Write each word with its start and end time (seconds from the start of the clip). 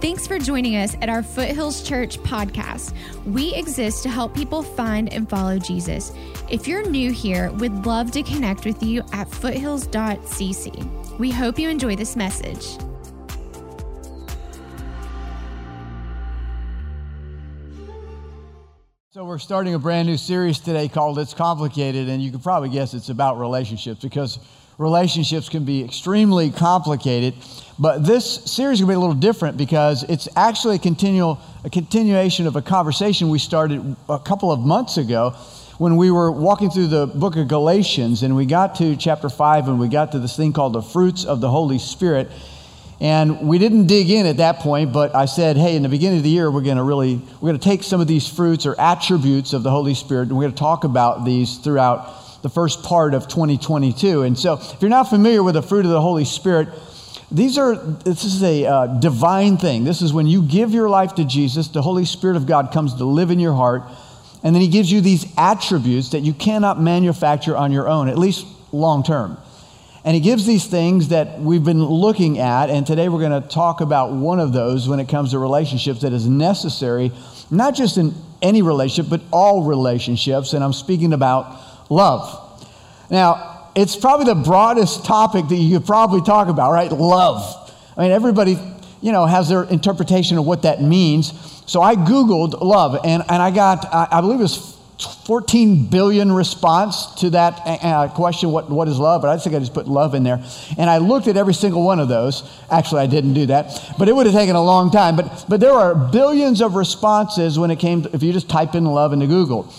Thanks 0.00 0.28
for 0.28 0.38
joining 0.38 0.76
us 0.76 0.96
at 1.02 1.08
our 1.08 1.24
Foothills 1.24 1.82
Church 1.82 2.20
podcast. 2.20 2.94
We 3.26 3.52
exist 3.56 4.04
to 4.04 4.08
help 4.08 4.32
people 4.32 4.62
find 4.62 5.12
and 5.12 5.28
follow 5.28 5.58
Jesus. 5.58 6.12
If 6.48 6.68
you're 6.68 6.88
new 6.88 7.10
here, 7.10 7.50
we'd 7.54 7.84
love 7.84 8.12
to 8.12 8.22
connect 8.22 8.64
with 8.64 8.80
you 8.80 9.02
at 9.12 9.28
foothills.cc. 9.28 11.18
We 11.18 11.32
hope 11.32 11.58
you 11.58 11.68
enjoy 11.68 11.96
this 11.96 12.14
message. 12.14 12.64
So, 19.10 19.24
we're 19.24 19.38
starting 19.38 19.74
a 19.74 19.80
brand 19.80 20.06
new 20.06 20.16
series 20.16 20.60
today 20.60 20.86
called 20.86 21.18
It's 21.18 21.34
Complicated, 21.34 22.08
and 22.08 22.22
you 22.22 22.30
can 22.30 22.38
probably 22.38 22.68
guess 22.68 22.94
it's 22.94 23.08
about 23.08 23.40
relationships 23.40 24.00
because 24.00 24.38
relationships 24.78 25.48
can 25.48 25.64
be 25.64 25.84
extremely 25.84 26.50
complicated. 26.50 27.34
But 27.80 28.04
this 28.06 28.44
series 28.44 28.78
to 28.78 28.86
be 28.86 28.94
a 28.94 28.98
little 28.98 29.14
different 29.14 29.56
because 29.56 30.04
it's 30.04 30.28
actually 30.36 30.76
a, 30.76 30.78
continual, 30.78 31.40
a 31.64 31.70
continuation 31.70 32.46
of 32.46 32.56
a 32.56 32.62
conversation 32.62 33.28
we 33.28 33.40
started 33.40 33.96
a 34.08 34.18
couple 34.18 34.50
of 34.50 34.60
months 34.60 34.96
ago 34.96 35.30
when 35.78 35.96
we 35.96 36.10
were 36.10 36.30
walking 36.30 36.70
through 36.70 36.88
the 36.88 37.06
book 37.06 37.36
of 37.36 37.46
Galatians 37.46 38.22
and 38.22 38.34
we 38.34 38.46
got 38.46 38.76
to 38.76 38.96
chapter 38.96 39.28
5 39.28 39.68
and 39.68 39.78
we 39.78 39.88
got 39.88 40.12
to 40.12 40.18
this 40.18 40.36
thing 40.36 40.52
called 40.52 40.72
the 40.72 40.82
fruits 40.82 41.24
of 41.24 41.40
the 41.40 41.50
Holy 41.50 41.78
Spirit. 41.78 42.28
And 43.00 43.48
we 43.48 43.58
didn't 43.58 43.86
dig 43.86 44.10
in 44.10 44.26
at 44.26 44.38
that 44.38 44.58
point, 44.58 44.92
but 44.92 45.14
I 45.14 45.26
said, 45.26 45.56
hey, 45.56 45.76
in 45.76 45.82
the 45.82 45.88
beginning 45.88 46.18
of 46.18 46.24
the 46.24 46.30
year, 46.30 46.50
we're 46.50 46.62
going 46.62 46.78
to 46.78 46.82
really, 46.82 47.14
we're 47.40 47.50
going 47.50 47.58
to 47.58 47.64
take 47.64 47.84
some 47.84 48.00
of 48.00 48.08
these 48.08 48.26
fruits 48.28 48.66
or 48.66 48.80
attributes 48.80 49.52
of 49.52 49.62
the 49.62 49.70
Holy 49.70 49.94
Spirit 49.94 50.28
and 50.28 50.36
we're 50.36 50.44
going 50.44 50.54
to 50.54 50.58
talk 50.58 50.82
about 50.82 51.24
these 51.24 51.58
throughout 51.58 52.27
the 52.42 52.48
first 52.48 52.82
part 52.82 53.14
of 53.14 53.28
2022. 53.28 54.22
And 54.22 54.38
so, 54.38 54.54
if 54.54 54.80
you're 54.80 54.88
not 54.88 55.04
familiar 55.04 55.42
with 55.42 55.54
the 55.54 55.62
fruit 55.62 55.84
of 55.84 55.90
the 55.90 56.00
Holy 56.00 56.24
Spirit, 56.24 56.68
these 57.30 57.58
are 57.58 57.76
this 57.76 58.24
is 58.24 58.42
a 58.42 58.64
uh, 58.64 58.86
divine 58.86 59.58
thing. 59.58 59.84
This 59.84 60.00
is 60.00 60.12
when 60.12 60.26
you 60.26 60.42
give 60.42 60.72
your 60.72 60.88
life 60.88 61.16
to 61.16 61.24
Jesus, 61.24 61.68
the 61.68 61.82
Holy 61.82 62.04
Spirit 62.04 62.36
of 62.36 62.46
God 62.46 62.72
comes 62.72 62.94
to 62.94 63.04
live 63.04 63.30
in 63.30 63.38
your 63.38 63.54
heart, 63.54 63.82
and 64.42 64.54
then 64.54 64.62
He 64.62 64.68
gives 64.68 64.90
you 64.90 65.00
these 65.00 65.26
attributes 65.36 66.10
that 66.10 66.20
you 66.20 66.32
cannot 66.32 66.80
manufacture 66.80 67.56
on 67.56 67.70
your 67.70 67.88
own, 67.88 68.08
at 68.08 68.18
least 68.18 68.46
long 68.72 69.02
term. 69.02 69.36
And 70.04 70.14
He 70.14 70.20
gives 70.20 70.46
these 70.46 70.64
things 70.64 71.08
that 71.08 71.38
we've 71.38 71.64
been 71.64 71.84
looking 71.84 72.38
at, 72.38 72.70
and 72.70 72.86
today 72.86 73.10
we're 73.10 73.20
going 73.20 73.42
to 73.42 73.46
talk 73.46 73.82
about 73.82 74.12
one 74.12 74.40
of 74.40 74.54
those 74.54 74.88
when 74.88 75.00
it 75.00 75.08
comes 75.08 75.32
to 75.32 75.38
relationships 75.38 76.00
that 76.00 76.14
is 76.14 76.26
necessary, 76.26 77.12
not 77.50 77.74
just 77.74 77.98
in 77.98 78.14
any 78.40 78.62
relationship, 78.62 79.10
but 79.10 79.20
all 79.32 79.64
relationships. 79.64 80.54
And 80.54 80.64
I'm 80.64 80.72
speaking 80.72 81.12
about 81.12 81.60
love. 81.88 82.44
Now, 83.10 83.70
it's 83.74 83.96
probably 83.96 84.26
the 84.26 84.34
broadest 84.34 85.04
topic 85.04 85.48
that 85.48 85.56
you 85.56 85.78
could 85.78 85.86
probably 85.86 86.20
talk 86.22 86.48
about, 86.48 86.72
right? 86.72 86.90
Love. 86.90 87.72
I 87.96 88.02
mean, 88.02 88.10
everybody, 88.12 88.58
you 89.00 89.12
know, 89.12 89.26
has 89.26 89.48
their 89.48 89.64
interpretation 89.64 90.38
of 90.38 90.44
what 90.44 90.62
that 90.62 90.82
means. 90.82 91.32
So 91.66 91.82
I 91.82 91.94
Googled 91.94 92.60
love, 92.60 92.98
and, 93.04 93.22
and 93.28 93.42
I 93.42 93.50
got, 93.50 93.84
I, 93.92 94.08
I 94.10 94.20
believe 94.20 94.40
it 94.40 94.42
was 94.42 94.78
14 95.26 95.86
billion 95.90 96.32
response 96.32 97.14
to 97.16 97.30
that 97.30 97.60
uh, 97.64 97.86
uh, 97.86 98.08
question, 98.08 98.50
what, 98.50 98.68
what 98.68 98.88
is 98.88 98.98
love? 98.98 99.22
But 99.22 99.30
I 99.30 99.38
think 99.38 99.54
I 99.54 99.60
just 99.60 99.74
put 99.74 99.86
love 99.86 100.14
in 100.14 100.24
there. 100.24 100.42
And 100.76 100.90
I 100.90 100.98
looked 100.98 101.28
at 101.28 101.36
every 101.36 101.54
single 101.54 101.84
one 101.84 102.00
of 102.00 102.08
those. 102.08 102.42
Actually, 102.70 103.02
I 103.02 103.06
didn't 103.06 103.34
do 103.34 103.46
that, 103.46 103.94
but 103.98 104.08
it 104.08 104.16
would 104.16 104.26
have 104.26 104.34
taken 104.34 104.56
a 104.56 104.62
long 104.62 104.90
time. 104.90 105.14
But, 105.14 105.44
but 105.48 105.60
there 105.60 105.72
are 105.72 105.94
billions 105.94 106.60
of 106.60 106.74
responses 106.74 107.58
when 107.58 107.70
it 107.70 107.78
came 107.78 108.02
to, 108.02 108.14
if 108.14 108.22
you 108.22 108.32
just 108.32 108.48
type 108.48 108.74
in 108.74 108.84
love 108.84 109.12
into 109.12 109.26
Google. 109.26 109.72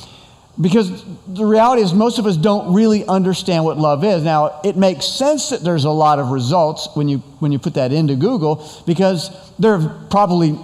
Because 0.61 1.05
the 1.25 1.45
reality 1.45 1.81
is, 1.81 1.93
most 1.93 2.19
of 2.19 2.25
us 2.25 2.35
don't 2.35 2.73
really 2.73 3.05
understand 3.05 3.63
what 3.63 3.77
love 3.77 4.03
is. 4.03 4.23
Now, 4.23 4.59
it 4.65 4.75
makes 4.75 5.05
sense 5.05 5.49
that 5.49 5.61
there's 5.61 5.85
a 5.85 5.89
lot 5.89 6.19
of 6.19 6.31
results 6.31 6.89
when 6.95 7.07
you, 7.07 7.19
when 7.39 7.53
you 7.53 7.59
put 7.59 7.75
that 7.75 7.93
into 7.93 8.15
Google, 8.15 8.67
because 8.85 9.29
there 9.57 9.75
are 9.75 10.07
probably, 10.09 10.59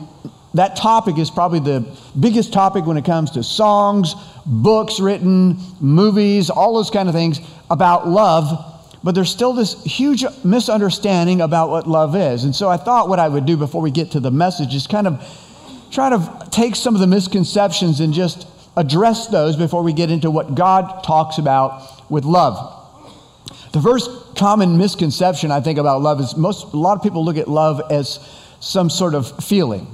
that 0.53 0.75
topic 0.75 1.17
is 1.17 1.31
probably 1.31 1.59
the 1.59 1.97
biggest 2.19 2.51
topic 2.51 2.85
when 2.85 2.97
it 2.97 3.05
comes 3.05 3.31
to 3.31 3.43
songs, 3.43 4.15
books 4.45 4.99
written, 4.99 5.57
movies, 5.79 6.49
all 6.49 6.75
those 6.75 6.91
kind 6.91 7.07
of 7.07 7.15
things 7.15 7.39
about 7.69 8.05
love. 8.05 8.73
But 9.01 9.15
there's 9.15 9.31
still 9.31 9.53
this 9.53 9.81
huge 9.83 10.25
misunderstanding 10.43 11.39
about 11.39 11.69
what 11.69 11.87
love 11.87 12.17
is. 12.17 12.43
And 12.43 12.53
so 12.53 12.67
I 12.67 12.75
thought 12.75 13.07
what 13.07 13.19
I 13.19 13.29
would 13.29 13.45
do 13.45 13.55
before 13.55 13.81
we 13.81 13.91
get 13.91 14.11
to 14.11 14.19
the 14.19 14.31
message 14.31 14.75
is 14.75 14.87
kind 14.87 15.07
of 15.07 15.23
try 15.91 16.09
to 16.09 16.47
take 16.51 16.75
some 16.75 16.95
of 16.95 17.01
the 17.01 17.07
misconceptions 17.07 18.01
and 18.01 18.13
just 18.13 18.45
address 18.77 19.27
those 19.27 19.55
before 19.55 19.83
we 19.83 19.93
get 19.93 20.11
into 20.11 20.29
what 20.29 20.55
God 20.55 21.03
talks 21.03 21.37
about 21.37 22.09
with 22.09 22.25
love. 22.25 22.71
The 23.71 23.81
first 23.81 24.35
common 24.35 24.77
misconception 24.77 25.51
I 25.51 25.61
think 25.61 25.79
about 25.79 26.01
love 26.01 26.19
is 26.19 26.35
most 26.35 26.73
a 26.73 26.77
lot 26.77 26.97
of 26.97 27.03
people 27.03 27.25
look 27.25 27.37
at 27.37 27.47
love 27.47 27.81
as 27.91 28.19
some 28.59 28.89
sort 28.89 29.13
of 29.13 29.43
feeling. 29.43 29.87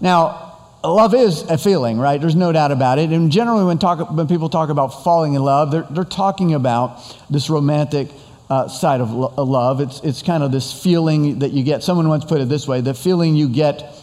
Now, 0.00 0.58
love 0.82 1.14
is 1.14 1.42
a 1.42 1.58
feeling, 1.58 1.98
right? 1.98 2.20
There's 2.20 2.36
no 2.36 2.52
doubt 2.52 2.72
about 2.72 2.98
it. 2.98 3.10
And 3.10 3.30
generally, 3.30 3.64
when, 3.64 3.78
talk, 3.78 4.10
when 4.10 4.26
people 4.26 4.48
talk 4.48 4.68
about 4.68 5.04
falling 5.04 5.34
in 5.34 5.42
love, 5.42 5.70
they're, 5.70 5.86
they're 5.90 6.04
talking 6.04 6.54
about 6.54 7.00
this 7.30 7.50
romantic 7.50 8.08
uh, 8.48 8.68
side 8.68 9.00
of 9.00 9.12
lo- 9.12 9.32
love. 9.36 9.80
It's, 9.80 10.00
it's 10.00 10.22
kind 10.22 10.42
of 10.42 10.50
this 10.50 10.72
feeling 10.82 11.40
that 11.40 11.52
you 11.52 11.62
get. 11.62 11.82
Someone 11.82 12.08
once 12.08 12.24
put 12.24 12.40
it 12.40 12.48
this 12.48 12.66
way 12.66 12.80
the 12.80 12.94
feeling 12.94 13.36
you 13.36 13.48
get 13.48 13.94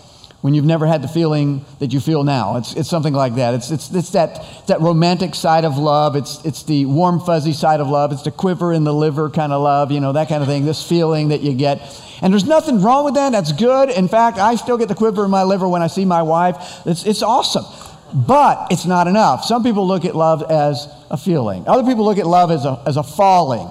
when 0.41 0.53
you've 0.53 0.65
never 0.65 0.85
had 0.85 1.01
the 1.01 1.07
feeling 1.07 1.65
that 1.79 1.91
you 1.93 1.99
feel 1.99 2.23
now. 2.23 2.57
It's, 2.57 2.73
it's 2.75 2.89
something 2.89 3.13
like 3.13 3.35
that. 3.35 3.55
It's, 3.55 3.71
it's, 3.71 3.93
it's 3.93 4.11
that, 4.11 4.39
that 4.67 4.81
romantic 4.81 5.33
side 5.33 5.65
of 5.65 5.77
love. 5.77 6.15
It's, 6.15 6.43
it's 6.45 6.63
the 6.63 6.85
warm, 6.85 7.19
fuzzy 7.19 7.53
side 7.53 7.79
of 7.79 7.87
love. 7.87 8.11
It's 8.11 8.21
the 8.21 8.31
quiver 8.31 8.71
in 8.71 8.83
the 8.83 8.93
liver 8.93 9.29
kind 9.29 9.51
of 9.51 9.61
love, 9.61 9.91
you 9.91 9.99
know, 9.99 10.13
that 10.13 10.29
kind 10.29 10.43
of 10.43 10.47
thing, 10.47 10.65
this 10.65 10.87
feeling 10.87 11.29
that 11.29 11.41
you 11.41 11.53
get. 11.53 11.81
And 12.21 12.31
there's 12.31 12.45
nothing 12.45 12.81
wrong 12.81 13.03
with 13.03 13.15
that. 13.15 13.31
That's 13.31 13.51
good. 13.51 13.89
In 13.89 14.07
fact, 14.07 14.37
I 14.37 14.55
still 14.55 14.77
get 14.77 14.89
the 14.89 14.95
quiver 14.95 15.25
in 15.25 15.31
my 15.31 15.43
liver 15.43 15.67
when 15.67 15.81
I 15.81 15.87
see 15.87 16.05
my 16.05 16.21
wife. 16.21 16.55
It's, 16.85 17.05
it's 17.05 17.23
awesome. 17.23 17.65
But 18.13 18.67
it's 18.71 18.85
not 18.85 19.07
enough. 19.07 19.43
Some 19.43 19.63
people 19.63 19.87
look 19.87 20.05
at 20.05 20.15
love 20.15 20.43
as 20.49 20.87
a 21.09 21.17
feeling, 21.17 21.67
other 21.67 21.83
people 21.83 22.05
look 22.05 22.17
at 22.17 22.27
love 22.27 22.51
as 22.51 22.63
a, 22.63 22.81
as 22.85 22.97
a 22.97 23.03
falling. 23.03 23.69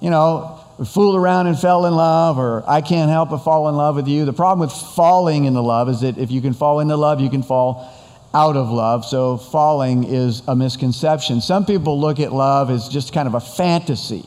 You 0.00 0.10
know, 0.10 0.59
fooled 0.86 1.16
around 1.16 1.46
and 1.46 1.58
fell 1.58 1.86
in 1.86 1.94
love, 1.94 2.38
or 2.38 2.64
I 2.68 2.80
can't 2.80 3.10
help 3.10 3.30
but 3.30 3.38
fall 3.38 3.68
in 3.68 3.76
love 3.76 3.96
with 3.96 4.08
you. 4.08 4.24
The 4.24 4.32
problem 4.32 4.60
with 4.60 4.72
falling 4.72 5.44
into 5.44 5.60
love 5.60 5.88
is 5.88 6.00
that 6.00 6.16
if 6.16 6.30
you 6.30 6.40
can 6.40 6.54
fall 6.54 6.80
into 6.80 6.96
love, 6.96 7.20
you 7.20 7.28
can 7.28 7.42
fall 7.42 7.90
out 8.32 8.56
of 8.56 8.70
love. 8.70 9.04
So 9.04 9.36
falling 9.36 10.04
is 10.04 10.42
a 10.46 10.56
misconception. 10.56 11.40
Some 11.40 11.66
people 11.66 12.00
look 12.00 12.20
at 12.20 12.32
love 12.32 12.70
as 12.70 12.88
just 12.88 13.12
kind 13.12 13.26
of 13.26 13.34
a 13.34 13.40
fantasy. 13.40 14.24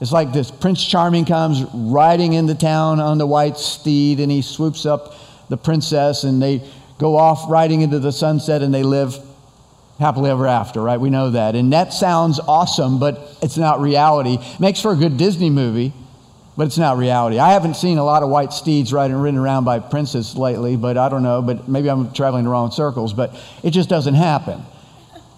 It's 0.00 0.12
like 0.12 0.32
this 0.32 0.50
Prince 0.50 0.84
Charming 0.84 1.24
comes 1.24 1.62
riding 1.72 2.34
into 2.34 2.54
town 2.54 3.00
on 3.00 3.18
the 3.18 3.26
white 3.26 3.56
steed 3.56 4.20
and 4.20 4.30
he 4.30 4.42
swoops 4.42 4.84
up 4.84 5.14
the 5.48 5.56
princess 5.56 6.24
and 6.24 6.42
they 6.42 6.62
go 6.98 7.16
off 7.16 7.48
riding 7.48 7.80
into 7.80 7.98
the 7.98 8.12
sunset 8.12 8.62
and 8.62 8.74
they 8.74 8.82
live 8.82 9.16
happily 9.98 10.30
ever 10.30 10.46
after, 10.46 10.82
right? 10.82 11.00
We 11.00 11.10
know 11.10 11.30
that. 11.30 11.54
And 11.54 11.72
that 11.72 11.92
sounds 11.92 12.38
awesome, 12.40 12.98
but 12.98 13.38
it's 13.42 13.56
not 13.56 13.80
reality. 13.80 14.38
Makes 14.58 14.80
for 14.80 14.92
a 14.92 14.96
good 14.96 15.16
Disney 15.16 15.50
movie, 15.50 15.92
but 16.56 16.66
it's 16.66 16.78
not 16.78 16.98
reality. 16.98 17.38
I 17.38 17.52
haven't 17.52 17.74
seen 17.74 17.98
a 17.98 18.04
lot 18.04 18.22
of 18.22 18.28
white 18.28 18.52
steeds 18.52 18.92
riding 18.92 19.16
ridden 19.16 19.38
around 19.38 19.64
by 19.64 19.78
princes 19.78 20.36
lately, 20.36 20.76
but 20.76 20.98
I 20.98 21.08
don't 21.08 21.22
know, 21.22 21.42
but 21.42 21.68
maybe 21.68 21.88
I'm 21.88 22.12
traveling 22.12 22.44
the 22.44 22.50
wrong 22.50 22.70
circles, 22.70 23.12
but 23.12 23.34
it 23.62 23.70
just 23.70 23.88
doesn't 23.88 24.14
happen. 24.14 24.62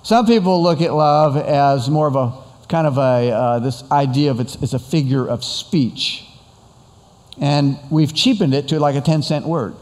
Some 0.03 0.27
people 0.27 0.63
look 0.63 0.81
at 0.81 0.93
love 0.93 1.37
as 1.37 1.89
more 1.89 2.07
of 2.09 2.17
a 2.17 2.33
kind 2.69 2.87
of 2.87 2.99
a 2.99 3.31
uh, 3.31 3.59
this 3.61 3.83
idea 3.91 4.31
of 4.31 4.41
it's, 4.41 4.57
it's 4.57 4.75
a 4.75 4.79
figure 4.79 5.27
of 5.27 5.45
speech. 5.45 6.25
And 7.41 7.79
we've 7.91 8.15
cheapened 8.15 8.55
it 8.55 8.69
to 8.69 8.81
like 8.81 8.97
a 8.97 9.01
10 9.01 9.23
cent 9.23 9.47
word. 9.47 9.75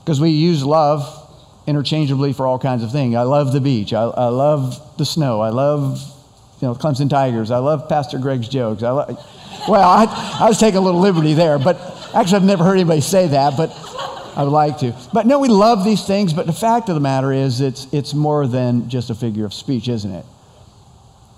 Because 0.00 0.20
we 0.20 0.30
use 0.30 0.64
love 0.64 1.19
interchangeably 1.70 2.32
for 2.32 2.46
all 2.46 2.58
kinds 2.58 2.82
of 2.82 2.92
things. 2.92 3.14
I 3.14 3.22
love 3.22 3.52
the 3.52 3.60
beach. 3.60 3.92
I, 3.94 4.02
I 4.02 4.28
love 4.28 4.98
the 4.98 5.06
snow. 5.06 5.40
I 5.40 5.48
love, 5.50 5.98
you 6.60 6.68
know, 6.68 6.74
Clemson 6.74 7.08
Tigers. 7.08 7.50
I 7.50 7.58
love 7.58 7.88
Pastor 7.88 8.18
Greg's 8.18 8.48
jokes. 8.48 8.82
I 8.82 8.92
well, 9.68 9.88
I, 9.88 10.38
I 10.40 10.48
was 10.48 10.58
taking 10.58 10.78
a 10.78 10.80
little 10.80 11.00
liberty 11.00 11.34
there, 11.34 11.58
but 11.58 11.76
actually, 12.14 12.36
I've 12.36 12.44
never 12.44 12.64
heard 12.64 12.74
anybody 12.74 13.00
say 13.00 13.28
that, 13.28 13.56
but 13.56 13.70
I 14.36 14.42
would 14.42 14.50
like 14.50 14.78
to. 14.78 14.96
But 15.12 15.26
no, 15.26 15.38
we 15.38 15.48
love 15.48 15.84
these 15.84 16.06
things, 16.06 16.32
but 16.32 16.46
the 16.46 16.52
fact 16.52 16.88
of 16.88 16.94
the 16.94 17.00
matter 17.00 17.32
is, 17.32 17.60
it's, 17.60 17.86
it's 17.92 18.14
more 18.14 18.46
than 18.46 18.88
just 18.88 19.10
a 19.10 19.14
figure 19.14 19.44
of 19.44 19.52
speech, 19.52 19.88
isn't 19.88 20.10
it? 20.10 20.24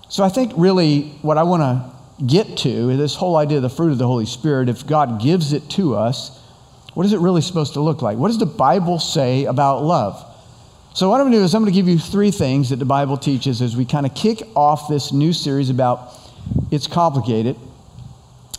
So 0.09 0.23
I 0.23 0.29
think 0.29 0.53
really 0.55 1.09
what 1.21 1.37
I 1.37 1.43
want 1.43 1.63
to 1.63 2.25
get 2.25 2.57
to 2.59 2.89
is 2.89 2.97
this 2.97 3.15
whole 3.15 3.35
idea 3.35 3.57
of 3.57 3.63
the 3.63 3.69
fruit 3.69 3.91
of 3.91 3.97
the 3.97 4.07
Holy 4.07 4.25
Spirit. 4.25 4.69
If 4.69 4.85
God 4.87 5.21
gives 5.21 5.53
it 5.53 5.69
to 5.71 5.95
us, 5.95 6.39
what 6.93 7.05
is 7.05 7.13
it 7.13 7.19
really 7.19 7.41
supposed 7.41 7.73
to 7.73 7.81
look 7.81 8.01
like? 8.01 8.17
What 8.17 8.27
does 8.27 8.37
the 8.37 8.45
Bible 8.45 8.99
say 8.99 9.45
about 9.45 9.83
love? 9.83 10.23
So, 10.95 11.09
what 11.09 11.15
I'm 11.15 11.23
going 11.23 11.31
to 11.31 11.37
do 11.39 11.43
is 11.43 11.55
I'm 11.55 11.63
going 11.63 11.73
to 11.73 11.75
give 11.75 11.87
you 11.87 11.97
three 11.97 12.29
things 12.29 12.69
that 12.69 12.75
the 12.75 12.85
Bible 12.85 13.17
teaches 13.17 13.63
as 13.63 13.75
we 13.75 13.83
kind 13.83 14.05
of 14.05 14.13
kick 14.13 14.43
off 14.55 14.87
this 14.87 15.11
new 15.11 15.33
series 15.33 15.71
about 15.71 16.13
It's 16.69 16.85
Complicated. 16.85 17.55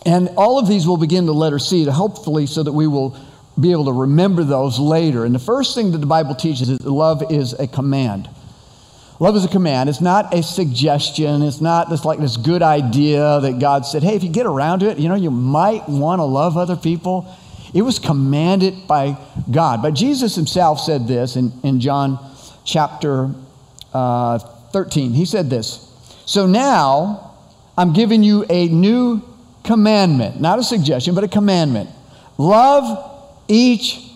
And 0.04 0.30
all 0.36 0.58
of 0.58 0.66
these 0.66 0.84
will 0.84 0.96
begin 0.96 1.26
the 1.26 1.34
letter 1.34 1.60
C, 1.60 1.84
to 1.84 1.92
hopefully, 1.92 2.46
so 2.46 2.64
that 2.64 2.72
we 2.72 2.88
will 2.88 3.16
be 3.58 3.70
able 3.70 3.84
to 3.84 3.92
remember 3.92 4.42
those 4.42 4.80
later. 4.80 5.24
And 5.24 5.32
the 5.32 5.38
first 5.38 5.76
thing 5.76 5.92
that 5.92 5.98
the 5.98 6.06
Bible 6.06 6.34
teaches 6.34 6.68
is 6.68 6.78
that 6.78 6.90
love 6.90 7.22
is 7.30 7.52
a 7.52 7.68
command. 7.68 8.28
Love 9.20 9.36
is 9.36 9.44
a 9.44 9.48
command. 9.48 9.88
It's 9.88 10.00
not 10.00 10.34
a 10.34 10.42
suggestion. 10.42 11.40
It's 11.42 11.60
not 11.60 11.88
this 11.88 12.04
like 12.04 12.18
this 12.18 12.36
good 12.36 12.62
idea 12.62 13.38
that 13.42 13.60
God 13.60 13.86
said, 13.86 14.02
hey, 14.02 14.16
if 14.16 14.24
you 14.24 14.28
get 14.28 14.46
around 14.46 14.80
to 14.80 14.90
it, 14.90 14.98
you 14.98 15.08
know, 15.08 15.14
you 15.14 15.30
might 15.30 15.88
want 15.88 16.18
to 16.18 16.24
love 16.24 16.56
other 16.56 16.74
people. 16.74 17.32
It 17.74 17.82
was 17.82 17.98
commanded 17.98 18.86
by 18.86 19.18
God. 19.50 19.82
But 19.82 19.94
Jesus 19.94 20.36
himself 20.36 20.80
said 20.80 21.08
this 21.08 21.34
in, 21.34 21.52
in 21.64 21.80
John 21.80 22.18
chapter 22.64 23.34
uh, 23.92 24.38
13. 24.38 25.12
He 25.12 25.24
said 25.24 25.50
this 25.50 25.92
So 26.24 26.46
now 26.46 27.34
I'm 27.76 27.92
giving 27.92 28.22
you 28.22 28.46
a 28.48 28.68
new 28.68 29.22
commandment, 29.64 30.40
not 30.40 30.60
a 30.60 30.62
suggestion, 30.62 31.14
but 31.14 31.24
a 31.24 31.28
commandment. 31.28 31.90
Love 32.38 33.32
each 33.48 34.08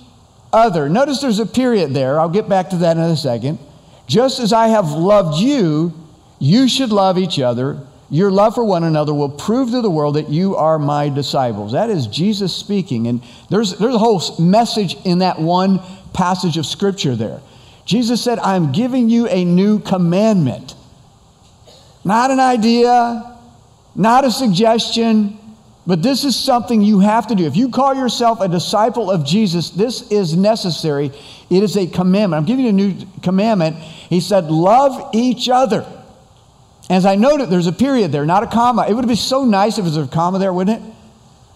other. 0.52 0.88
Notice 0.88 1.20
there's 1.20 1.40
a 1.40 1.46
period 1.46 1.92
there. 1.94 2.20
I'll 2.20 2.28
get 2.28 2.48
back 2.48 2.70
to 2.70 2.76
that 2.76 2.96
in 2.96 3.02
a 3.02 3.16
second. 3.16 3.58
Just 4.06 4.38
as 4.38 4.52
I 4.52 4.68
have 4.68 4.92
loved 4.92 5.38
you, 5.40 5.92
you 6.38 6.68
should 6.68 6.90
love 6.90 7.18
each 7.18 7.40
other. 7.40 7.86
Your 8.10 8.30
love 8.30 8.54
for 8.54 8.64
one 8.64 8.84
another 8.84 9.12
will 9.12 9.28
prove 9.28 9.70
to 9.72 9.82
the 9.82 9.90
world 9.90 10.16
that 10.16 10.30
you 10.30 10.56
are 10.56 10.78
my 10.78 11.10
disciples. 11.10 11.72
That 11.72 11.90
is 11.90 12.06
Jesus 12.06 12.54
speaking. 12.54 13.06
And 13.06 13.22
there's, 13.50 13.78
there's 13.78 13.94
a 13.94 13.98
whole 13.98 14.22
message 14.38 14.96
in 15.04 15.18
that 15.18 15.38
one 15.38 15.80
passage 16.14 16.56
of 16.56 16.64
scripture 16.64 17.14
there. 17.14 17.40
Jesus 17.84 18.22
said, 18.22 18.38
I'm 18.38 18.72
giving 18.72 19.10
you 19.10 19.28
a 19.28 19.44
new 19.44 19.78
commandment. 19.78 20.74
Not 22.04 22.30
an 22.30 22.40
idea, 22.40 23.38
not 23.94 24.24
a 24.24 24.30
suggestion, 24.30 25.38
but 25.86 26.02
this 26.02 26.24
is 26.24 26.36
something 26.36 26.80
you 26.80 27.00
have 27.00 27.26
to 27.28 27.34
do. 27.34 27.44
If 27.46 27.56
you 27.56 27.70
call 27.70 27.94
yourself 27.94 28.40
a 28.40 28.48
disciple 28.48 29.10
of 29.10 29.24
Jesus, 29.24 29.70
this 29.70 30.10
is 30.10 30.36
necessary. 30.36 31.10
It 31.50 31.62
is 31.62 31.76
a 31.76 31.86
commandment. 31.86 32.40
I'm 32.40 32.46
giving 32.46 32.64
you 32.64 32.70
a 32.70 32.72
new 32.72 33.06
commandment. 33.22 33.76
He 33.76 34.20
said, 34.20 34.50
Love 34.50 35.14
each 35.14 35.48
other. 35.48 35.86
As 36.90 37.04
I 37.04 37.16
noted, 37.16 37.50
there's 37.50 37.66
a 37.66 37.72
period 37.72 38.12
there, 38.12 38.24
not 38.24 38.42
a 38.42 38.46
comma. 38.46 38.86
It 38.88 38.94
would 38.94 39.06
be 39.06 39.14
so 39.14 39.44
nice 39.44 39.78
if 39.78 39.84
there 39.84 40.00
was 40.00 40.08
a 40.08 40.10
comma 40.10 40.38
there, 40.38 40.52
wouldn't 40.52 40.82
it? 40.82 40.94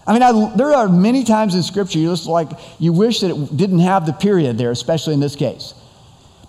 I 0.05 0.13
mean, 0.13 0.21
I, 0.21 0.53
there 0.55 0.73
are 0.73 0.89
many 0.89 1.23
times 1.23 1.55
in 1.55 1.63
Scripture 1.63 1.97
you 1.97 2.09
just 2.09 2.27
like 2.27 2.49
you 2.77 2.91
wish 2.91 3.21
that 3.21 3.31
it 3.31 3.57
didn't 3.57 3.79
have 3.79 4.05
the 4.05 4.13
period 4.13 4.57
there, 4.57 4.71
especially 4.71 5.13
in 5.13 5.19
this 5.19 5.35
case. 5.35 5.73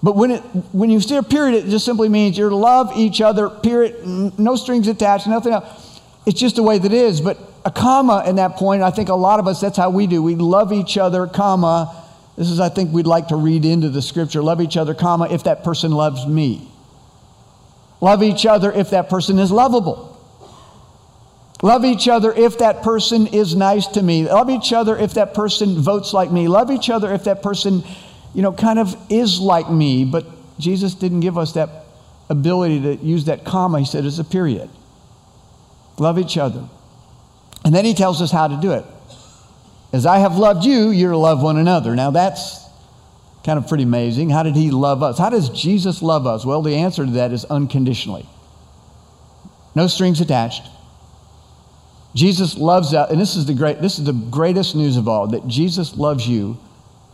But 0.03 0.17
when, 0.17 0.33
it, 0.33 0.41
when 0.73 0.91
you 0.91 1.01
see 1.01 1.17
a 1.17 1.23
period, 1.23 1.65
it 1.65 1.71
just 1.71 1.87
simply 1.87 2.11
means 2.11 2.37
you're 2.37 2.51
love 2.51 2.93
each 2.95 3.23
other, 3.23 3.49
period, 3.49 4.39
no 4.39 4.57
strings 4.57 4.87
attached, 4.87 5.27
nothing 5.27 5.55
else. 5.55 6.01
It's 6.27 6.39
just 6.39 6.57
the 6.57 6.63
way 6.63 6.79
that 6.79 6.93
it 6.93 6.97
is. 6.97 7.23
But 7.23 7.39
a 7.65 7.71
comma 7.71 8.23
in 8.27 8.37
that 8.37 8.57
point, 8.57 8.83
I 8.83 8.91
think 8.91 9.09
a 9.09 9.15
lot 9.15 9.41
of 9.41 9.47
us, 9.47 9.63
that's 9.63 9.79
how 9.79 9.89
we 9.89 10.07
do. 10.07 10.23
We 10.23 10.35
love 10.35 10.73
each 10.73 10.99
other, 10.99 11.27
comma. 11.27 12.05
This 12.37 12.51
is, 12.51 12.61
I 12.61 12.69
think, 12.69 12.93
we'd 12.93 13.07
like 13.07 13.29
to 13.29 13.37
read 13.37 13.65
into 13.65 13.89
the 13.89 14.03
Scripture. 14.03 14.43
Love 14.43 14.61
each 14.61 14.77
other, 14.77 14.93
comma, 14.93 15.29
if 15.31 15.45
that 15.45 15.65
person 15.65 15.93
loves 15.93 16.27
me. 16.27 16.69
Love 18.05 18.23
each 18.23 18.45
other 18.45 18.71
if 18.71 18.91
that 18.91 19.09
person 19.09 19.39
is 19.39 19.51
lovable. 19.51 20.11
Love 21.63 21.87
each 21.87 22.07
other 22.07 22.35
if 22.35 22.59
that 22.59 22.83
person 22.83 23.27
is 23.29 23.57
nice 23.57 23.87
to 23.87 24.03
me. 24.03 24.25
Love 24.25 24.51
each 24.51 24.75
other 24.75 24.95
if 24.95 25.15
that 25.15 25.33
person 25.33 25.81
votes 25.81 26.13
like 26.13 26.31
me. 26.31 26.47
Love 26.47 26.71
each 26.71 26.91
other 26.91 27.15
if 27.15 27.25
that 27.25 27.43
person, 27.43 27.83
you 28.35 28.43
know, 28.43 28.53
kind 28.53 28.79
of 28.79 28.95
is 29.09 29.41
like 29.41 29.71
me. 29.71 30.05
But 30.05 30.27
Jesus 30.59 30.93
didn't 30.95 31.21
give 31.21 31.39
us 31.39 31.55
that 31.55 31.87
ability 32.29 32.83
to 32.83 32.97
use 32.97 33.25
that 33.25 33.43
comma. 33.43 33.79
He 33.79 33.87
said 33.87 34.05
it's 34.05 34.19
a 34.19 34.25
period. 34.25 34.69
Love 35.99 36.19
each 36.19 36.37
other. 36.37 36.69
And 37.65 37.75
then 37.75 37.87
he 37.87 37.95
tells 37.95 38.21
us 38.21 38.31
how 38.31 38.49
to 38.49 38.61
do 38.61 38.73
it. 38.73 38.85
As 39.95 40.05
I 40.05 40.19
have 40.19 40.37
loved 40.37 40.67
you, 40.67 40.91
you're 40.91 41.13
to 41.13 41.17
love 41.17 41.43
one 41.43 41.57
another. 41.57 41.97
Now 41.97 42.11
that's 42.11 42.64
kind 43.45 43.59
of 43.59 43.69
pretty 43.69 43.85
amazing. 43.85 44.31
How 44.31 44.43
did 44.43 44.57
he 44.57 44.71
love 44.71 45.03
us? 45.03 45.19
How 45.19 45.31
does 45.31 45.51
Jesus 45.51 46.03
love 46.03 46.27
us? 46.27 46.45
Well, 46.45 46.63
the 46.63 46.77
answer 46.77 47.05
to 47.05 47.11
that 47.13 47.33
is 47.33 47.45
unconditionally. 47.45 48.27
No 49.75 49.87
strings 49.87 50.21
attached. 50.21 50.63
Jesus 52.15 52.57
loves 52.57 52.95
us, 52.95 53.11
and 53.11 53.21
this 53.21 53.35
is 53.35 53.47
the 53.47 53.55
great 53.55 53.83
this 53.83 53.99
is 53.99 54.05
the 54.05 54.13
greatest 54.13 54.77
news 54.77 54.97
of 54.97 55.09
all 55.09 55.27
that 55.29 55.47
Jesus 55.49 55.97
loves 55.97 56.29
you 56.29 56.57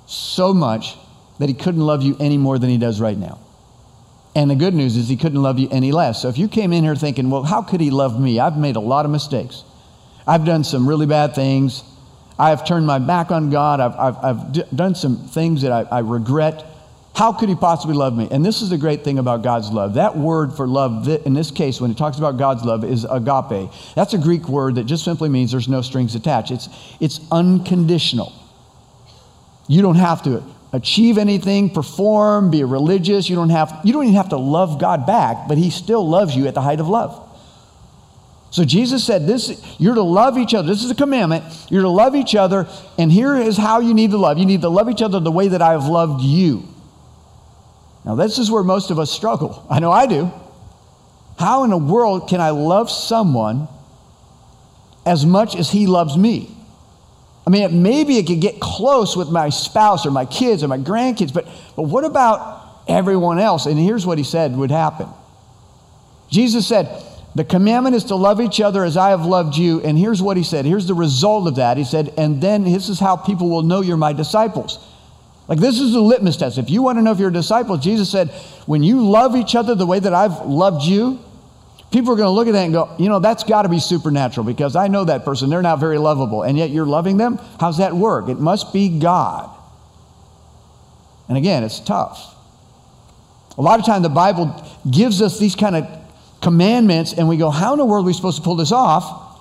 so 0.07 0.53
much 0.53 0.95
that 1.39 1.49
he 1.49 1.55
couldn't 1.55 1.81
love 1.81 2.03
you 2.03 2.17
any 2.21 2.37
more 2.37 2.59
than 2.59 2.69
he 2.69 2.77
does 2.77 3.01
right 3.01 3.17
now. 3.17 3.41
And 4.37 4.51
the 4.51 4.55
good 4.55 4.75
news 4.75 4.97
is 4.97 5.09
he 5.09 5.17
couldn't 5.17 5.43
love 5.43 5.59
you 5.59 5.69
any 5.71 5.91
less. 5.91 6.21
So 6.23 6.29
if 6.29 6.39
you 6.39 6.49
came 6.49 6.73
in 6.73 6.85
here 6.85 6.95
thinking, 6.95 7.31
well, 7.31 7.43
how 7.43 7.63
could 7.63 7.81
he 7.81 7.91
love 7.91 8.21
me? 8.21 8.39
I've 8.39 8.57
made 8.57 8.77
a 8.77 8.81
lot 8.81 9.05
of 9.05 9.11
mistakes. 9.11 9.65
I've 10.27 10.45
done 10.45 10.63
some 10.63 10.89
really 10.89 11.07
bad 11.07 11.35
things. 11.35 11.83
I 12.41 12.49
have 12.51 12.67
turned 12.67 12.87
my 12.87 12.99
back 12.99 13.31
on 13.31 13.51
God. 13.51 13.81
I've, 13.81 13.97
I've, 13.97 14.25
I've 14.25 14.53
d- 14.53 14.65
done 14.75 14.95
some 14.95 15.19
things 15.19 15.61
that 15.61 15.73
I, 15.73 15.83
I 15.83 15.99
regret. 15.99 16.65
How 17.15 17.35
could 17.35 17.51
he 17.51 17.55
possibly 17.55 17.95
love 17.95 18.17
me? 18.17 18.29
And 18.31 18.43
this 18.43 18.63
is 18.63 18.71
the 18.71 18.79
great 18.79 19.05
thing 19.05 19.19
about 19.19 19.43
God's 19.43 19.71
love. 19.71 19.95
That 19.95 20.17
word 20.17 20.55
for 20.55 20.67
love, 20.67 21.07
in 21.07 21.35
this 21.35 21.51
case, 21.51 21.83
when 21.83 21.91
it 21.91 21.99
talks 21.99 22.17
about 22.17 22.39
God's 22.39 22.65
love, 22.65 22.83
is 22.83 23.05
agape. 23.05 23.71
That's 23.95 24.15
a 24.15 24.19
Greek 24.19 24.49
word 24.49 24.77
that 24.77 24.85
just 24.85 25.05
simply 25.05 25.29
means 25.29 25.51
there's 25.51 25.69
no 25.69 25.83
strings 25.83 26.15
attached. 26.15 26.51
It's, 26.51 26.71
it's 26.99 27.21
unconditional. 27.31 28.33
You 29.69 29.83
don't 29.83 29.97
have 29.97 30.23
to 30.23 30.43
achieve 30.73 31.19
anything, 31.19 31.69
perform, 31.69 32.51
be 32.51 32.65
religious. 32.65 33.29
You 33.29 33.37
don't, 33.37 33.51
have, 33.51 33.81
you 33.85 33.93
don't 33.93 34.05
even 34.05 34.15
have 34.15 34.31
to 34.31 34.39
love 34.39 34.81
God 34.81 35.05
back, 35.07 35.47
but 35.47 35.59
he 35.59 35.69
still 35.69 36.09
loves 36.09 36.35
you 36.35 36.47
at 36.47 36.55
the 36.55 36.63
height 36.63 36.81
of 36.81 36.89
love. 36.89 37.27
So 38.51 38.65
Jesus 38.65 39.05
said, 39.05 39.27
This 39.27 39.63
you're 39.79 39.95
to 39.95 40.03
love 40.03 40.37
each 40.37 40.55
other. 40.55 40.69
This 40.69 40.83
is 40.83 40.91
a 40.91 40.95
commandment. 40.95 41.45
You're 41.71 41.83
to 41.83 41.89
love 41.89 42.17
each 42.17 42.35
other, 42.35 42.69
and 42.99 43.11
here 43.11 43.37
is 43.37 43.57
how 43.57 43.81
you 43.81 43.95
need 43.95 44.11
to 44.11 44.19
love. 44.19 44.39
You 44.39 44.47
need 44.47 44.63
to 44.63 44.69
love 44.69 44.91
each 44.91 45.03
other 45.03 45.21
the 45.21 45.31
way 45.31 45.49
that 45.49 45.63
I 45.63 45.73
have 45.73 45.87
loved 45.87 46.23
you. 46.23 46.65
Now, 48.05 48.15
this 48.15 48.39
is 48.39 48.51
where 48.51 48.63
most 48.63 48.91
of 48.91 48.99
us 48.99 49.11
struggle. 49.11 49.65
I 49.71 49.79
know 49.79 49.93
I 49.93 50.07
do. 50.07 50.31
How 51.39 51.65
in 51.65 51.71
the 51.71 51.79
world 51.79 52.29
can 52.29 52.41
I 52.41 52.51
love 52.51 52.91
someone 52.91 53.69
as 55.07 55.25
much 55.25 55.55
as 55.55 55.71
he 55.71 55.87
loves 55.87 56.17
me? 56.17 56.55
I 57.47 57.51
mean, 57.51 57.83
maybe 57.83 58.19
it 58.19 58.27
could 58.27 58.41
get 58.41 58.61
close 58.61 59.17
with 59.17 59.31
my 59.31 59.49
spouse 59.49 60.07
or 60.07 60.11
my 60.11 60.27
kids 60.27 60.63
or 60.63 60.69
my 60.69 60.79
grandkids, 60.79 61.33
but, 61.33 61.47
but 61.77 61.83
what 61.83 62.05
about 62.05 62.85
everyone 62.87 63.39
else? 63.39 63.67
And 63.67 63.79
here's 63.79 64.07
what 64.07 64.19
he 64.19 64.25
said 64.25 64.57
would 64.57 64.71
happen 64.71 65.09
Jesus 66.31 66.67
said, 66.67 67.03
the 67.35 67.45
commandment 67.45 67.95
is 67.95 68.05
to 68.05 68.17
love 68.17 68.41
each 68.41 68.61
other 68.61 68.85
as 68.85 68.97
I 68.97 69.11
have 69.11 69.25
loved 69.25 69.57
you. 69.57 69.81
And 69.83 69.97
here's 69.97 70.21
what 70.21 70.37
he 70.37 70.43
said. 70.43 70.65
Here's 70.65 70.87
the 70.87 70.95
result 70.95 71.47
of 71.47 71.57
that. 71.57 71.77
He 71.77 71.85
said, 71.85 72.13
and 72.17 72.41
then 72.43 72.65
this 72.65 72.89
is 72.89 72.99
how 72.99 73.17
people 73.17 73.49
will 73.49 73.63
know 73.63 73.83
you're 73.83 73.97
my 73.97 74.13
disciples. 74.13 74.85
Like 75.47 75.59
this 75.59 75.81
is 75.81 75.93
the 75.93 76.01
litmus 76.01 76.37
test. 76.37 76.59
If 76.59 76.71
you 76.71 76.83
want 76.83 76.99
to 76.99 77.03
know 77.03 77.13
if 77.13 77.19
you're 77.19 77.31
a 77.31 77.33
disciple, 77.33 77.77
Jesus 77.77 78.11
said, 78.11 78.31
when 78.67 78.83
you 78.83 79.09
love 79.09 79.37
each 79.37 79.55
other 79.55 79.75
the 79.75 79.87
way 79.87 80.01
that 80.01 80.13
I've 80.13 80.45
loved 80.47 80.85
you, 80.85 81.21
people 81.93 82.13
are 82.13 82.17
going 82.17 82.27
to 82.27 82.31
look 82.31 82.49
at 82.49 82.53
that 82.53 82.65
and 82.65 82.73
go, 82.73 82.95
you 82.99 83.09
know, 83.09 83.21
that's 83.21 83.45
got 83.45 83.63
to 83.63 83.69
be 83.69 83.81
supernatural 83.81 84.45
because 84.45 84.75
I 84.75 84.89
know 84.89 85.05
that 85.05 85.25
person. 85.25 85.51
They're 85.51 85.63
not 85.63 85.79
very 85.79 85.99
lovable. 85.99 86.43
And 86.43 86.59
yet 86.59 86.71
you're 86.71 86.87
loving 86.87 87.17
them? 87.17 87.39
How's 87.59 87.79
that 87.79 87.95
work? 87.95 88.29
It 88.29 88.39
must 88.39 88.73
be 88.73 89.01
God. 89.01 89.51
And 91.29 91.39
again, 91.39 91.63
it's 91.63 91.79
tough. 91.79 92.35
A 93.57 93.63
lot 93.63 93.79
of 93.79 93.87
time 93.87 94.03
the 94.03 94.09
Bible 94.09 94.65
gives 94.91 95.23
us 95.23 95.39
these 95.39 95.55
kind 95.55 95.77
of 95.77 96.00
commandments 96.41 97.13
and 97.13 97.29
we 97.29 97.37
go, 97.37 97.51
how 97.51 97.73
in 97.73 97.79
the 97.79 97.85
world 97.85 98.05
are 98.05 98.07
we 98.07 98.13
supposed 98.13 98.39
to 98.39 98.43
pull 98.43 98.57
this 98.57 98.73
off? 98.73 99.39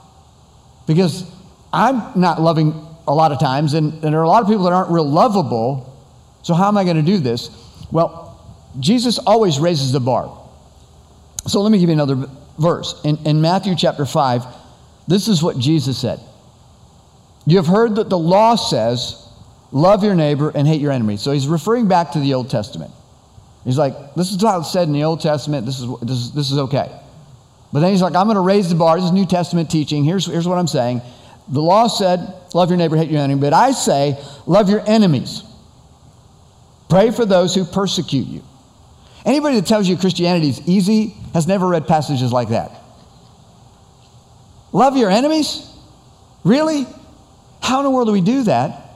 Because 0.87 1.29
I'm 1.71 2.19
not 2.19 2.41
loving 2.41 2.73
a 3.07 3.13
lot 3.13 3.31
of 3.31 3.39
times, 3.39 3.73
and, 3.73 3.93
and 3.93 4.13
there 4.13 4.19
are 4.19 4.23
a 4.23 4.27
lot 4.27 4.43
of 4.43 4.47
people 4.47 4.63
that 4.65 4.73
aren't 4.73 4.91
real 4.91 5.09
lovable. 5.09 5.85
So, 6.43 6.53
how 6.53 6.67
am 6.67 6.77
I 6.77 6.83
going 6.83 6.97
to 6.97 7.01
do 7.01 7.17
this? 7.17 7.49
Well, 7.91 8.39
Jesus 8.79 9.17
always 9.17 9.59
raises 9.59 9.91
the 9.91 9.99
bar. 9.99 10.35
So, 11.47 11.61
let 11.61 11.71
me 11.71 11.79
give 11.79 11.89
you 11.89 11.93
another 11.93 12.27
verse. 12.59 12.99
In, 13.03 13.17
in 13.25 13.41
Matthew 13.41 13.75
chapter 13.75 14.05
5, 14.05 14.45
this 15.07 15.27
is 15.27 15.41
what 15.41 15.57
Jesus 15.57 15.97
said 15.97 16.19
You 17.47 17.57
have 17.57 17.67
heard 17.67 17.95
that 17.95 18.09
the 18.09 18.17
law 18.17 18.55
says, 18.55 19.27
love 19.71 20.03
your 20.03 20.15
neighbor 20.15 20.51
and 20.53 20.67
hate 20.67 20.81
your 20.81 20.91
enemy. 20.91 21.17
So, 21.17 21.31
he's 21.31 21.47
referring 21.47 21.87
back 21.87 22.11
to 22.11 22.19
the 22.19 22.35
Old 22.35 22.49
Testament. 22.49 22.91
He's 23.65 23.77
like, 23.77 24.15
this 24.15 24.31
is 24.31 24.41
how 24.41 24.59
it's 24.59 24.71
said 24.71 24.87
in 24.87 24.93
the 24.93 25.03
Old 25.03 25.21
Testament. 25.21 25.65
This 25.65 25.79
is, 25.79 25.87
this 26.01 26.17
is, 26.17 26.31
this 26.31 26.51
is 26.51 26.57
okay. 26.57 26.89
But 27.71 27.81
then 27.81 27.91
he's 27.91 28.01
like, 28.01 28.15
I'm 28.15 28.25
going 28.25 28.35
to 28.35 28.41
raise 28.41 28.69
the 28.69 28.75
bar. 28.75 28.95
This 28.95 29.05
is 29.05 29.11
New 29.11 29.25
Testament 29.25 29.69
teaching. 29.69 30.03
Here's, 30.03 30.25
here's 30.25 30.47
what 30.47 30.57
I'm 30.57 30.67
saying. 30.67 31.01
The 31.49 31.61
law 31.61 31.87
said, 31.87 32.33
love 32.53 32.69
your 32.69 32.77
neighbor, 32.77 32.95
hate 32.95 33.09
your 33.09 33.21
enemy. 33.21 33.41
But 33.41 33.53
I 33.53 33.71
say, 33.71 34.17
love 34.45 34.69
your 34.69 34.81
enemies. 34.87 35.43
Pray 36.89 37.11
for 37.11 37.25
those 37.25 37.53
who 37.53 37.65
persecute 37.65 38.27
you. 38.27 38.43
Anybody 39.25 39.59
that 39.59 39.67
tells 39.67 39.87
you 39.87 39.97
Christianity 39.97 40.49
is 40.49 40.67
easy 40.67 41.15
has 41.33 41.45
never 41.45 41.67
read 41.67 41.87
passages 41.87 42.31
like 42.31 42.49
that. 42.49 42.71
Love 44.71 44.97
your 44.97 45.09
enemies? 45.09 45.71
Really? 46.43 46.87
How 47.61 47.79
in 47.79 47.85
the 47.85 47.91
world 47.91 48.07
do 48.07 48.11
we 48.11 48.21
do 48.21 48.43
that? 48.43 48.88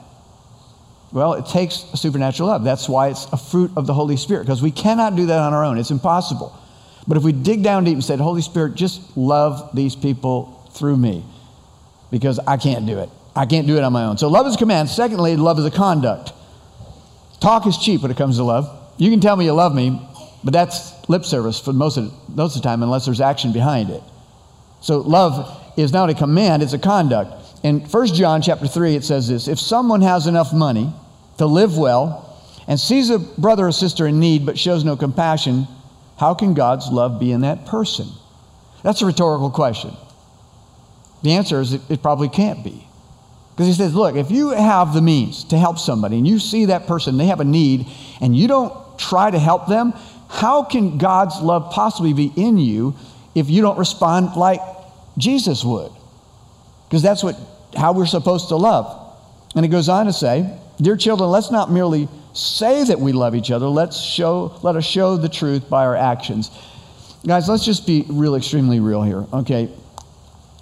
Well, 1.14 1.34
it 1.34 1.46
takes 1.46 1.76
supernatural 1.94 2.48
love. 2.48 2.64
That's 2.64 2.88
why 2.88 3.08
it's 3.08 3.26
a 3.32 3.36
fruit 3.36 3.70
of 3.76 3.86
the 3.86 3.94
Holy 3.94 4.16
Spirit, 4.16 4.42
because 4.42 4.60
we 4.60 4.72
cannot 4.72 5.14
do 5.14 5.26
that 5.26 5.38
on 5.38 5.54
our 5.54 5.64
own. 5.64 5.78
It's 5.78 5.92
impossible. 5.92 6.58
But 7.06 7.16
if 7.16 7.22
we 7.22 7.30
dig 7.30 7.62
down 7.62 7.84
deep 7.84 7.94
and 7.94 8.04
say, 8.04 8.16
Holy 8.16 8.42
Spirit, 8.42 8.74
just 8.74 9.16
love 9.16 9.70
these 9.76 9.94
people 9.94 10.68
through 10.72 10.96
me, 10.96 11.24
because 12.10 12.40
I 12.40 12.56
can't 12.56 12.84
do 12.84 12.98
it. 12.98 13.10
I 13.36 13.46
can't 13.46 13.68
do 13.68 13.76
it 13.76 13.84
on 13.84 13.92
my 13.92 14.06
own. 14.06 14.18
So 14.18 14.26
love 14.26 14.48
is 14.48 14.56
a 14.56 14.58
command. 14.58 14.88
Secondly, 14.88 15.36
love 15.36 15.56
is 15.60 15.64
a 15.64 15.70
conduct. 15.70 16.32
Talk 17.40 17.64
is 17.68 17.78
cheap 17.78 18.02
when 18.02 18.10
it 18.10 18.16
comes 18.16 18.38
to 18.38 18.42
love. 18.42 18.68
You 18.96 19.08
can 19.08 19.20
tell 19.20 19.36
me 19.36 19.44
you 19.44 19.52
love 19.52 19.72
me, 19.72 20.00
but 20.42 20.52
that's 20.52 21.08
lip 21.08 21.24
service 21.24 21.60
for 21.60 21.72
most 21.72 21.96
of, 21.96 22.12
most 22.28 22.56
of 22.56 22.62
the 22.62 22.68
time, 22.68 22.82
unless 22.82 23.04
there's 23.04 23.20
action 23.20 23.52
behind 23.52 23.88
it. 23.90 24.02
So 24.80 24.98
love 24.98 25.62
is 25.78 25.92
not 25.92 26.10
a 26.10 26.14
command, 26.14 26.64
it's 26.64 26.72
a 26.72 26.78
conduct. 26.78 27.40
In 27.62 27.82
1 27.82 28.06
John 28.08 28.42
chapter 28.42 28.66
3, 28.66 28.96
it 28.96 29.04
says 29.04 29.28
this 29.28 29.46
if 29.46 29.60
someone 29.60 30.02
has 30.02 30.26
enough 30.26 30.52
money 30.52 30.92
to 31.38 31.46
live 31.46 31.76
well, 31.76 32.20
and 32.66 32.80
sees 32.80 33.10
a 33.10 33.18
brother 33.18 33.66
or 33.66 33.72
sister 33.72 34.06
in 34.06 34.20
need 34.20 34.46
but 34.46 34.58
shows 34.58 34.84
no 34.84 34.96
compassion, 34.96 35.66
how 36.18 36.34
can 36.34 36.54
God's 36.54 36.88
love 36.88 37.20
be 37.20 37.32
in 37.32 37.42
that 37.42 37.66
person? 37.66 38.06
That's 38.82 39.02
a 39.02 39.06
rhetorical 39.06 39.50
question. 39.50 39.92
The 41.22 41.32
answer 41.32 41.60
is 41.60 41.72
it, 41.72 41.80
it 41.88 42.02
probably 42.02 42.28
can't 42.28 42.62
be. 42.62 42.86
Because 43.50 43.66
he 43.66 43.72
says, 43.72 43.94
look, 43.94 44.16
if 44.16 44.30
you 44.30 44.50
have 44.50 44.94
the 44.94 45.02
means 45.02 45.44
to 45.44 45.58
help 45.58 45.78
somebody 45.78 46.18
and 46.18 46.26
you 46.26 46.38
see 46.38 46.66
that 46.66 46.86
person, 46.86 47.16
they 47.16 47.26
have 47.26 47.40
a 47.40 47.44
need, 47.44 47.86
and 48.20 48.36
you 48.36 48.48
don't 48.48 48.98
try 48.98 49.30
to 49.30 49.38
help 49.38 49.68
them, 49.68 49.92
how 50.28 50.64
can 50.64 50.98
God's 50.98 51.40
love 51.40 51.72
possibly 51.72 52.12
be 52.12 52.32
in 52.36 52.58
you 52.58 52.96
if 53.34 53.48
you 53.48 53.62
don't 53.62 53.78
respond 53.78 54.36
like 54.36 54.60
Jesus 55.16 55.64
would? 55.64 55.92
Because 56.88 57.02
that's 57.02 57.22
what 57.22 57.36
how 57.76 57.92
we're 57.92 58.06
supposed 58.06 58.48
to 58.48 58.56
love. 58.56 59.16
And 59.54 59.64
it 59.64 59.68
goes 59.68 59.88
on 59.88 60.06
to 60.06 60.12
say, 60.12 60.58
Dear 60.80 60.96
children, 60.96 61.30
let's 61.30 61.50
not 61.50 61.70
merely 61.70 62.08
say 62.32 62.82
that 62.84 62.98
we 62.98 63.12
love 63.12 63.36
each 63.36 63.50
other, 63.52 63.66
let's 63.66 64.00
show, 64.00 64.58
let 64.62 64.74
us 64.74 64.84
show 64.84 65.16
the 65.16 65.28
truth 65.28 65.70
by 65.70 65.84
our 65.84 65.94
actions. 65.94 66.50
Guys, 67.24 67.48
let's 67.48 67.64
just 67.64 67.86
be 67.86 68.04
real, 68.08 68.34
extremely 68.34 68.80
real 68.80 69.02
here, 69.02 69.24
okay? 69.32 69.66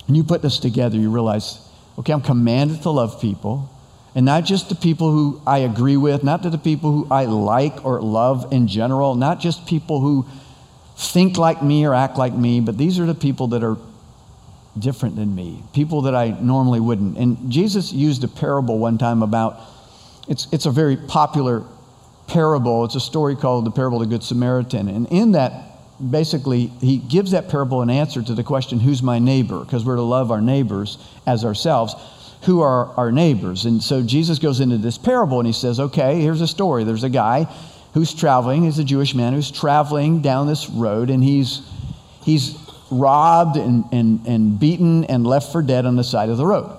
When 0.06 0.14
you 0.14 0.22
put 0.22 0.42
this 0.42 0.58
together, 0.58 0.98
you 0.98 1.10
realize, 1.10 1.66
okay, 1.98 2.12
I'm 2.12 2.20
commanded 2.20 2.82
to 2.82 2.90
love 2.90 3.22
people, 3.22 3.70
and 4.14 4.26
not 4.26 4.44
just 4.44 4.68
the 4.68 4.74
people 4.74 5.10
who 5.10 5.40
I 5.46 5.58
agree 5.58 5.96
with, 5.96 6.22
not 6.22 6.42
to 6.42 6.50
the 6.50 6.58
people 6.58 6.92
who 6.92 7.06
I 7.10 7.24
like 7.24 7.82
or 7.84 8.02
love 8.02 8.52
in 8.52 8.68
general, 8.68 9.14
not 9.14 9.40
just 9.40 9.66
people 9.66 10.00
who 10.00 10.26
think 10.96 11.38
like 11.38 11.62
me 11.62 11.86
or 11.86 11.94
act 11.94 12.18
like 12.18 12.34
me, 12.34 12.60
but 12.60 12.76
these 12.76 12.98
are 12.98 13.06
the 13.06 13.14
people 13.14 13.48
that 13.48 13.64
are 13.64 13.78
different 14.78 15.16
than 15.16 15.34
me, 15.34 15.62
people 15.72 16.02
that 16.02 16.14
I 16.14 16.38
normally 16.38 16.80
wouldn't. 16.80 17.16
And 17.16 17.50
Jesus 17.50 17.92
used 17.92 18.22
a 18.24 18.28
parable 18.28 18.78
one 18.78 18.98
time 18.98 19.22
about 19.22 19.58
it's, 20.28 20.46
it's 20.52 20.66
a 20.66 20.70
very 20.70 20.96
popular 20.96 21.64
parable. 22.28 22.84
It's 22.84 22.94
a 22.94 23.00
story 23.00 23.36
called 23.36 23.66
the 23.66 23.70
parable 23.70 24.00
of 24.00 24.08
the 24.08 24.14
Good 24.14 24.22
Samaritan. 24.22 24.88
And 24.88 25.06
in 25.08 25.32
that, 25.32 25.52
basically, 26.10 26.66
he 26.80 26.98
gives 26.98 27.32
that 27.32 27.48
parable 27.48 27.82
an 27.82 27.90
answer 27.90 28.22
to 28.22 28.34
the 28.34 28.44
question, 28.44 28.80
Who's 28.80 29.02
my 29.02 29.18
neighbor? 29.18 29.60
Because 29.60 29.84
we're 29.84 29.96
to 29.96 30.02
love 30.02 30.30
our 30.30 30.40
neighbors 30.40 30.98
as 31.26 31.44
ourselves. 31.44 31.94
Who 32.44 32.60
are 32.60 32.86
our 32.96 33.12
neighbors? 33.12 33.66
And 33.66 33.82
so 33.82 34.02
Jesus 34.02 34.38
goes 34.38 34.60
into 34.60 34.78
this 34.78 34.98
parable 34.98 35.38
and 35.38 35.46
he 35.46 35.52
says, 35.52 35.78
Okay, 35.78 36.20
here's 36.20 36.40
a 36.40 36.48
story. 36.48 36.84
There's 36.84 37.04
a 37.04 37.10
guy 37.10 37.44
who's 37.94 38.14
traveling, 38.14 38.62
he's 38.62 38.78
a 38.78 38.84
Jewish 38.84 39.14
man 39.14 39.32
who's 39.34 39.50
traveling 39.50 40.22
down 40.22 40.46
this 40.46 40.70
road 40.70 41.10
and 41.10 41.22
he's, 41.22 41.60
he's 42.22 42.56
robbed 42.90 43.56
and, 43.56 43.84
and, 43.92 44.26
and 44.26 44.58
beaten 44.58 45.04
and 45.04 45.26
left 45.26 45.52
for 45.52 45.62
dead 45.62 45.84
on 45.84 45.96
the 45.96 46.04
side 46.04 46.30
of 46.30 46.36
the 46.38 46.46
road. 46.46 46.78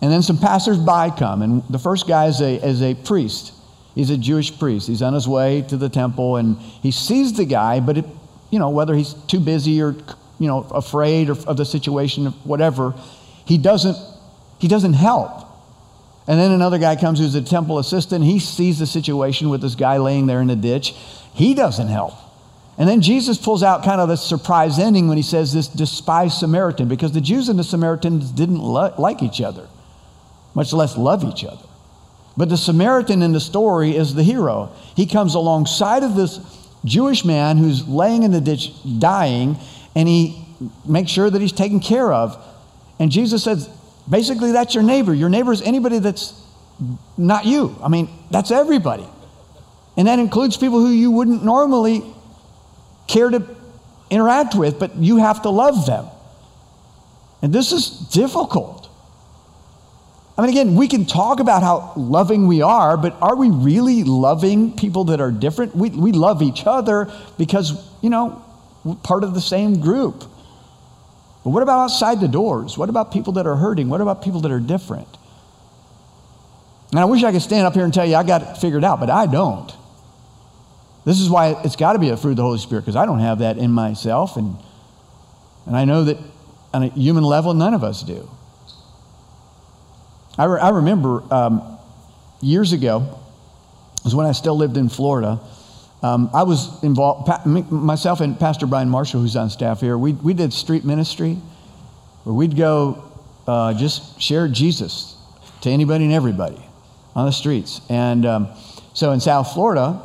And 0.00 0.12
then 0.12 0.22
some 0.22 0.38
passersby 0.38 1.16
come, 1.18 1.42
and 1.42 1.62
the 1.70 1.78
first 1.78 2.06
guy 2.06 2.26
is 2.26 2.40
a, 2.40 2.66
is 2.66 2.82
a 2.82 2.94
priest. 2.94 3.52
He's 3.94 4.10
a 4.10 4.18
Jewish 4.18 4.58
priest. 4.58 4.88
He's 4.88 5.02
on 5.02 5.14
his 5.14 5.26
way 5.26 5.62
to 5.68 5.76
the 5.76 5.88
temple, 5.88 6.36
and 6.36 6.58
he 6.58 6.90
sees 6.90 7.32
the 7.32 7.44
guy, 7.44 7.80
but 7.80 7.98
it, 7.98 8.04
you 8.50 8.58
know, 8.58 8.70
whether 8.70 8.94
he's 8.94 9.14
too 9.14 9.40
busy 9.40 9.80
or 9.80 9.94
you 10.38 10.48
know 10.48 10.66
afraid 10.70 11.30
of 11.30 11.56
the 11.56 11.64
situation, 11.64 12.26
or 12.26 12.30
whatever, 12.42 12.94
he 13.46 13.56
doesn't 13.56 13.96
he 14.58 14.68
doesn't 14.68 14.94
help. 14.94 15.48
And 16.26 16.40
then 16.40 16.50
another 16.52 16.78
guy 16.78 16.96
comes 16.96 17.18
who's 17.18 17.34
a 17.34 17.42
temple 17.42 17.78
assistant. 17.78 18.24
He 18.24 18.38
sees 18.38 18.78
the 18.78 18.86
situation 18.86 19.50
with 19.50 19.60
this 19.60 19.74
guy 19.74 19.98
laying 19.98 20.26
there 20.26 20.40
in 20.40 20.48
the 20.48 20.56
ditch. 20.56 20.94
He 21.34 21.54
doesn't 21.54 21.88
help. 21.88 22.14
And 22.78 22.88
then 22.88 23.02
Jesus 23.02 23.38
pulls 23.38 23.62
out 23.62 23.84
kind 23.84 24.00
of 24.00 24.08
this 24.08 24.22
surprise 24.22 24.78
ending 24.78 25.06
when 25.06 25.16
he 25.16 25.22
says 25.22 25.52
this 25.52 25.68
despised 25.68 26.38
Samaritan, 26.38 26.88
because 26.88 27.12
the 27.12 27.20
Jews 27.20 27.48
and 27.48 27.58
the 27.58 27.64
Samaritans 27.64 28.30
didn't 28.30 28.58
like 28.58 29.22
each 29.22 29.40
other, 29.40 29.68
much 30.54 30.72
less 30.72 30.96
love 30.96 31.24
each 31.24 31.44
other. 31.44 31.66
But 32.36 32.48
the 32.48 32.56
Samaritan 32.56 33.22
in 33.22 33.32
the 33.32 33.40
story 33.40 33.96
is 33.96 34.14
the 34.14 34.22
hero. 34.22 34.72
He 34.96 35.06
comes 35.06 35.34
alongside 35.34 36.02
of 36.02 36.16
this 36.16 36.40
Jewish 36.84 37.24
man 37.24 37.56
who's 37.56 37.86
laying 37.86 38.22
in 38.22 38.32
the 38.32 38.40
ditch 38.40 38.72
dying, 38.98 39.56
and 39.94 40.08
he 40.08 40.44
makes 40.84 41.10
sure 41.10 41.30
that 41.30 41.40
he's 41.40 41.52
taken 41.52 41.80
care 41.80 42.12
of. 42.12 42.36
And 42.98 43.10
Jesus 43.10 43.44
says, 43.44 43.68
basically, 44.08 44.52
that's 44.52 44.74
your 44.74 44.82
neighbor. 44.82 45.14
Your 45.14 45.28
neighbor 45.28 45.52
is 45.52 45.62
anybody 45.62 45.98
that's 45.98 46.40
not 47.16 47.44
you. 47.44 47.76
I 47.82 47.88
mean, 47.88 48.08
that's 48.30 48.50
everybody. 48.50 49.06
And 49.96 50.08
that 50.08 50.18
includes 50.18 50.56
people 50.56 50.80
who 50.80 50.90
you 50.90 51.10
wouldn't 51.10 51.44
normally 51.44 52.02
care 53.06 53.30
to 53.30 53.46
interact 54.10 54.54
with, 54.54 54.78
but 54.78 54.96
you 54.96 55.18
have 55.18 55.42
to 55.42 55.50
love 55.50 55.86
them. 55.86 56.06
And 57.42 57.52
this 57.52 57.72
is 57.72 57.90
difficult. 57.90 58.83
I 60.36 60.42
mean, 60.42 60.50
again, 60.50 60.74
we 60.74 60.88
can 60.88 61.06
talk 61.06 61.38
about 61.38 61.62
how 61.62 61.92
loving 61.96 62.48
we 62.48 62.60
are, 62.60 62.96
but 62.96 63.16
are 63.22 63.36
we 63.36 63.50
really 63.50 64.02
loving 64.02 64.76
people 64.76 65.04
that 65.04 65.20
are 65.20 65.30
different? 65.30 65.76
We, 65.76 65.90
we 65.90 66.10
love 66.10 66.42
each 66.42 66.64
other 66.66 67.10
because, 67.38 67.88
you 68.02 68.10
know, 68.10 68.44
we're 68.82 68.96
part 68.96 69.22
of 69.22 69.34
the 69.34 69.40
same 69.40 69.80
group. 69.80 70.24
But 71.44 71.50
what 71.50 71.62
about 71.62 71.84
outside 71.84 72.20
the 72.20 72.26
doors? 72.26 72.76
What 72.76 72.88
about 72.88 73.12
people 73.12 73.34
that 73.34 73.46
are 73.46 73.54
hurting? 73.54 73.88
What 73.88 74.00
about 74.00 74.22
people 74.22 74.40
that 74.40 74.50
are 74.50 74.58
different? 74.58 75.06
And 76.90 76.98
I 76.98 77.04
wish 77.04 77.22
I 77.22 77.30
could 77.30 77.42
stand 77.42 77.66
up 77.66 77.74
here 77.74 77.84
and 77.84 77.94
tell 77.94 78.06
you 78.06 78.16
I 78.16 78.24
got 78.24 78.42
it 78.42 78.56
figured 78.58 78.82
out, 78.82 78.98
but 78.98 79.10
I 79.10 79.26
don't. 79.26 79.72
This 81.04 81.20
is 81.20 81.30
why 81.30 81.60
it's 81.64 81.76
got 81.76 81.92
to 81.92 81.98
be 81.98 82.08
a 82.08 82.16
fruit 82.16 82.32
of 82.32 82.36
the 82.38 82.42
Holy 82.42 82.58
Spirit, 82.58 82.82
because 82.82 82.96
I 82.96 83.06
don't 83.06 83.20
have 83.20 83.38
that 83.38 83.58
in 83.58 83.70
myself. 83.70 84.36
And, 84.36 84.56
and 85.66 85.76
I 85.76 85.84
know 85.84 86.04
that 86.04 86.18
on 86.72 86.82
a 86.82 86.88
human 86.88 87.22
level, 87.22 87.54
none 87.54 87.74
of 87.74 87.84
us 87.84 88.02
do. 88.02 88.28
I, 90.36 90.44
re- 90.44 90.60
I 90.60 90.70
remember 90.70 91.22
um, 91.32 91.78
years 92.40 92.72
ago, 92.72 93.20
was 94.04 94.14
when 94.14 94.26
I 94.26 94.32
still 94.32 94.56
lived 94.56 94.76
in 94.76 94.88
Florida. 94.88 95.40
Um, 96.02 96.28
I 96.34 96.42
was 96.42 96.82
involved, 96.82 97.26
pa- 97.26 97.42
myself 97.44 98.20
and 98.20 98.38
Pastor 98.38 98.66
Brian 98.66 98.90
Marshall, 98.90 99.20
who's 99.20 99.36
on 99.36 99.48
staff 99.48 99.80
here, 99.80 99.96
we, 99.96 100.12
we 100.12 100.34
did 100.34 100.52
street 100.52 100.84
ministry 100.84 101.38
where 102.24 102.34
we'd 102.34 102.56
go 102.56 103.02
uh, 103.46 103.74
just 103.74 104.20
share 104.20 104.48
Jesus 104.48 105.16
to 105.62 105.70
anybody 105.70 106.04
and 106.04 106.12
everybody 106.12 106.62
on 107.14 107.26
the 107.26 107.32
streets. 107.32 107.80
And 107.88 108.26
um, 108.26 108.48
so 108.92 109.12
in 109.12 109.20
South 109.20 109.52
Florida, 109.54 110.02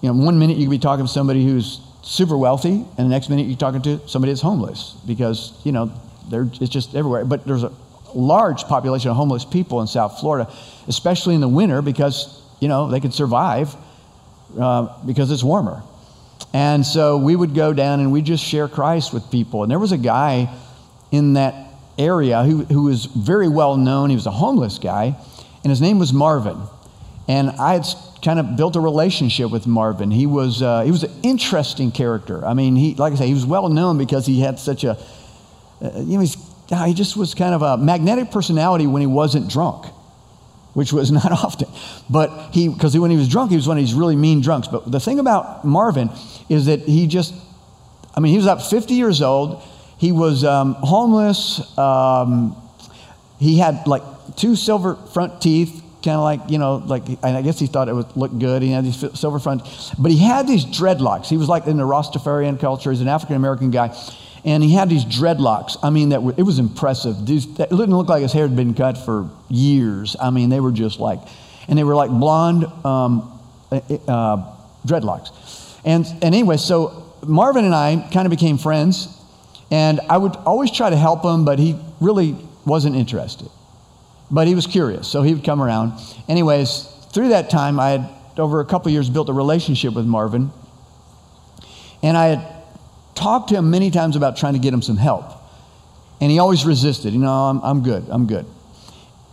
you 0.00 0.12
know, 0.12 0.24
one 0.24 0.38
minute 0.38 0.56
you 0.56 0.66
could 0.66 0.70
be 0.70 0.78
talking 0.78 1.06
to 1.06 1.12
somebody 1.12 1.44
who's 1.44 1.80
super 2.02 2.36
wealthy, 2.36 2.84
and 2.96 2.98
the 2.98 3.04
next 3.04 3.28
minute 3.28 3.46
you're 3.46 3.56
talking 3.56 3.82
to 3.82 4.08
somebody 4.08 4.32
that's 4.32 4.42
homeless 4.42 4.96
because, 5.06 5.52
you 5.64 5.72
know, 5.72 5.92
they're, 6.28 6.48
it's 6.60 6.70
just 6.70 6.94
everywhere. 6.94 7.24
But 7.24 7.46
there's 7.46 7.62
a 7.62 7.72
large 8.14 8.64
population 8.64 9.10
of 9.10 9.16
homeless 9.16 9.44
people 9.44 9.80
in 9.80 9.86
South 9.86 10.20
Florida, 10.20 10.52
especially 10.86 11.34
in 11.34 11.40
the 11.40 11.48
winter 11.48 11.82
because, 11.82 12.42
you 12.60 12.68
know, 12.68 12.88
they 12.90 13.00
could 13.00 13.14
survive 13.14 13.74
uh, 14.58 14.88
because 15.04 15.30
it's 15.30 15.42
warmer. 15.42 15.82
And 16.52 16.84
so 16.84 17.18
we 17.18 17.36
would 17.36 17.54
go 17.54 17.72
down 17.72 18.00
and 18.00 18.12
we 18.12 18.22
just 18.22 18.44
share 18.44 18.68
Christ 18.68 19.12
with 19.12 19.30
people. 19.30 19.62
And 19.62 19.70
there 19.70 19.78
was 19.78 19.92
a 19.92 19.98
guy 19.98 20.54
in 21.10 21.34
that 21.34 21.68
area 21.98 22.42
who, 22.44 22.64
who 22.64 22.84
was 22.84 23.06
very 23.06 23.48
well 23.48 23.76
known. 23.76 24.10
He 24.10 24.16
was 24.16 24.26
a 24.26 24.30
homeless 24.30 24.78
guy, 24.78 25.16
and 25.62 25.70
his 25.70 25.80
name 25.80 25.98
was 25.98 26.12
Marvin. 26.12 26.60
And 27.26 27.50
I 27.50 27.74
had 27.74 27.86
kind 28.22 28.38
of 28.38 28.56
built 28.56 28.76
a 28.76 28.80
relationship 28.80 29.50
with 29.50 29.66
Marvin. 29.66 30.10
He 30.10 30.26
was, 30.26 30.62
uh, 30.62 30.82
he 30.82 30.90
was 30.90 31.04
an 31.04 31.12
interesting 31.22 31.90
character. 31.90 32.44
I 32.44 32.54
mean, 32.54 32.76
he, 32.76 32.94
like 32.94 33.12
I 33.12 33.16
say, 33.16 33.26
he 33.26 33.34
was 33.34 33.46
well 33.46 33.68
known 33.68 33.98
because 33.98 34.24
he 34.26 34.40
had 34.40 34.58
such 34.58 34.84
a, 34.84 34.92
uh, 35.82 35.90
you 35.96 36.14
know, 36.14 36.20
he's, 36.20 36.36
he 36.68 36.94
just 36.94 37.16
was 37.16 37.34
kind 37.34 37.54
of 37.54 37.62
a 37.62 37.76
magnetic 37.76 38.30
personality 38.30 38.86
when 38.86 39.00
he 39.00 39.06
wasn't 39.06 39.48
drunk, 39.50 39.86
which 40.74 40.92
was 40.92 41.10
not 41.20 41.32
often. 41.32 41.68
But 42.10 42.50
he, 42.52 42.68
because 42.68 42.96
when 42.96 43.10
he 43.10 43.16
was 43.16 43.28
drunk, 43.28 43.50
he 43.50 43.56
was 43.56 43.66
one 43.66 43.78
of 43.78 43.82
these 43.82 43.94
really 43.94 44.16
mean 44.16 44.40
drunks. 44.40 44.68
But 44.68 44.90
the 44.90 45.00
thing 45.00 45.18
about 45.18 45.64
Marvin 45.64 46.10
is 46.48 46.66
that 46.66 46.80
he 46.80 47.06
just, 47.06 47.34
I 48.14 48.20
mean, 48.20 48.32
he 48.32 48.36
was 48.36 48.46
about 48.46 48.62
50 48.62 48.94
years 48.94 49.22
old. 49.22 49.62
He 49.98 50.12
was 50.12 50.44
um, 50.44 50.74
homeless. 50.74 51.76
Um, 51.78 52.56
he 53.38 53.58
had 53.58 53.86
like 53.86 54.02
two 54.36 54.56
silver 54.56 54.94
front 54.94 55.40
teeth 55.40 55.82
kind 56.02 56.16
of 56.16 56.22
like, 56.22 56.40
you 56.50 56.58
know, 56.58 56.76
like, 56.76 57.08
and 57.08 57.36
I 57.36 57.42
guess 57.42 57.58
he 57.58 57.66
thought 57.66 57.88
it 57.88 57.94
would 57.94 58.16
look 58.16 58.36
good. 58.38 58.62
He 58.62 58.70
had 58.70 58.84
these 58.84 59.04
silver 59.18 59.38
front, 59.38 59.62
but 59.98 60.12
he 60.12 60.18
had 60.18 60.46
these 60.46 60.64
dreadlocks. 60.64 61.26
He 61.26 61.36
was 61.36 61.48
like 61.48 61.66
in 61.66 61.76
the 61.76 61.82
Rastafarian 61.82 62.60
culture. 62.60 62.90
He's 62.90 63.00
an 63.00 63.08
African 63.08 63.36
American 63.36 63.70
guy. 63.70 63.96
And 64.44 64.62
he 64.62 64.72
had 64.72 64.88
these 64.88 65.04
dreadlocks. 65.04 65.76
I 65.82 65.90
mean, 65.90 66.10
that 66.10 66.22
were, 66.22 66.34
it 66.36 66.42
was 66.42 66.58
impressive. 66.58 67.26
These, 67.26 67.46
it 67.46 67.70
didn't 67.70 67.96
look 67.96 68.08
like 68.08 68.22
his 68.22 68.32
hair 68.32 68.46
had 68.46 68.56
been 68.56 68.74
cut 68.74 68.96
for 68.96 69.28
years. 69.48 70.16
I 70.20 70.30
mean, 70.30 70.48
they 70.48 70.60
were 70.60 70.72
just 70.72 71.00
like, 71.00 71.20
and 71.66 71.78
they 71.78 71.84
were 71.84 71.96
like 71.96 72.10
blonde 72.10 72.64
um, 72.84 73.40
uh, 73.70 73.80
uh 74.06 74.54
dreadlocks. 74.86 75.30
And, 75.84 76.06
and 76.06 76.24
anyway, 76.24 76.56
so 76.56 77.12
Marvin 77.26 77.64
and 77.64 77.74
I 77.74 78.08
kind 78.12 78.26
of 78.26 78.30
became 78.30 78.58
friends. 78.58 79.14
And 79.70 80.00
I 80.08 80.16
would 80.16 80.36
always 80.36 80.70
try 80.70 80.88
to 80.88 80.96
help 80.96 81.24
him, 81.24 81.44
but 81.44 81.58
he 81.58 81.78
really 82.00 82.36
wasn't 82.64 82.96
interested. 82.96 83.48
But 84.30 84.46
he 84.46 84.54
was 84.54 84.66
curious, 84.66 85.08
so 85.08 85.22
he 85.22 85.34
would 85.34 85.44
come 85.44 85.62
around. 85.62 85.92
Anyways, 86.28 86.82
through 87.12 87.28
that 87.28 87.50
time, 87.50 87.80
I 87.80 87.90
had, 87.90 88.10
over 88.38 88.60
a 88.60 88.64
couple 88.64 88.90
years, 88.92 89.10
built 89.10 89.28
a 89.28 89.32
relationship 89.32 89.94
with 89.94 90.06
Marvin. 90.06 90.50
And 92.02 92.16
I 92.16 92.26
had 92.26 92.57
talked 93.14 93.48
to 93.50 93.56
him 93.56 93.70
many 93.70 93.90
times 93.90 94.16
about 94.16 94.36
trying 94.36 94.54
to 94.54 94.58
get 94.58 94.72
him 94.72 94.82
some 94.82 94.96
help. 94.96 95.24
And 96.20 96.30
he 96.30 96.38
always 96.38 96.64
resisted. 96.64 97.12
You 97.12 97.20
know, 97.20 97.30
I'm, 97.30 97.60
I'm 97.62 97.82
good, 97.82 98.04
I'm 98.08 98.26
good. 98.26 98.46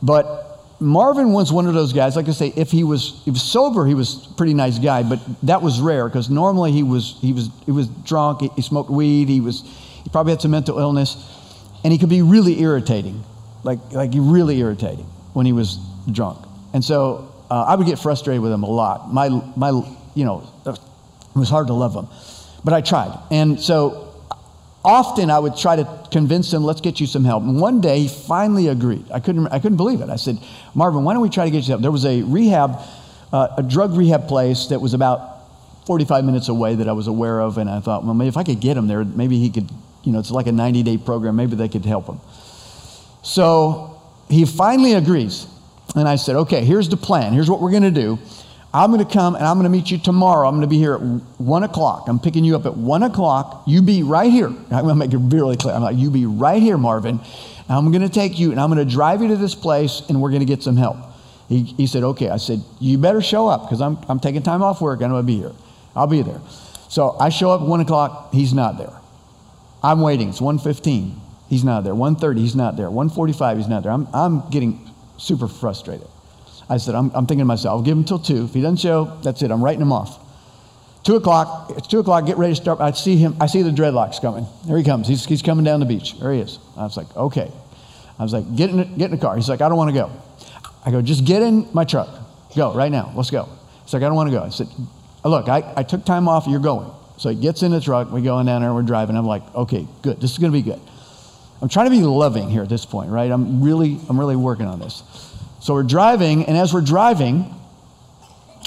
But 0.02 0.60
Marvin 0.80 1.32
was 1.32 1.52
one 1.52 1.68
of 1.68 1.74
those 1.74 1.94
guys. 1.94 2.16
Like 2.16 2.28
I 2.28 2.32
say, 2.32 2.54
if 2.56 2.70
he 2.70 2.84
was, 2.84 3.22
was 3.26 3.42
sober, 3.42 3.86
he 3.86 3.94
was 3.94 4.28
a 4.28 4.34
pretty 4.34 4.54
nice 4.54 4.78
guy, 4.78 5.04
but 5.04 5.20
that 5.44 5.62
was 5.62 5.80
rare 5.80 6.08
because 6.08 6.30
normally 6.30 6.72
he 6.72 6.84
was, 6.84 7.18
he 7.22 7.34
was, 7.34 7.50
he 7.66 7.72
was 7.72 7.88
drunk. 7.88 8.42
He, 8.42 8.50
he 8.56 8.62
smoked 8.62 8.90
weed. 8.90 9.30
He 9.30 9.42
was, 9.42 9.64
he 10.04 10.10
probably 10.12 10.34
had 10.34 10.42
some 10.42 10.52
mental 10.52 10.78
illness, 10.78 11.18
and 11.84 11.92
he 11.92 11.98
could 11.98 12.10
be 12.10 12.22
really 12.22 12.62
irritating, 12.62 13.24
like 13.64 13.80
like 13.92 14.12
really 14.14 14.60
irritating 14.60 15.06
when 15.34 15.48
he 15.48 15.52
was 15.52 15.80
drunk. 16.12 16.46
And 16.74 16.84
so 16.84 17.34
uh, 17.50 17.64
I 17.64 17.76
would 17.76 17.88
get 17.88 17.98
frustrated 17.98 18.42
with 18.42 18.52
him 18.52 18.62
a 18.62 18.70
lot. 18.70 19.12
My 19.12 19.30
my, 19.56 19.70
you 20.14 20.24
know, 20.24 20.48
it 20.68 20.78
was 21.34 21.50
hard 21.50 21.68
to 21.68 21.74
love 21.74 21.96
him, 21.96 22.08
but 22.66 22.74
I 22.74 22.82
tried. 22.82 23.18
And 23.32 23.62
so 23.62 24.12
often 24.84 25.30
I 25.30 25.38
would 25.40 25.56
try 25.56 25.76
to 25.76 26.08
convince 26.12 26.52
him, 26.52 26.64
let's 26.64 26.82
get 26.82 27.00
you 27.00 27.06
some 27.06 27.24
help. 27.24 27.44
And 27.44 27.62
one 27.62 27.80
day 27.80 28.00
he 28.02 28.08
finally 28.08 28.68
agreed. 28.68 29.06
I 29.14 29.20
couldn't, 29.20 29.48
I 29.48 29.60
couldn't 29.60 29.78
believe 29.78 30.02
it. 30.02 30.10
I 30.10 30.16
said, 30.16 30.40
Marvin, 30.74 31.04
why 31.04 31.14
don't 31.14 31.22
we 31.22 31.30
try 31.30 31.46
to 31.46 31.52
get 31.52 31.60
you 31.60 31.70
help? 31.70 31.82
There 31.82 31.92
was 31.92 32.06
a 32.06 32.24
rehab, 32.24 32.80
uh, 33.32 33.50
a 33.58 33.64
drug 33.64 33.96
rehab 33.96 34.28
place 34.28 34.66
that 34.68 34.82
was 34.82 34.96
about 34.96 35.32
45 35.86 36.26
minutes 36.26 36.50
away 36.50 36.74
that 36.76 36.90
I 36.90 36.94
was 36.94 37.06
aware 37.06 37.40
of. 37.40 37.60
And 37.60 37.70
I 37.70 37.80
thought, 37.80 38.04
well, 38.04 38.16
maybe 38.16 38.30
if 38.30 38.38
I 38.38 38.44
could 38.44 38.60
get 38.60 38.76
him 38.76 38.88
there, 38.88 39.06
maybe 39.06 39.38
he 39.38 39.52
could, 39.52 39.70
you 40.04 40.12
know, 40.12 40.20
it's 40.20 40.32
like 40.32 40.48
a 40.48 40.52
90 40.52 40.82
day 40.82 40.98
program. 40.98 41.36
Maybe 41.36 41.56
they 41.56 41.70
could 41.70 41.86
help 41.86 42.08
him. 42.08 42.20
So 43.22 44.02
he 44.28 44.46
finally 44.46 44.94
agrees. 44.94 45.46
And 45.96 46.08
I 46.08 46.16
said, 46.16 46.36
okay, 46.36 46.66
here's 46.66 46.90
the 46.90 46.98
plan. 46.98 47.32
Here's 47.32 47.50
what 47.50 47.62
we're 47.62 47.72
going 47.72 47.84
to 47.84 47.92
do. 47.92 48.18
I'm 48.76 48.92
going 48.92 49.06
to 49.06 49.12
come 49.12 49.36
and 49.36 49.46
I'm 49.46 49.56
going 49.56 49.64
to 49.64 49.70
meet 49.70 49.90
you 49.90 49.98
tomorrow. 49.98 50.46
I'm 50.46 50.56
going 50.56 50.68
to 50.68 50.68
be 50.68 50.78
here 50.78 50.96
at 50.96 51.02
one 51.40 51.64
o'clock. 51.64 52.10
I'm 52.10 52.20
picking 52.20 52.44
you 52.44 52.58
up 52.58 52.66
at 52.66 52.76
one 52.76 53.04
o'clock. 53.04 53.64
You 53.66 53.82
be 53.82 54.04
right 54.04 54.30
here. 54.30 54.48
I'm 54.48 54.68
going 54.68 54.88
to 54.88 54.96
make 54.96 55.14
it 55.14 55.18
really 55.18 55.56
clear. 55.56 55.74
I'm 55.74 55.82
like, 55.82 55.96
you 55.96 56.12
be 56.12 56.26
right 56.26 56.62
here, 56.62 56.78
Marvin. 56.78 57.22
I'm 57.70 57.90
going 57.90 58.02
to 58.02 58.10
take 58.10 58.38
you 58.38 58.52
and 58.52 58.60
I'm 58.60 58.70
going 58.70 58.86
to 58.86 58.94
drive 58.94 59.22
you 59.22 59.30
to 59.30 59.38
this 59.38 59.56
place 59.56 60.02
and 60.10 60.22
we're 60.22 60.30
going 60.30 60.42
to 60.42 60.46
get 60.46 60.62
some 60.62 60.76
help. 60.76 60.98
He, 61.48 61.64
he 61.64 61.88
said, 61.88 62.04
okay. 62.04 62.30
I 62.30 62.36
said, 62.36 62.64
you 62.82 62.98
better 62.98 63.22
show 63.22 63.48
up 63.48 63.62
because 63.62 63.80
I'm, 63.80 63.98
I'm 64.10 64.20
taking 64.20 64.44
time 64.44 64.62
off 64.62 64.82
work. 64.82 65.00
And 65.00 65.06
I'm 65.06 65.12
going 65.12 65.24
to 65.24 65.28
be 65.28 65.38
here. 65.38 65.54
I'll 65.96 66.08
be 66.08 66.22
there. 66.22 66.42
So 66.90 67.16
I 67.18 67.30
show 67.30 67.52
up 67.52 67.62
at 67.62 67.68
one 67.68 67.80
o'clock. 67.80 68.34
He's 68.34 68.54
not 68.54 68.78
there. 68.78 68.92
I'm 69.82 70.02
waiting. 70.02 70.28
It's 70.28 70.42
1.15. 70.42 71.18
He's 71.48 71.64
not 71.64 71.86
there. 71.86 71.94
1.30. 71.94 72.40
He's 72.40 72.58
not 72.58 72.76
there. 72.76 72.88
1.45. 72.88 73.56
He's 73.56 73.70
not 73.70 73.84
there. 73.84 73.94
I'm, 73.94 74.10
I'm 74.14 74.50
getting 74.50 74.90
super 75.18 75.48
frustrated. 75.48 76.08
I 76.70 76.78
said, 76.78 76.96
I'm, 76.96 77.12
I'm 77.14 77.28
thinking 77.28 77.40
to 77.40 77.46
myself, 77.46 77.78
I'll 77.78 77.82
give 77.84 77.98
him 77.98 78.04
till 78.04 78.20
2. 78.20 78.46
If 78.46 78.54
he 78.54 78.62
doesn't 78.62 78.78
show, 78.78 79.18
that's 79.24 79.42
it. 79.42 79.52
I'm 79.52 79.64
writing 79.64 79.82
him 79.82 79.92
off. 79.92 80.20
2 81.04 81.16
o'clock, 81.18 81.72
it's 81.78 81.88
2 81.88 82.00
o'clock, 82.00 82.26
get 82.26 82.38
ready 82.38 82.56
to 82.56 82.62
start. 82.62 82.80
I 82.80 82.92
see 82.92 83.16
him, 83.16 83.36
I 83.40 83.46
see 83.46 83.62
the 83.62 83.70
dreadlocks 83.70 84.20
coming. 84.20 84.48
There 84.68 84.78
he 84.78 84.84
comes. 84.84 85.08
He's, 85.08 85.24
he's 85.26 85.44
coming 85.44 85.64
down 85.64 85.80
the 85.80 85.86
beach. 85.86 86.20
There 86.20 86.34
he 86.34 86.40
is. 86.40 86.58
I 86.76 86.84
was 86.84 86.98
like, 86.98 87.16
okay. 87.16 87.52
I 88.18 88.24
was 88.24 88.34
like, 88.34 88.56
get 88.56 88.72
in, 88.72 88.78
get 88.98 89.06
in 89.06 89.12
the 89.12 89.18
car. 89.18 89.36
He's 89.36 89.50
like, 89.50 89.62
I 89.62 89.70
don't 89.70 89.78
want 89.78 89.90
to 89.90 89.94
go. 89.94 90.12
I 90.84 90.92
go, 90.92 91.02
just 91.02 91.26
get 91.26 91.44
in 91.44 91.68
my 91.74 91.84
truck. 91.84 92.10
Go 92.56 92.74
right 92.74 92.92
now. 92.92 93.12
Let's 93.16 93.30
go. 93.30 93.50
He's 93.84 93.94
like, 93.94 94.02
I 94.02 94.08
don't 94.08 94.16
want 94.16 94.32
to 94.32 94.36
go. 94.36 94.44
I 94.44 94.50
said, 94.50 94.68
look, 95.24 95.48
I, 95.48 95.74
I 95.76 95.84
took 95.84 96.06
time 96.06 96.28
off. 96.28 96.48
You're 96.48 96.60
going. 96.60 96.90
So 97.18 97.30
he 97.30 97.36
gets 97.36 97.62
in 97.62 97.72
the 97.72 97.82
truck. 97.82 98.12
We're 98.12 98.22
going 98.22 98.46
down 98.46 98.62
there. 98.62 98.74
We're 98.74 98.82
driving. 98.82 99.16
I'm 99.16 99.26
like, 99.26 99.44
okay, 99.54 99.88
good. 100.02 100.20
This 100.20 100.32
is 100.32 100.38
going 100.38 100.52
to 100.52 100.58
be 100.58 100.64
good. 100.64 100.80
I'm 101.62 101.70
trying 101.70 101.86
to 101.86 101.92
be 101.92 102.02
loving 102.02 102.50
here 102.50 102.64
at 102.64 102.70
this 102.70 102.86
point, 102.86 103.10
right? 103.10 103.32
I'm 103.32 103.64
really, 103.64 104.00
I'm 104.10 104.20
really 104.20 104.36
working 104.36 104.66
on 104.66 104.80
this. 104.80 105.04
So 105.66 105.74
we're 105.74 105.82
driving, 105.82 106.46
and 106.46 106.56
as 106.56 106.76
we're 106.76 106.82
driving, 106.82 107.52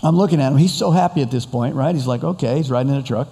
I'm 0.03 0.17
looking 0.17 0.41
at 0.41 0.51
him. 0.51 0.59
He's 0.59 0.75
so 0.75 0.91
happy 0.91 1.23
at 1.23 1.31
this 1.31 1.47
point, 1.47 1.77
right? 1.77 1.95
He's 1.95 2.09
like, 2.09 2.25
okay, 2.25 2.57
he's 2.57 2.73
riding 2.73 2.93
in 2.93 2.99
a 2.99 3.05
truck. 3.05 3.29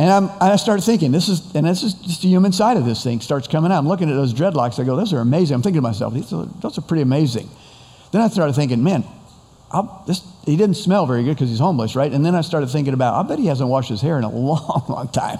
And 0.00 0.10
I'm, 0.10 0.30
I 0.40 0.56
started 0.56 0.82
thinking, 0.82 1.12
this 1.12 1.28
is, 1.28 1.54
and 1.54 1.64
this 1.64 1.84
is 1.84 1.94
just 1.94 2.22
the 2.22 2.28
human 2.28 2.50
side 2.50 2.76
of 2.76 2.84
this 2.84 3.04
thing 3.04 3.20
starts 3.20 3.46
coming 3.46 3.70
out. 3.70 3.78
I'm 3.78 3.86
looking 3.86 4.10
at 4.10 4.14
those 4.14 4.34
dreadlocks. 4.34 4.80
I 4.80 4.84
go, 4.84 4.96
those 4.96 5.12
are 5.12 5.20
amazing. 5.20 5.54
I'm 5.54 5.62
thinking 5.62 5.78
to 5.78 5.82
myself, 5.82 6.12
these 6.12 6.32
are, 6.32 6.44
those 6.60 6.76
are 6.76 6.80
pretty 6.80 7.02
amazing. 7.02 7.48
Then 8.10 8.20
I 8.20 8.26
started 8.26 8.54
thinking, 8.54 8.82
man, 8.82 9.04
this, 10.08 10.20
he 10.44 10.56
didn't 10.56 10.74
smell 10.74 11.06
very 11.06 11.22
good 11.22 11.36
because 11.36 11.50
he's 11.50 11.60
homeless, 11.60 11.94
right? 11.94 12.12
And 12.12 12.26
then 12.26 12.34
I 12.34 12.40
started 12.40 12.66
thinking 12.70 12.94
about, 12.94 13.14
I 13.14 13.28
bet 13.28 13.38
he 13.38 13.46
hasn't 13.46 13.70
washed 13.70 13.90
his 13.90 14.00
hair 14.00 14.18
in 14.18 14.24
a 14.24 14.28
long, 14.36 14.86
long 14.88 15.06
time. 15.12 15.38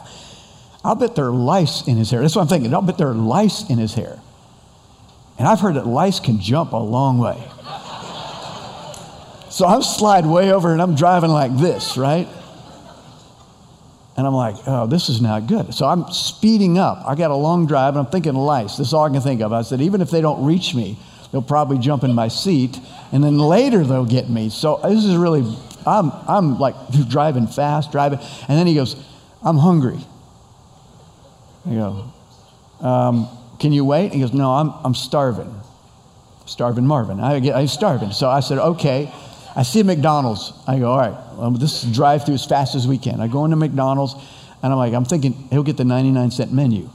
I'll 0.84 0.94
bet 0.94 1.16
there 1.16 1.26
are 1.26 1.32
lice 1.32 1.88
in 1.88 1.96
his 1.96 2.12
hair. 2.12 2.20
That's 2.20 2.36
what 2.36 2.42
I'm 2.42 2.48
thinking. 2.48 2.72
I'll 2.72 2.82
bet 2.82 2.98
there 2.98 3.08
are 3.08 3.14
lice 3.14 3.68
in 3.68 3.78
his 3.78 3.94
hair. 3.94 4.20
And 5.40 5.48
I've 5.48 5.58
heard 5.58 5.76
that 5.76 5.86
lice 5.86 6.20
can 6.20 6.38
jump 6.38 6.72
a 6.72 6.76
long 6.76 7.16
way. 7.16 7.42
So 9.48 9.66
I'm 9.66 9.80
slide 9.80 10.26
way 10.26 10.52
over 10.52 10.70
and 10.70 10.82
I'm 10.82 10.94
driving 10.94 11.30
like 11.30 11.56
this, 11.56 11.96
right? 11.96 12.28
And 14.18 14.26
I'm 14.26 14.34
like, 14.34 14.56
oh, 14.66 14.86
this 14.86 15.08
is 15.08 15.22
not 15.22 15.46
good. 15.46 15.72
So 15.72 15.86
I'm 15.86 16.12
speeding 16.12 16.76
up. 16.76 17.04
I 17.06 17.14
got 17.14 17.30
a 17.30 17.34
long 17.34 17.66
drive 17.66 17.96
and 17.96 18.04
I'm 18.04 18.12
thinking 18.12 18.34
lice. 18.34 18.76
This 18.76 18.88
is 18.88 18.92
all 18.92 19.04
I 19.04 19.08
can 19.08 19.22
think 19.22 19.40
of. 19.40 19.50
I 19.50 19.62
said, 19.62 19.80
even 19.80 20.02
if 20.02 20.10
they 20.10 20.20
don't 20.20 20.44
reach 20.44 20.74
me, 20.74 20.98
they'll 21.32 21.40
probably 21.40 21.78
jump 21.78 22.04
in 22.04 22.14
my 22.14 22.28
seat 22.28 22.78
and 23.10 23.24
then 23.24 23.38
later 23.38 23.82
they'll 23.82 24.04
get 24.04 24.28
me. 24.28 24.50
So 24.50 24.78
this 24.84 25.06
is 25.06 25.16
really, 25.16 25.50
I'm, 25.86 26.12
I'm 26.28 26.58
like 26.58 26.74
driving 27.08 27.46
fast, 27.46 27.92
driving. 27.92 28.18
And 28.46 28.58
then 28.58 28.66
he 28.66 28.74
goes, 28.74 28.94
I'm 29.42 29.56
hungry. 29.56 30.00
I 31.66 31.70
go, 31.70 32.12
um, 32.80 33.39
can 33.60 33.72
you 33.72 33.84
wait? 33.84 34.12
He 34.12 34.20
goes, 34.20 34.32
No, 34.32 34.52
I'm, 34.52 34.72
I'm 34.84 34.94
starving. 34.94 35.54
Starving 36.46 36.86
Marvin. 36.86 37.20
I 37.20 37.36
I'm 37.36 37.68
starving. 37.68 38.10
So 38.10 38.28
I 38.28 38.40
said, 38.40 38.58
Okay. 38.58 39.12
I 39.54 39.62
see 39.62 39.82
McDonald's. 39.82 40.52
I 40.66 40.78
go, 40.78 40.90
All 40.90 40.98
right, 40.98 41.14
well, 41.36 41.50
this 41.50 41.82
drive 41.82 42.24
through 42.24 42.34
as 42.34 42.46
fast 42.46 42.74
as 42.74 42.88
we 42.88 42.98
can. 42.98 43.20
I 43.20 43.28
go 43.28 43.44
into 43.44 43.56
McDonald's 43.56 44.14
and 44.62 44.72
I'm 44.72 44.78
like, 44.78 44.92
I'm 44.92 45.04
thinking 45.04 45.32
he'll 45.50 45.62
get 45.62 45.76
the 45.76 45.84
99 45.84 46.30
cent 46.30 46.52
menu. 46.52 46.90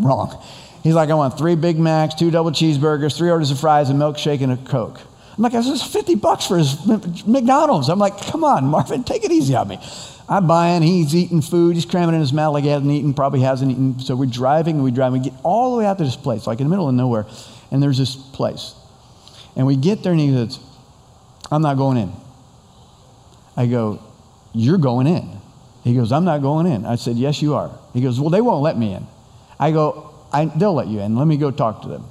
Wrong. 0.00 0.42
He's 0.82 0.94
like, 0.94 1.10
I 1.10 1.14
want 1.14 1.36
three 1.36 1.56
Big 1.56 1.78
Macs, 1.78 2.14
two 2.14 2.30
double 2.30 2.52
cheeseburgers, 2.52 3.16
three 3.16 3.30
orders 3.30 3.50
of 3.50 3.58
fries, 3.58 3.90
a 3.90 3.92
milkshake, 3.92 4.40
and 4.40 4.52
a 4.52 4.56
Coke. 4.56 5.00
I'm 5.36 5.42
like, 5.42 5.52
this 5.52 5.66
is 5.66 5.82
50 5.82 6.14
bucks 6.14 6.46
for 6.46 6.56
his 6.56 6.86
McDonald's. 7.26 7.90
I'm 7.90 7.98
like, 7.98 8.18
come 8.22 8.42
on, 8.42 8.64
Marvin, 8.66 9.04
take 9.04 9.22
it 9.22 9.30
easy 9.30 9.54
on 9.54 9.68
me. 9.68 9.78
I'm 10.28 10.46
buying, 10.46 10.82
he's 10.82 11.14
eating 11.14 11.42
food, 11.42 11.76
he's 11.76 11.84
cramming 11.84 12.14
in 12.14 12.20
his 12.20 12.32
mouth 12.32 12.54
like 12.54 12.64
he 12.64 12.70
hasn't 12.70 12.90
eaten, 12.90 13.12
probably 13.12 13.40
hasn't 13.40 13.70
eaten. 13.70 14.00
So 14.00 14.16
we're 14.16 14.26
driving 14.26 14.76
and 14.76 14.84
we 14.84 14.90
drive, 14.90 15.12
and 15.12 15.22
we 15.22 15.30
get 15.30 15.38
all 15.42 15.72
the 15.72 15.78
way 15.78 15.86
out 15.86 15.98
to 15.98 16.04
this 16.04 16.16
place, 16.16 16.46
like 16.46 16.60
in 16.60 16.66
the 16.66 16.70
middle 16.70 16.88
of 16.88 16.94
nowhere, 16.94 17.26
and 17.70 17.82
there's 17.82 17.98
this 17.98 18.16
place. 18.16 18.74
And 19.56 19.66
we 19.66 19.76
get 19.76 20.02
there 20.02 20.12
and 20.12 20.20
he 20.20 20.32
says, 20.32 20.58
I'm 21.50 21.62
not 21.62 21.76
going 21.76 21.98
in. 21.98 22.12
I 23.56 23.66
go, 23.66 24.02
You're 24.52 24.78
going 24.78 25.06
in. 25.06 25.40
He 25.84 25.94
goes, 25.94 26.12
I'm 26.12 26.24
not 26.24 26.42
going 26.42 26.66
in. 26.66 26.84
I 26.84 26.96
said, 26.96 27.16
Yes, 27.16 27.40
you 27.40 27.54
are. 27.54 27.70
He 27.94 28.00
goes, 28.00 28.20
Well, 28.20 28.30
they 28.30 28.40
won't 28.40 28.62
let 28.62 28.76
me 28.76 28.94
in. 28.94 29.06
I 29.58 29.70
go, 29.70 30.14
I, 30.32 30.46
They'll 30.46 30.74
let 30.74 30.88
you 30.88 31.00
in. 31.00 31.16
Let 31.16 31.26
me 31.26 31.36
go 31.36 31.50
talk 31.50 31.82
to 31.82 31.88
them. 31.88 32.04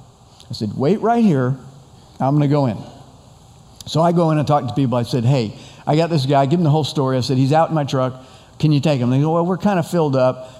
I 0.48 0.54
said, 0.54 0.70
Wait 0.76 1.00
right 1.00 1.22
here. 1.22 1.56
I'm 2.18 2.36
going 2.36 2.48
to 2.48 2.48
go 2.48 2.66
in. 2.66 2.78
So 3.86 4.02
I 4.02 4.12
go 4.12 4.30
in 4.32 4.38
and 4.38 4.46
talk 4.46 4.66
to 4.66 4.74
people. 4.74 4.98
I 4.98 5.04
said, 5.04 5.24
Hey, 5.24 5.56
I 5.86 5.96
got 5.96 6.10
this 6.10 6.26
guy, 6.26 6.40
I 6.40 6.46
give 6.46 6.58
him 6.58 6.64
the 6.64 6.70
whole 6.70 6.84
story. 6.84 7.16
I 7.16 7.20
said, 7.20 7.38
He's 7.38 7.52
out 7.52 7.68
in 7.68 7.74
my 7.74 7.84
truck. 7.84 8.22
Can 8.58 8.72
you 8.72 8.80
take 8.80 9.00
him? 9.00 9.10
They 9.10 9.20
go, 9.20 9.32
Well, 9.32 9.46
we're 9.46 9.58
kind 9.58 9.78
of 9.78 9.88
filled 9.88 10.16
up. 10.16 10.52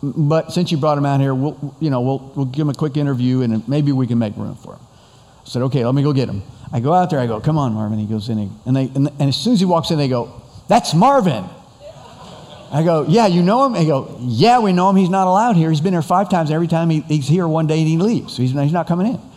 But 0.00 0.52
since 0.52 0.70
you 0.70 0.78
brought 0.78 0.96
him 0.96 1.04
out 1.04 1.20
here, 1.20 1.34
we'll, 1.34 1.74
you 1.80 1.90
know, 1.90 2.00
we'll, 2.00 2.32
we'll 2.36 2.46
give 2.46 2.62
him 2.62 2.70
a 2.70 2.74
quick 2.74 2.96
interview 2.96 3.42
and 3.42 3.68
maybe 3.68 3.90
we 3.90 4.06
can 4.06 4.18
make 4.18 4.36
room 4.36 4.54
for 4.54 4.74
him. 4.74 4.80
I 5.44 5.48
said, 5.48 5.62
Okay, 5.62 5.84
let 5.84 5.94
me 5.94 6.02
go 6.02 6.12
get 6.12 6.28
him. 6.28 6.42
I 6.72 6.80
go 6.80 6.92
out 6.92 7.10
there, 7.10 7.18
I 7.18 7.26
go, 7.26 7.40
Come 7.40 7.58
on, 7.58 7.72
Marvin. 7.72 7.98
He 7.98 8.06
goes 8.06 8.28
in, 8.28 8.38
and, 8.64 8.76
they, 8.76 8.84
and, 8.94 9.08
and 9.08 9.28
as 9.28 9.36
soon 9.36 9.54
as 9.54 9.60
he 9.60 9.66
walks 9.66 9.90
in, 9.90 9.98
they 9.98 10.08
go, 10.08 10.40
That's 10.68 10.94
Marvin. 10.94 11.44
I 12.70 12.84
go, 12.84 13.06
Yeah, 13.08 13.26
you 13.26 13.42
know 13.42 13.66
him? 13.66 13.72
They 13.72 13.86
go, 13.86 14.16
Yeah, 14.20 14.60
we 14.60 14.72
know 14.72 14.88
him. 14.88 14.94
He's 14.94 15.10
not 15.10 15.26
allowed 15.26 15.56
here. 15.56 15.68
He's 15.70 15.80
been 15.80 15.94
here 15.94 16.02
five 16.02 16.30
times. 16.30 16.52
Every 16.52 16.68
time 16.68 16.90
he, 16.90 17.00
he's 17.00 17.26
here 17.26 17.48
one 17.48 17.66
day 17.66 17.80
and 17.80 17.88
he 17.88 17.96
leaves. 17.96 18.34
So 18.34 18.42
he's, 18.42 18.52
he's 18.52 18.72
not 18.72 18.86
coming 18.86 19.14
in. 19.14 19.27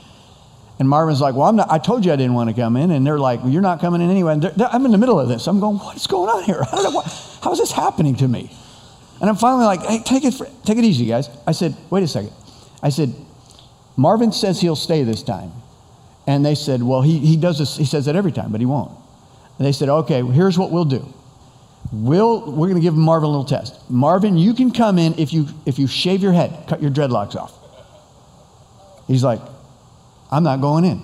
And 0.82 0.90
Marvin's 0.90 1.22
like, 1.22 1.36
Well, 1.36 1.48
I'm 1.48 1.58
not, 1.58 1.70
I 1.70 1.78
told 1.78 2.04
you 2.04 2.12
I 2.12 2.16
didn't 2.16 2.34
want 2.34 2.50
to 2.50 2.56
come 2.56 2.76
in. 2.76 2.90
And 2.90 3.06
they're 3.06 3.20
like, 3.20 3.42
well, 3.42 3.52
You're 3.52 3.62
not 3.62 3.80
coming 3.82 4.02
in 4.02 4.10
anyway. 4.10 4.40
They're, 4.40 4.50
they're, 4.50 4.68
I'm 4.68 4.84
in 4.84 4.90
the 4.90 4.98
middle 4.98 5.20
of 5.20 5.28
this. 5.28 5.46
I'm 5.46 5.60
going, 5.60 5.78
What's 5.78 6.08
going 6.08 6.28
on 6.28 6.44
here? 6.44 6.64
How, 6.72 6.82
did, 6.82 6.92
what, 6.92 7.06
how 7.44 7.52
is 7.52 7.60
this 7.60 7.72
happening 7.72 8.16
to 8.16 8.28
me? 8.28 8.50
And 9.20 9.30
I'm 9.30 9.36
finally 9.36 9.66
like, 9.66 9.82
Hey, 9.82 10.02
take 10.04 10.26
it, 10.26 10.34
for, 10.34 10.48
take 10.66 10.80
it 10.80 10.84
easy, 10.84 11.06
guys. 11.06 11.30
I 11.46 11.52
said, 11.52 11.78
Wait 11.92 12.02
a 12.02 12.08
second. 12.08 12.34
I 12.82 12.90
said, 12.90 13.14
Marvin 13.96 14.32
says 14.32 14.60
he'll 14.60 14.76
stay 14.76 15.04
this 15.04 15.22
time. 15.22 15.52
And 16.26 16.44
they 16.44 16.56
said, 16.56 16.82
Well, 16.82 17.04
he, 17.04 17.20
he 17.20 17.38
does 17.38 17.60
this, 17.60 17.78
he 17.78 17.86
says 17.86 18.06
that 18.06 18.16
every 18.16 18.32
time, 18.32 18.52
but 18.52 18.60
he 18.60 18.66
won't. 18.66 18.90
And 19.60 19.68
they 19.68 19.74
said, 19.74 19.88
Okay, 19.88 20.24
here's 20.24 20.58
what 20.58 20.72
we'll 20.72 20.86
do. 20.86 21.14
We'll, 21.92 22.52
we're 22.54 22.70
going 22.70 22.82
to 22.82 22.82
give 22.82 22.96
Marvin 22.96 23.28
a 23.28 23.30
little 23.30 23.46
test. 23.46 23.88
Marvin, 23.88 24.36
you 24.36 24.56
can 24.56 24.72
come 24.72 24.98
in 24.98 25.14
if 25.20 25.32
you, 25.32 25.46
if 25.68 25.78
you 25.78 25.86
shave 25.86 26.24
your 26.24 26.34
head, 26.34 26.66
cut 26.68 26.82
your 26.82 26.90
dreadlocks 26.90 27.36
off. 27.36 27.54
He's 29.06 29.24
like, 29.24 29.42
I'm 30.32 30.44
not 30.44 30.62
going 30.62 30.86
in. 30.86 31.02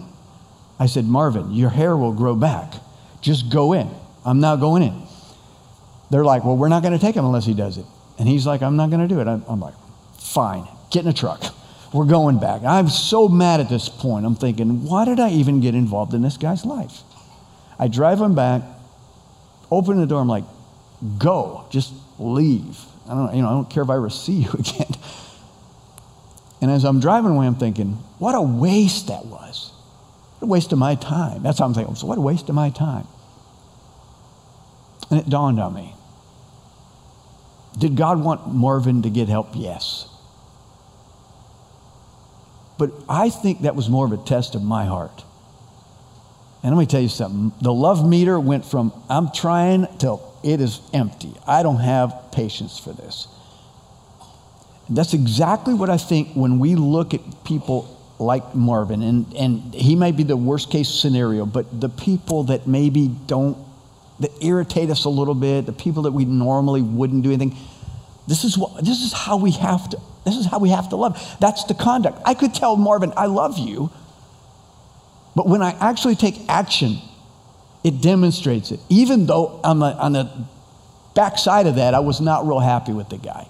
I 0.80 0.86
said, 0.86 1.06
Marvin, 1.06 1.52
your 1.52 1.70
hair 1.70 1.98
will 1.98 2.13
grow 2.13 2.36
back. 2.36 2.74
Just 3.22 3.50
go 3.52 3.74
in. 3.74 3.90
I'm 4.26 4.40
not 4.40 4.60
going 4.60 4.84
in. 4.84 5.04
They're 6.10 6.24
like, 6.24 6.46
well, 6.46 6.56
we're 6.56 6.70
not 6.70 6.84
going 6.84 6.94
to 6.94 7.00
take 7.00 7.16
him 7.16 7.26
unless 7.26 7.46
he 7.46 7.54
does 7.54 7.78
it. 7.78 7.86
And 8.20 8.28
he's 8.28 8.46
like, 8.46 8.62
I'm 8.62 8.78
not 8.78 8.90
going 8.90 9.08
to 9.08 9.13
do 9.13 9.20
it. 9.20 9.28
I'm, 9.28 9.60
like, 9.60 9.74
fine, 10.20 10.68
get 10.92 11.04
in 11.04 11.10
a 11.10 11.13
truck. 11.13 11.44
We're 11.94 12.06
going 12.06 12.40
back. 12.40 12.63
I'm 12.63 12.90
so 12.90 13.28
mad 13.28 13.60
at 13.60 13.70
this 13.70 13.90
point. 13.90 14.26
I'm 14.26 14.36
thinking, 14.36 14.86
why 14.86 15.06
did 15.06 15.20
I 15.20 15.30
even 15.32 15.62
get 15.62 15.76
involved 15.76 16.13
in 16.13 16.22
this 16.22 16.38
guy's 16.38 16.66
life? 16.66 17.02
I 17.80 17.88
drive 17.88 18.20
him 18.20 18.36
back, 18.36 18.63
open 19.72 19.98
the 19.98 20.06
door. 20.06 20.22
I'm 20.22 20.28
like, 20.28 20.46
go, 21.18 21.66
just 21.70 21.94
leave. 22.20 22.78
I 23.08 23.13
don't, 23.13 23.36
you 23.36 23.42
know, 23.42 23.48
I 23.48 23.52
don't 23.52 23.70
care 23.70 23.84
if 23.84 23.90
I 23.90 23.96
ever 23.96 24.10
see 24.10 24.34
you 24.34 24.52
again. 24.52 24.92
And 26.62 26.72
as 26.72 26.84
I'm 26.84 27.00
driving 27.00 27.32
away, 27.32 27.46
I'm 27.46 27.56
thinking, 27.56 27.93
what 28.20 28.34
a 28.34 28.41
waste 28.41 29.08
that 29.08 29.26
was. 29.26 29.72
What 30.39 30.48
a 30.48 30.50
waste 30.50 30.72
of 30.72 30.80
my 30.80 30.96
time. 30.96 31.43
That's 31.43 31.60
how 31.60 31.65
I'm 31.65 31.74
thinking. 31.74 31.96
So, 31.96 32.08
what 32.08 32.17
a 32.17 32.22
waste 32.22 32.50
of 32.50 32.56
my 32.56 32.70
time. 32.70 33.08
And 35.10 35.20
it 35.20 35.30
dawned 35.30 35.60
on 35.60 35.74
me. 35.74 35.93
Did 37.78 37.96
God 37.96 38.24
want 38.24 38.54
Marvin 38.54 39.04
to 39.04 39.10
get 39.10 39.30
help? 39.30 39.50
Yes. 39.54 40.10
But 42.78 42.91
I 43.08 43.30
think 43.30 43.62
that 43.62 43.76
was 43.76 43.89
more 43.89 44.06
of 44.06 44.12
a 44.12 44.17
test 44.17 44.56
of 44.56 44.63
my 44.63 44.86
heart. 44.86 45.24
And 46.63 46.76
let 46.76 46.82
me 46.82 46.86
tell 46.86 47.02
you 47.02 47.10
something 47.10 47.54
the 47.62 47.74
love 47.74 48.08
meter 48.08 48.39
went 48.39 48.65
from 48.65 48.91
I'm 49.10 49.32
trying 49.32 49.88
till 50.00 50.34
it 50.43 50.60
is 50.60 50.82
empty. 50.93 51.34
I 51.46 51.63
don't 51.63 51.80
have 51.80 52.32
patience 52.32 52.78
for 52.78 52.93
this. 52.93 53.28
That's 54.89 55.13
exactly 55.13 55.73
what 55.73 55.89
I 55.89 55.97
think 55.97 56.34
when 56.34 56.60
we 56.60 56.76
look 56.76 57.13
at 57.13 57.21
people 57.43 57.93
like 58.19 58.56
Marvin, 58.56 59.02
and, 59.02 59.34
and 59.36 59.73
he 59.73 59.95
may 59.95 60.12
be 60.12 60.23
the 60.23 60.38
worst 60.38 60.71
case 60.71 60.89
scenario, 60.89 61.45
but 61.45 61.80
the 61.80 61.89
people 61.89 62.45
that 62.45 62.67
maybe 62.67 63.08
don't, 63.08 63.58
that 64.19 64.32
irritate 64.41 64.89
us 64.89 65.06
a 65.06 65.10
little 65.10 65.36
bit, 65.36 65.65
the 65.65 65.73
people 65.73 66.04
that 66.04 66.12
we 66.12 66.26
normally 66.26 66.82
wouldn't 66.82 67.23
do 67.23 67.32
anything, 67.32 67.56
this 68.28 68.43
is, 68.43 68.58
what, 68.58 68.84
this 68.84 69.02
is 69.02 69.13
how 69.13 69.38
we 69.38 69.52
have 69.52 69.89
to, 69.89 70.00
this 70.26 70.36
is 70.36 70.45
how 70.45 70.60
we 70.60 70.69
have 70.69 70.89
to 70.89 70.95
love. 70.95 71.38
That's 71.39 71.65
the 71.65 71.73
conduct. 71.73 72.19
I 72.26 72.34
could 72.34 72.54
tell 72.54 72.76
Marvin, 72.76 73.13
I 73.15 73.28
love 73.28 73.60
you, 73.60 73.91
but 75.36 75.47
when 75.47 75.62
I 75.62 75.71
actually 75.80 76.15
take 76.15 76.50
action, 76.50 76.97
it 77.84 78.02
demonstrates 78.02 78.71
it. 78.71 78.80
Even 78.89 79.28
though 79.28 79.60
on 79.63 79.80
the, 79.80 79.86
on 79.86 80.13
the 80.13 80.47
backside 81.13 81.67
of 81.67 81.76
that, 81.76 81.93
I 81.93 82.00
was 82.00 82.19
not 82.19 82.47
real 82.47 82.60
happy 82.60 82.93
with 82.93 83.10
the 83.10 83.17
guy. 83.17 83.47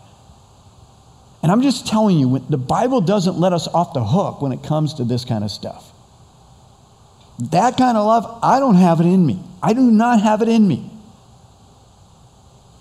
And 1.44 1.52
I'm 1.52 1.62
just 1.62 1.88
telling 1.88 2.18
you, 2.18 2.40
the 2.50 2.58
Bible 2.58 3.02
doesn't 3.02 3.38
let 3.38 3.54
us 3.54 3.68
off 3.68 3.94
the 3.94 4.04
hook 4.04 4.42
when 4.42 4.52
it 4.52 4.64
comes 4.64 4.96
to 4.96 5.04
this 5.04 5.24
kind 5.24 5.44
of 5.44 5.52
stuff. 5.52 5.92
That 7.52 7.78
kind 7.78 7.98
of 7.98 8.06
love, 8.06 8.40
I 8.42 8.60
don't 8.60 8.76
have 8.76 9.00
it 9.00 9.06
in 9.06 9.26
me. 9.26 9.40
I 9.62 9.74
do 9.74 9.82
not 9.82 10.22
have 10.22 10.42
it 10.42 10.50
in 10.50 10.68
me. 10.68 10.90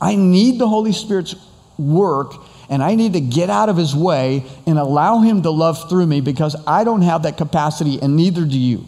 I 0.00 0.16
need 0.16 0.58
the 0.58 0.68
Holy 0.68 0.92
Spirit's 0.92 1.34
work 1.78 2.32
and 2.68 2.82
I 2.82 2.94
need 2.94 3.12
to 3.12 3.20
get 3.20 3.50
out 3.50 3.68
of 3.68 3.76
his 3.76 3.94
way 3.94 4.44
and 4.66 4.78
allow 4.78 5.20
him 5.20 5.42
to 5.42 5.50
love 5.50 5.88
through 5.88 6.06
me 6.06 6.20
because 6.20 6.56
I 6.66 6.84
don't 6.84 7.02
have 7.02 7.22
that 7.22 7.36
capacity 7.36 8.00
and 8.00 8.16
neither 8.16 8.44
do 8.44 8.58
you. 8.58 8.86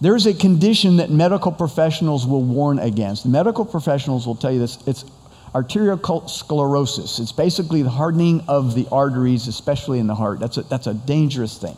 There's 0.00 0.26
a 0.26 0.34
condition 0.34 0.96
that 0.96 1.10
medical 1.10 1.52
professionals 1.52 2.26
will 2.26 2.42
warn 2.42 2.78
against. 2.78 3.26
Medical 3.26 3.64
professionals 3.64 4.26
will 4.26 4.34
tell 4.34 4.50
you 4.50 4.58
this 4.58 4.78
it's 4.86 5.04
arteriosclerosis. 5.54 7.20
It's 7.20 7.32
basically 7.32 7.82
the 7.82 7.90
hardening 7.90 8.44
of 8.48 8.74
the 8.74 8.86
arteries, 8.92 9.48
especially 9.48 9.98
in 9.98 10.06
the 10.06 10.14
heart. 10.14 10.38
That's 10.38 10.56
a, 10.56 10.62
that's 10.62 10.86
a 10.86 10.94
dangerous 10.94 11.58
thing. 11.58 11.76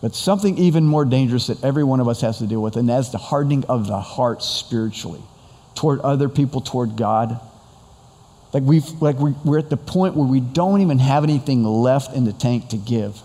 But 0.00 0.14
something 0.16 0.58
even 0.58 0.84
more 0.84 1.04
dangerous 1.04 1.46
that 1.46 1.62
every 1.62 1.84
one 1.84 2.00
of 2.00 2.08
us 2.08 2.22
has 2.22 2.38
to 2.38 2.46
deal 2.46 2.60
with, 2.60 2.76
and 2.76 2.88
that's 2.88 3.10
the 3.10 3.18
hardening 3.18 3.64
of 3.66 3.86
the 3.86 4.00
heart 4.00 4.42
spiritually 4.42 5.22
toward 5.74 6.00
other 6.00 6.28
people, 6.28 6.60
toward 6.60 6.96
God. 6.96 7.40
Like, 8.52 8.64
we've, 8.64 8.86
like 9.00 9.16
we're 9.18 9.58
at 9.58 9.70
the 9.70 9.76
point 9.76 10.14
where 10.16 10.26
we 10.26 10.40
don't 10.40 10.80
even 10.80 10.98
have 10.98 11.24
anything 11.24 11.64
left 11.64 12.14
in 12.14 12.24
the 12.24 12.32
tank 12.32 12.70
to 12.70 12.76
give. 12.76 13.20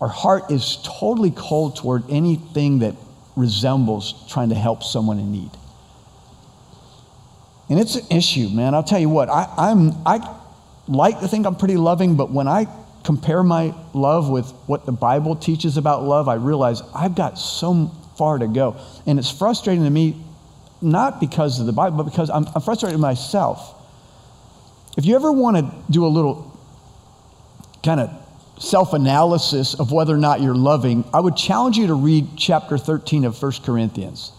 Our 0.00 0.08
heart 0.08 0.50
is 0.50 0.78
totally 0.82 1.30
cold 1.30 1.76
toward 1.76 2.10
anything 2.10 2.78
that 2.80 2.94
resembles 3.36 4.26
trying 4.30 4.48
to 4.48 4.54
help 4.54 4.82
someone 4.82 5.18
in 5.18 5.30
need. 5.30 5.50
And 7.70 7.78
it's 7.78 7.94
an 7.94 8.04
issue, 8.10 8.48
man. 8.48 8.74
I'll 8.74 8.82
tell 8.82 8.98
you 8.98 9.08
what, 9.08 9.30
I, 9.30 9.48
I'm, 9.56 9.92
I 10.04 10.18
like 10.88 11.20
to 11.20 11.28
think 11.28 11.46
I'm 11.46 11.54
pretty 11.54 11.76
loving, 11.76 12.16
but 12.16 12.32
when 12.32 12.48
I 12.48 12.66
compare 13.04 13.44
my 13.44 13.72
love 13.94 14.28
with 14.28 14.50
what 14.66 14.86
the 14.86 14.92
Bible 14.92 15.36
teaches 15.36 15.76
about 15.76 16.02
love, 16.02 16.28
I 16.28 16.34
realize 16.34 16.82
I've 16.94 17.14
got 17.14 17.38
so 17.38 17.86
far 18.18 18.38
to 18.38 18.48
go. 18.48 18.76
And 19.06 19.20
it's 19.20 19.30
frustrating 19.30 19.84
to 19.84 19.90
me, 19.90 20.20
not 20.82 21.20
because 21.20 21.60
of 21.60 21.66
the 21.66 21.72
Bible, 21.72 21.98
but 21.98 22.10
because 22.10 22.28
I'm, 22.28 22.44
I'm 22.54 22.60
frustrated 22.60 22.96
with 22.96 23.02
myself. 23.02 23.76
If 24.98 25.06
you 25.06 25.14
ever 25.14 25.30
want 25.30 25.56
to 25.56 25.92
do 25.92 26.04
a 26.04 26.08
little 26.08 26.58
kind 27.84 28.00
of 28.00 28.10
self 28.58 28.92
analysis 28.92 29.74
of 29.74 29.92
whether 29.92 30.12
or 30.12 30.18
not 30.18 30.40
you're 30.40 30.56
loving, 30.56 31.04
I 31.14 31.20
would 31.20 31.36
challenge 31.36 31.78
you 31.78 31.86
to 31.86 31.94
read 31.94 32.30
chapter 32.36 32.76
13 32.76 33.24
of 33.24 33.40
1 33.40 33.52
Corinthians. 33.64 34.32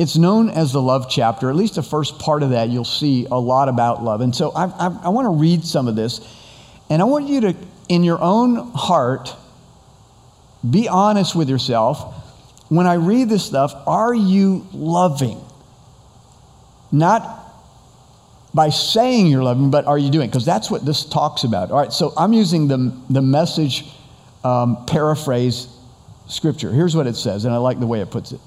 It's 0.00 0.16
known 0.16 0.48
as 0.48 0.72
the 0.72 0.80
love 0.80 1.10
chapter. 1.10 1.50
At 1.50 1.56
least 1.56 1.74
the 1.74 1.82
first 1.82 2.18
part 2.18 2.42
of 2.42 2.50
that, 2.50 2.70
you'll 2.70 2.86
see 2.86 3.26
a 3.30 3.38
lot 3.38 3.68
about 3.68 4.02
love. 4.02 4.22
And 4.22 4.34
so 4.34 4.50
I, 4.52 4.64
I, 4.64 4.86
I 5.04 5.08
want 5.10 5.26
to 5.26 5.38
read 5.38 5.62
some 5.62 5.88
of 5.88 5.94
this. 5.94 6.22
And 6.88 7.02
I 7.02 7.04
want 7.04 7.28
you 7.28 7.42
to, 7.42 7.54
in 7.90 8.02
your 8.02 8.18
own 8.18 8.72
heart, 8.72 9.36
be 10.68 10.88
honest 10.88 11.36
with 11.36 11.50
yourself. 11.50 12.14
When 12.70 12.86
I 12.86 12.94
read 12.94 13.28
this 13.28 13.44
stuff, 13.44 13.74
are 13.86 14.14
you 14.14 14.66
loving? 14.72 15.38
Not 16.90 17.52
by 18.54 18.70
saying 18.70 19.26
you're 19.26 19.44
loving, 19.44 19.70
but 19.70 19.84
are 19.84 19.98
you 19.98 20.10
doing? 20.10 20.30
Because 20.30 20.46
that's 20.46 20.70
what 20.70 20.86
this 20.86 21.04
talks 21.04 21.44
about. 21.44 21.70
All 21.70 21.76
right, 21.76 21.92
so 21.92 22.14
I'm 22.16 22.32
using 22.32 22.68
the, 22.68 22.98
the 23.10 23.20
message 23.20 23.84
um, 24.44 24.86
paraphrase 24.86 25.68
scripture. 26.26 26.72
Here's 26.72 26.96
what 26.96 27.06
it 27.06 27.16
says, 27.16 27.44
and 27.44 27.52
I 27.52 27.58
like 27.58 27.78
the 27.80 27.86
way 27.86 28.00
it 28.00 28.10
puts 28.10 28.32
it. 28.32 28.40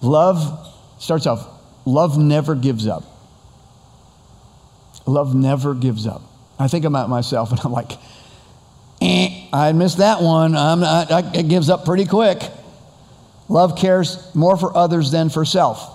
Love 0.00 0.66
starts 0.98 1.26
off, 1.26 1.46
love 1.84 2.18
never 2.18 2.54
gives 2.54 2.86
up. 2.86 3.04
Love 5.06 5.34
never 5.34 5.74
gives 5.74 6.06
up. 6.06 6.22
I 6.58 6.68
think 6.68 6.84
about 6.84 7.08
myself 7.08 7.50
and 7.50 7.60
I'm 7.64 7.72
like, 7.72 7.92
eh, 9.00 9.48
I 9.52 9.72
missed 9.72 9.98
that 9.98 10.22
one. 10.22 10.56
I'm 10.56 10.80
not, 10.80 11.10
I, 11.10 11.20
it 11.32 11.48
gives 11.48 11.70
up 11.70 11.84
pretty 11.84 12.04
quick. 12.04 12.42
Love 13.48 13.76
cares 13.76 14.34
more 14.34 14.56
for 14.56 14.76
others 14.76 15.10
than 15.10 15.30
for 15.30 15.44
self. 15.44 15.94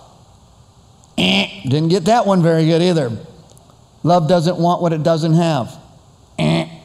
Eh, 1.18 1.62
didn't 1.64 1.90
get 1.90 2.06
that 2.06 2.26
one 2.26 2.42
very 2.42 2.66
good 2.66 2.82
either. 2.82 3.12
Love 4.02 4.28
doesn't 4.28 4.58
want 4.58 4.82
what 4.82 4.94
it 4.94 5.04
doesn't 5.04 5.34
have. 5.34 5.78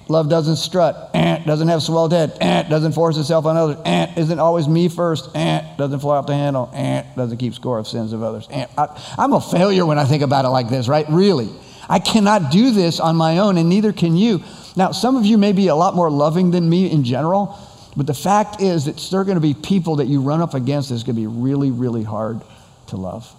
Love 0.08 0.30
doesn't 0.30 0.56
strut. 0.56 1.10
Eh, 1.12 1.44
doesn't 1.44 1.68
have 1.68 1.82
swelled 1.82 2.12
head. 2.12 2.36
Eh, 2.40 2.62
doesn't 2.64 2.92
force 2.92 3.18
itself 3.18 3.44
on 3.44 3.56
others. 3.56 3.76
Eh, 3.84 4.14
isn't 4.16 4.38
always 4.38 4.66
me 4.66 4.88
first. 4.88 5.28
Eh, 5.34 5.76
doesn't 5.76 6.00
fly 6.00 6.16
off 6.16 6.26
the 6.26 6.34
handle. 6.34 6.70
Eh, 6.72 7.02
doesn't 7.14 7.36
keep 7.36 7.54
score 7.54 7.78
of 7.78 7.86
sins 7.86 8.14
of 8.14 8.22
others. 8.22 8.48
Eh, 8.50 8.66
I, 8.76 9.14
I'm 9.18 9.34
a 9.34 9.40
failure 9.40 9.84
when 9.84 9.98
I 9.98 10.04
think 10.04 10.22
about 10.22 10.46
it 10.46 10.48
like 10.48 10.70
this, 10.70 10.88
right? 10.88 11.06
Really. 11.10 11.50
I 11.90 11.98
cannot 11.98 12.50
do 12.50 12.70
this 12.70 13.00
on 13.00 13.16
my 13.16 13.38
own, 13.38 13.58
and 13.58 13.68
neither 13.68 13.92
can 13.92 14.16
you. 14.16 14.42
Now, 14.76 14.92
some 14.92 15.16
of 15.16 15.26
you 15.26 15.38
may 15.38 15.52
be 15.52 15.68
a 15.68 15.74
lot 15.74 15.94
more 15.94 16.10
loving 16.10 16.50
than 16.50 16.68
me 16.68 16.90
in 16.90 17.04
general, 17.04 17.58
but 17.96 18.06
the 18.06 18.14
fact 18.14 18.62
is 18.62 18.84
that 18.86 18.96
there 19.10 19.20
are 19.20 19.24
going 19.24 19.36
to 19.36 19.40
be 19.40 19.54
people 19.54 19.96
that 19.96 20.06
you 20.06 20.20
run 20.20 20.40
up 20.40 20.54
against 20.54 20.90
that's 20.90 21.02
going 21.02 21.16
to 21.16 21.20
be 21.20 21.26
really, 21.26 21.70
really 21.70 22.04
hard 22.04 22.40
to 22.88 22.96
love. 22.96 23.34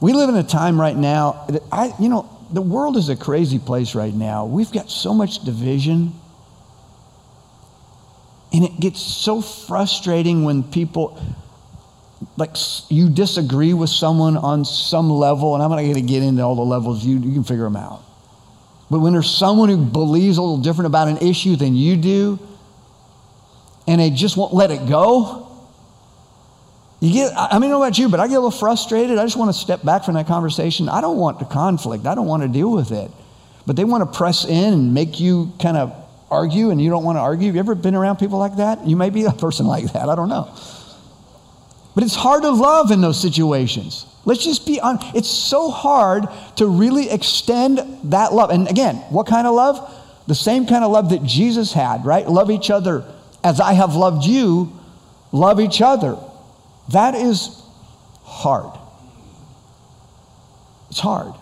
We 0.00 0.12
live 0.12 0.28
in 0.28 0.36
a 0.36 0.42
time 0.42 0.80
right 0.80 0.96
now 0.96 1.46
that 1.48 1.62
I, 1.72 1.92
you 1.98 2.08
know, 2.08 2.35
the 2.52 2.62
world 2.62 2.96
is 2.96 3.08
a 3.08 3.16
crazy 3.16 3.58
place 3.58 3.94
right 3.94 4.14
now. 4.14 4.46
We've 4.46 4.70
got 4.70 4.90
so 4.90 5.12
much 5.12 5.44
division. 5.44 6.14
And 8.52 8.64
it 8.64 8.78
gets 8.80 9.00
so 9.00 9.42
frustrating 9.42 10.44
when 10.44 10.62
people, 10.62 11.20
like, 12.36 12.56
you 12.88 13.10
disagree 13.10 13.74
with 13.74 13.90
someone 13.90 14.36
on 14.36 14.64
some 14.64 15.10
level, 15.10 15.54
and 15.54 15.62
I'm 15.62 15.70
not 15.70 15.76
going 15.76 15.94
to 15.94 16.00
get 16.00 16.22
into 16.22 16.42
all 16.42 16.54
the 16.54 16.62
levels, 16.62 17.04
you, 17.04 17.18
you 17.18 17.32
can 17.32 17.44
figure 17.44 17.64
them 17.64 17.76
out. 17.76 18.02
But 18.90 19.00
when 19.00 19.12
there's 19.12 19.30
someone 19.30 19.68
who 19.68 19.84
believes 19.84 20.38
a 20.38 20.42
little 20.42 20.58
different 20.58 20.86
about 20.86 21.08
an 21.08 21.18
issue 21.18 21.56
than 21.56 21.74
you 21.74 21.96
do, 21.96 22.38
and 23.88 24.00
they 24.00 24.10
just 24.10 24.36
won't 24.36 24.54
let 24.54 24.70
it 24.70 24.88
go, 24.88 25.45
you 27.00 27.12
get, 27.12 27.32
I 27.36 27.58
mean, 27.58 27.70
I 27.70 27.74
know 27.74 27.82
about 27.82 27.98
you, 27.98 28.08
but 28.08 28.20
I 28.20 28.26
get 28.26 28.34
a 28.34 28.40
little 28.40 28.50
frustrated. 28.50 29.18
I 29.18 29.24
just 29.24 29.36
want 29.36 29.54
to 29.54 29.58
step 29.58 29.84
back 29.84 30.04
from 30.04 30.14
that 30.14 30.26
conversation. 30.26 30.88
I 30.88 31.00
don't 31.00 31.18
want 31.18 31.38
the 31.38 31.44
conflict. 31.44 32.06
I 32.06 32.14
don't 32.14 32.26
want 32.26 32.42
to 32.42 32.48
deal 32.48 32.72
with 32.72 32.90
it. 32.90 33.10
But 33.66 33.76
they 33.76 33.84
want 33.84 34.10
to 34.10 34.16
press 34.16 34.44
in 34.44 34.72
and 34.72 34.94
make 34.94 35.20
you 35.20 35.52
kind 35.60 35.76
of 35.76 35.94
argue, 36.30 36.70
and 36.70 36.80
you 36.80 36.88
don't 36.88 37.04
want 37.04 37.16
to 37.16 37.20
argue. 37.20 37.46
Have 37.48 37.54
you 37.54 37.60
ever 37.60 37.74
been 37.74 37.94
around 37.94 38.16
people 38.16 38.38
like 38.38 38.56
that? 38.56 38.86
You 38.86 38.96
may 38.96 39.10
be 39.10 39.24
a 39.24 39.32
person 39.44 39.66
like 39.66 39.92
that. 39.92 40.08
I 40.08 40.14
don't 40.14 40.28
know. 40.28 40.54
But 41.94 42.04
it's 42.04 42.14
hard 42.14 42.42
to 42.42 42.50
love 42.50 42.90
in 42.90 43.00
those 43.00 43.20
situations. 43.20 44.06
Let's 44.24 44.44
just 44.44 44.66
be 44.66 44.80
on. 44.80 44.98
It's 45.14 45.30
so 45.30 45.70
hard 45.70 46.26
to 46.56 46.66
really 46.66 47.10
extend 47.10 47.78
that 48.10 48.32
love. 48.32 48.50
And 48.50 48.68
again, 48.68 48.96
what 49.10 49.26
kind 49.26 49.46
of 49.46 49.54
love? 49.54 49.92
The 50.26 50.34
same 50.34 50.66
kind 50.66 50.84
of 50.84 50.90
love 50.90 51.10
that 51.10 51.22
Jesus 51.22 51.72
had, 51.72 52.04
right? 52.04 52.28
Love 52.28 52.50
each 52.50 52.70
other 52.70 53.04
as 53.44 53.60
I 53.60 53.74
have 53.74 53.94
loved 53.94 54.24
you. 54.26 54.72
Love 55.32 55.60
each 55.60 55.80
other. 55.80 56.18
That 56.92 57.14
is 57.14 57.62
hard. 58.22 58.78
It's 60.90 61.00
hard. 61.00 61.32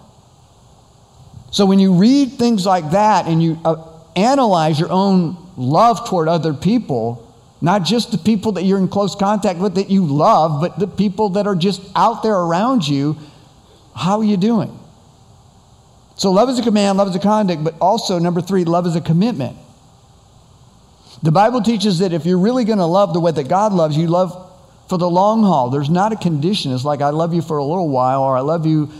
So 1.50 1.66
when 1.66 1.78
you 1.78 1.94
read 1.94 2.32
things 2.32 2.66
like 2.66 2.90
that 2.90 3.26
and 3.26 3.42
you 3.42 3.58
uh, 3.64 3.76
analyze 4.16 4.80
your 4.80 4.90
own 4.90 5.36
love 5.56 6.08
toward 6.08 6.28
other 6.28 6.52
people, 6.52 7.32
not 7.60 7.84
just 7.84 8.10
the 8.10 8.18
people 8.18 8.52
that 8.52 8.64
you're 8.64 8.78
in 8.78 8.88
close 8.88 9.14
contact 9.14 9.58
with 9.58 9.76
that 9.76 9.90
you 9.90 10.04
love, 10.04 10.60
but 10.60 10.78
the 10.78 10.86
people 10.86 11.30
that 11.30 11.46
are 11.46 11.54
just 11.54 11.82
out 11.94 12.22
there 12.22 12.34
around 12.34 12.86
you, 12.86 13.16
how 13.94 14.18
are 14.18 14.24
you 14.24 14.36
doing? 14.36 14.78
So 16.16 16.30
love 16.30 16.48
is 16.48 16.58
a 16.58 16.62
command, 16.62 16.98
love 16.98 17.08
is 17.08 17.16
a 17.16 17.20
conduct, 17.20 17.64
but 17.64 17.74
also 17.80 18.18
number 18.18 18.40
three, 18.40 18.64
love 18.64 18.86
is 18.86 18.96
a 18.96 19.00
commitment. 19.00 19.56
The 21.22 21.32
Bible 21.32 21.62
teaches 21.62 22.00
that 22.00 22.12
if 22.12 22.26
you're 22.26 22.38
really 22.38 22.64
going 22.64 22.78
to 22.78 22.84
love 22.84 23.14
the 23.14 23.20
way 23.20 23.32
that 23.32 23.48
God 23.48 23.72
loves, 23.72 23.96
you 23.96 24.08
love 24.08 24.43
for 24.88 24.98
the 24.98 25.08
long 25.08 25.42
haul. 25.42 25.70
There's 25.70 25.90
not 25.90 26.12
a 26.12 26.16
condition. 26.16 26.72
It's 26.72 26.84
like, 26.84 27.00
I 27.00 27.10
love 27.10 27.34
you 27.34 27.42
for 27.42 27.58
a 27.58 27.64
little 27.64 27.88
while, 27.88 28.22
or 28.22 28.36
I 28.36 28.40
love 28.40 28.66
you 28.66 28.90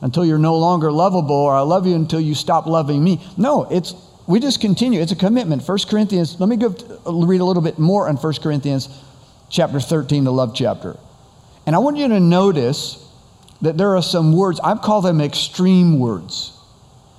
until 0.00 0.24
you're 0.24 0.38
no 0.38 0.56
longer 0.56 0.92
lovable, 0.92 1.34
or 1.34 1.54
I 1.54 1.60
love 1.60 1.86
you 1.86 1.94
until 1.94 2.20
you 2.20 2.34
stop 2.34 2.66
loving 2.66 3.02
me. 3.02 3.20
No, 3.36 3.64
it's 3.70 3.94
we 4.26 4.40
just 4.40 4.60
continue. 4.60 5.00
It's 5.00 5.12
a 5.12 5.16
commitment. 5.16 5.66
1 5.66 5.78
Corinthians, 5.88 6.40
let 6.40 6.48
me 6.48 6.56
go 6.56 6.74
read 7.06 7.40
a 7.40 7.44
little 7.44 7.62
bit 7.62 7.78
more 7.78 8.08
on 8.08 8.16
1 8.16 8.34
Corinthians 8.42 8.88
chapter 9.50 9.80
13, 9.80 10.24
the 10.24 10.32
love 10.32 10.54
chapter. 10.54 10.96
And 11.66 11.76
I 11.76 11.78
want 11.78 11.96
you 11.96 12.08
to 12.08 12.20
notice 12.20 13.00
that 13.62 13.76
there 13.76 13.96
are 13.96 14.02
some 14.02 14.34
words, 14.36 14.60
I 14.60 14.74
call 14.76 15.00
them 15.00 15.20
extreme 15.20 15.98
words. 15.98 16.58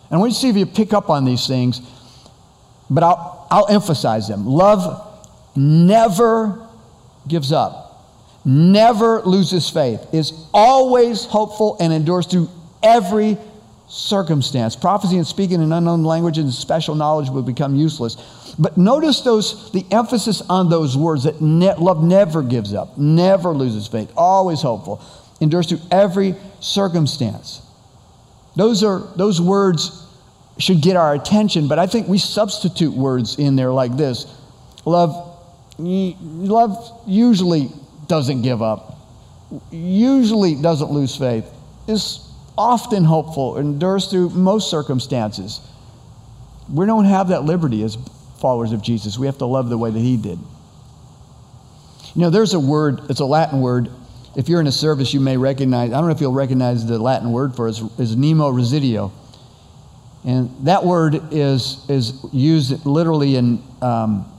And 0.10 0.18
I 0.18 0.20
want 0.20 0.32
you 0.32 0.36
to 0.36 0.40
see 0.42 0.50
if 0.50 0.56
you 0.56 0.66
pick 0.66 0.94
up 0.94 1.10
on 1.10 1.26
these 1.26 1.48
things, 1.48 1.82
but 2.90 3.04
I'll, 3.04 3.48
I'll 3.50 3.68
emphasize 3.70 4.28
them. 4.28 4.46
Love 4.46 5.02
never 5.56 6.68
gives 7.28 7.52
up, 7.52 7.85
never 8.46 9.22
loses 9.24 9.70
faith, 9.70 10.06
is 10.14 10.32
always 10.54 11.26
hopeful, 11.26 11.76
and 11.80 11.92
endures 11.92 12.28
through 12.28 12.50
every 12.84 13.38
circumstance. 13.88 14.76
Prophecy 14.76 15.18
and 15.18 15.28
speaking 15.28 15.62
in 15.62 15.72
unknown 15.72 16.04
languages 16.04 16.44
and 16.44 16.54
special 16.54 16.96
knowledge 16.96 17.30
will 17.30 17.42
become 17.42 17.76
useless. 17.76 18.16
But 18.58 18.78
notice 18.78 19.22
those 19.22 19.72
the 19.72 19.86
emphasis 19.92 20.42
on 20.50 20.70
those 20.70 20.96
words 20.96 21.24
that 21.24 21.42
ne- 21.42 21.76
love 21.76 22.04
never 22.04 22.42
gives 22.42 22.74
up, 22.74 22.98
never 22.98 23.50
loses 23.50 23.88
faith, 23.88 24.12
always 24.16 24.62
hopeful, 24.62 25.02
endures 25.42 25.68
through 25.68 25.82
every 25.92 26.36
circumstance. 26.62 27.62
Those 28.56 28.84
are 28.84 29.00
those 29.18 29.42
words 29.42 30.04
should 30.58 30.82
get 30.82 30.96
our 30.96 31.14
attention, 31.14 31.68
but 31.68 31.80
I 31.80 31.88
think 31.88 32.08
we 32.08 32.18
substitute 32.18 32.94
words 32.94 33.38
in 33.38 33.58
there 33.58 33.72
like 33.72 33.98
this. 33.98 34.26
Love 34.86 35.34
love 35.78 37.02
usually 37.06 37.70
doesn't 38.08 38.42
give 38.42 38.62
up. 38.62 38.98
Usually 39.72 40.56
doesn't 40.56 40.92
lose 40.92 41.16
faith. 41.16 41.46
Is 41.88 42.26
often 42.58 43.04
hopeful, 43.04 43.58
endures 43.58 44.08
through 44.08 44.30
most 44.30 44.70
circumstances. 44.70 45.62
We 46.72 46.86
don't 46.86 47.06
have 47.06 47.30
that 47.30 47.44
liberty 47.44 47.84
as 47.84 47.98
followers 48.40 48.72
of 48.72 48.82
Jesus. 48.82 49.18
We 49.18 49.28
have 49.28 49.38
to 49.40 49.46
love 49.46 49.70
the 49.70 49.78
way 49.78 49.92
that 49.92 50.00
he 50.00 50.18
did. 50.18 50.40
You 52.16 52.22
know, 52.22 52.30
there's 52.30 52.54
a 52.54 52.60
word, 52.60 53.02
it's 53.10 53.20
a 53.20 53.26
Latin 53.26 53.62
word. 53.62 53.90
If 54.36 54.50
you're 54.50 54.62
in 54.62 54.68
a 54.68 54.72
service, 54.72 55.14
you 55.14 55.20
may 55.20 55.38
recognize, 55.38 55.92
I 55.92 55.96
don't 55.96 56.06
know 56.06 56.12
if 56.12 56.22
you'll 56.22 56.34
recognize 56.34 56.86
the 56.86 56.98
Latin 56.98 57.32
word 57.32 57.56
for 57.56 57.68
it, 57.68 57.82
is 57.98 58.16
nemo 58.16 58.52
resideo. 58.52 59.12
And 60.26 60.50
that 60.66 60.84
word 60.84 61.22
is, 61.32 61.86
is 61.90 62.26
used 62.32 62.86
literally 62.86 63.36
in, 63.36 63.62
um, 63.82 64.32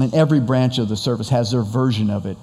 in 0.00 0.14
every 0.14 0.40
branch 0.40 0.78
of 0.78 0.88
the 0.88 0.96
service, 0.96 1.28
has 1.30 1.50
their 1.50 1.62
version 1.62 2.10
of 2.10 2.26
it. 2.26 2.36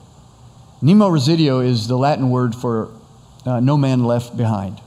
Nemo 0.81 1.09
resideo 1.09 1.65
is 1.65 1.87
the 1.87 1.97
Latin 1.97 2.29
word 2.29 2.55
for 2.55 2.89
uh, 3.45 3.59
no 3.59 3.77
man 3.77 4.03
left 4.03 4.35
behind. 4.35 4.81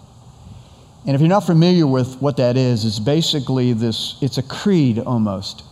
And 1.07 1.15
if 1.15 1.21
you're 1.21 1.29
not 1.29 1.45
familiar 1.45 1.87
with 1.87 2.21
what 2.21 2.39
that 2.39 2.57
is, 2.57 2.85
it's 2.85 2.99
basically 2.99 3.73
this, 3.75 4.17
it's 4.23 4.39
a 4.39 4.43
creed 4.43 4.99
almost 4.99 5.63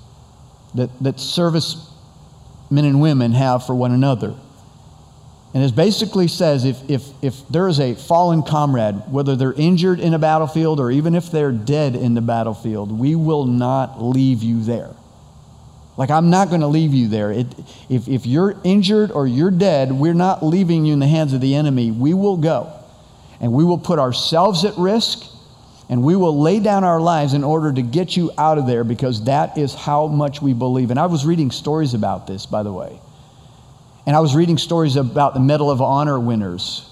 that, 0.74 0.90
that 1.02 1.18
service 1.18 1.90
men 2.70 2.84
and 2.84 3.00
women 3.00 3.32
have 3.32 3.66
for 3.66 3.74
one 3.74 3.92
another. 3.92 4.34
And 5.54 5.62
it 5.62 5.74
basically 5.76 6.28
says 6.28 6.64
if, 6.64 6.88
if, 6.88 7.04
if 7.22 7.46
there 7.48 7.68
is 7.68 7.78
a 7.78 7.94
fallen 7.94 8.42
comrade, 8.42 9.02
whether 9.10 9.36
they're 9.36 9.52
injured 9.52 10.00
in 10.00 10.14
a 10.14 10.18
battlefield 10.18 10.80
or 10.80 10.90
even 10.90 11.14
if 11.14 11.30
they're 11.30 11.52
dead 11.52 11.94
in 11.94 12.14
the 12.14 12.22
battlefield, 12.22 12.90
we 12.98 13.14
will 13.14 13.44
not 13.44 14.02
leave 14.02 14.42
you 14.42 14.62
there. 14.62 14.94
Like, 15.96 16.10
I'm 16.10 16.30
not 16.30 16.48
going 16.48 16.62
to 16.62 16.66
leave 16.66 16.94
you 16.94 17.08
there. 17.08 17.30
It, 17.30 17.46
if, 17.88 18.08
if 18.08 18.24
you're 18.24 18.56
injured 18.64 19.10
or 19.10 19.26
you're 19.26 19.50
dead, 19.50 19.92
we're 19.92 20.14
not 20.14 20.42
leaving 20.42 20.86
you 20.86 20.94
in 20.94 20.98
the 20.98 21.06
hands 21.06 21.34
of 21.34 21.40
the 21.40 21.54
enemy. 21.54 21.90
We 21.90 22.14
will 22.14 22.38
go. 22.38 22.72
And 23.40 23.52
we 23.52 23.64
will 23.64 23.78
put 23.78 23.98
ourselves 23.98 24.64
at 24.64 24.76
risk 24.78 25.28
and 25.88 26.02
we 26.02 26.16
will 26.16 26.40
lay 26.40 26.60
down 26.60 26.84
our 26.84 27.00
lives 27.00 27.34
in 27.34 27.44
order 27.44 27.70
to 27.70 27.82
get 27.82 28.16
you 28.16 28.30
out 28.38 28.56
of 28.56 28.66
there 28.66 28.84
because 28.84 29.24
that 29.24 29.58
is 29.58 29.74
how 29.74 30.06
much 30.06 30.40
we 30.40 30.54
believe. 30.54 30.90
And 30.90 30.98
I 30.98 31.04
was 31.04 31.26
reading 31.26 31.50
stories 31.50 31.92
about 31.92 32.26
this, 32.26 32.46
by 32.46 32.62
the 32.62 32.72
way. 32.72 32.98
And 34.06 34.16
I 34.16 34.20
was 34.20 34.34
reading 34.34 34.56
stories 34.56 34.96
about 34.96 35.34
the 35.34 35.40
Medal 35.40 35.70
of 35.70 35.82
Honor 35.82 36.18
winners 36.18 36.88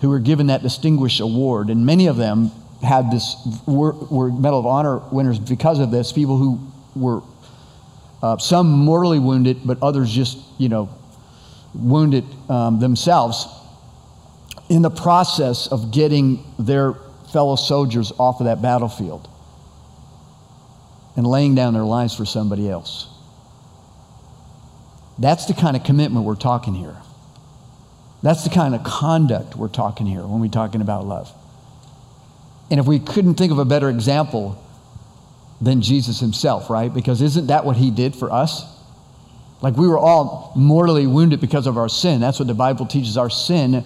who 0.00 0.08
were 0.08 0.18
given 0.18 0.48
that 0.48 0.62
distinguished 0.62 1.20
award. 1.20 1.70
And 1.70 1.86
many 1.86 2.08
of 2.08 2.16
them 2.16 2.50
had 2.82 3.10
this, 3.12 3.36
were, 3.66 3.92
were 3.92 4.32
Medal 4.32 4.58
of 4.58 4.66
Honor 4.66 4.98
winners 5.12 5.38
because 5.38 5.78
of 5.78 5.90
this, 5.90 6.10
people 6.10 6.36
who 6.36 6.58
were 6.96 7.22
uh, 8.22 8.36
some 8.38 8.70
mortally 8.70 9.18
wounded, 9.18 9.58
but 9.64 9.82
others 9.82 10.10
just, 10.10 10.38
you 10.58 10.68
know, 10.68 10.88
wounded 11.74 12.24
um, 12.48 12.80
themselves 12.80 13.46
in 14.68 14.82
the 14.82 14.90
process 14.90 15.66
of 15.68 15.90
getting 15.90 16.44
their 16.58 16.94
fellow 17.32 17.56
soldiers 17.56 18.12
off 18.18 18.40
of 18.40 18.46
that 18.46 18.60
battlefield 18.60 19.28
and 21.16 21.26
laying 21.26 21.54
down 21.54 21.74
their 21.74 21.84
lives 21.84 22.14
for 22.14 22.24
somebody 22.24 22.68
else. 22.68 23.08
That's 25.18 25.46
the 25.46 25.54
kind 25.54 25.76
of 25.76 25.84
commitment 25.84 26.24
we're 26.24 26.34
talking 26.34 26.74
here. 26.74 26.96
That's 28.22 28.44
the 28.44 28.50
kind 28.50 28.74
of 28.74 28.84
conduct 28.84 29.56
we're 29.56 29.68
talking 29.68 30.06
here 30.06 30.22
when 30.22 30.40
we're 30.40 30.48
talking 30.48 30.80
about 30.80 31.06
love. 31.06 31.32
And 32.70 32.78
if 32.78 32.86
we 32.86 32.98
couldn't 32.98 33.34
think 33.34 33.50
of 33.50 33.58
a 33.58 33.64
better 33.64 33.88
example 33.88 34.59
than 35.60 35.82
Jesus 35.82 36.20
himself, 36.20 36.70
right? 36.70 36.92
Because 36.92 37.20
isn't 37.20 37.48
that 37.48 37.64
what 37.64 37.76
he 37.76 37.90
did 37.90 38.16
for 38.16 38.32
us? 38.32 38.64
Like 39.62 39.76
we 39.76 39.86
were 39.86 39.98
all 39.98 40.52
mortally 40.56 41.06
wounded 41.06 41.40
because 41.40 41.66
of 41.66 41.76
our 41.76 41.88
sin. 41.88 42.20
That's 42.20 42.38
what 42.38 42.48
the 42.48 42.54
Bible 42.54 42.86
teaches. 42.86 43.16
Our 43.18 43.28
sin 43.28 43.84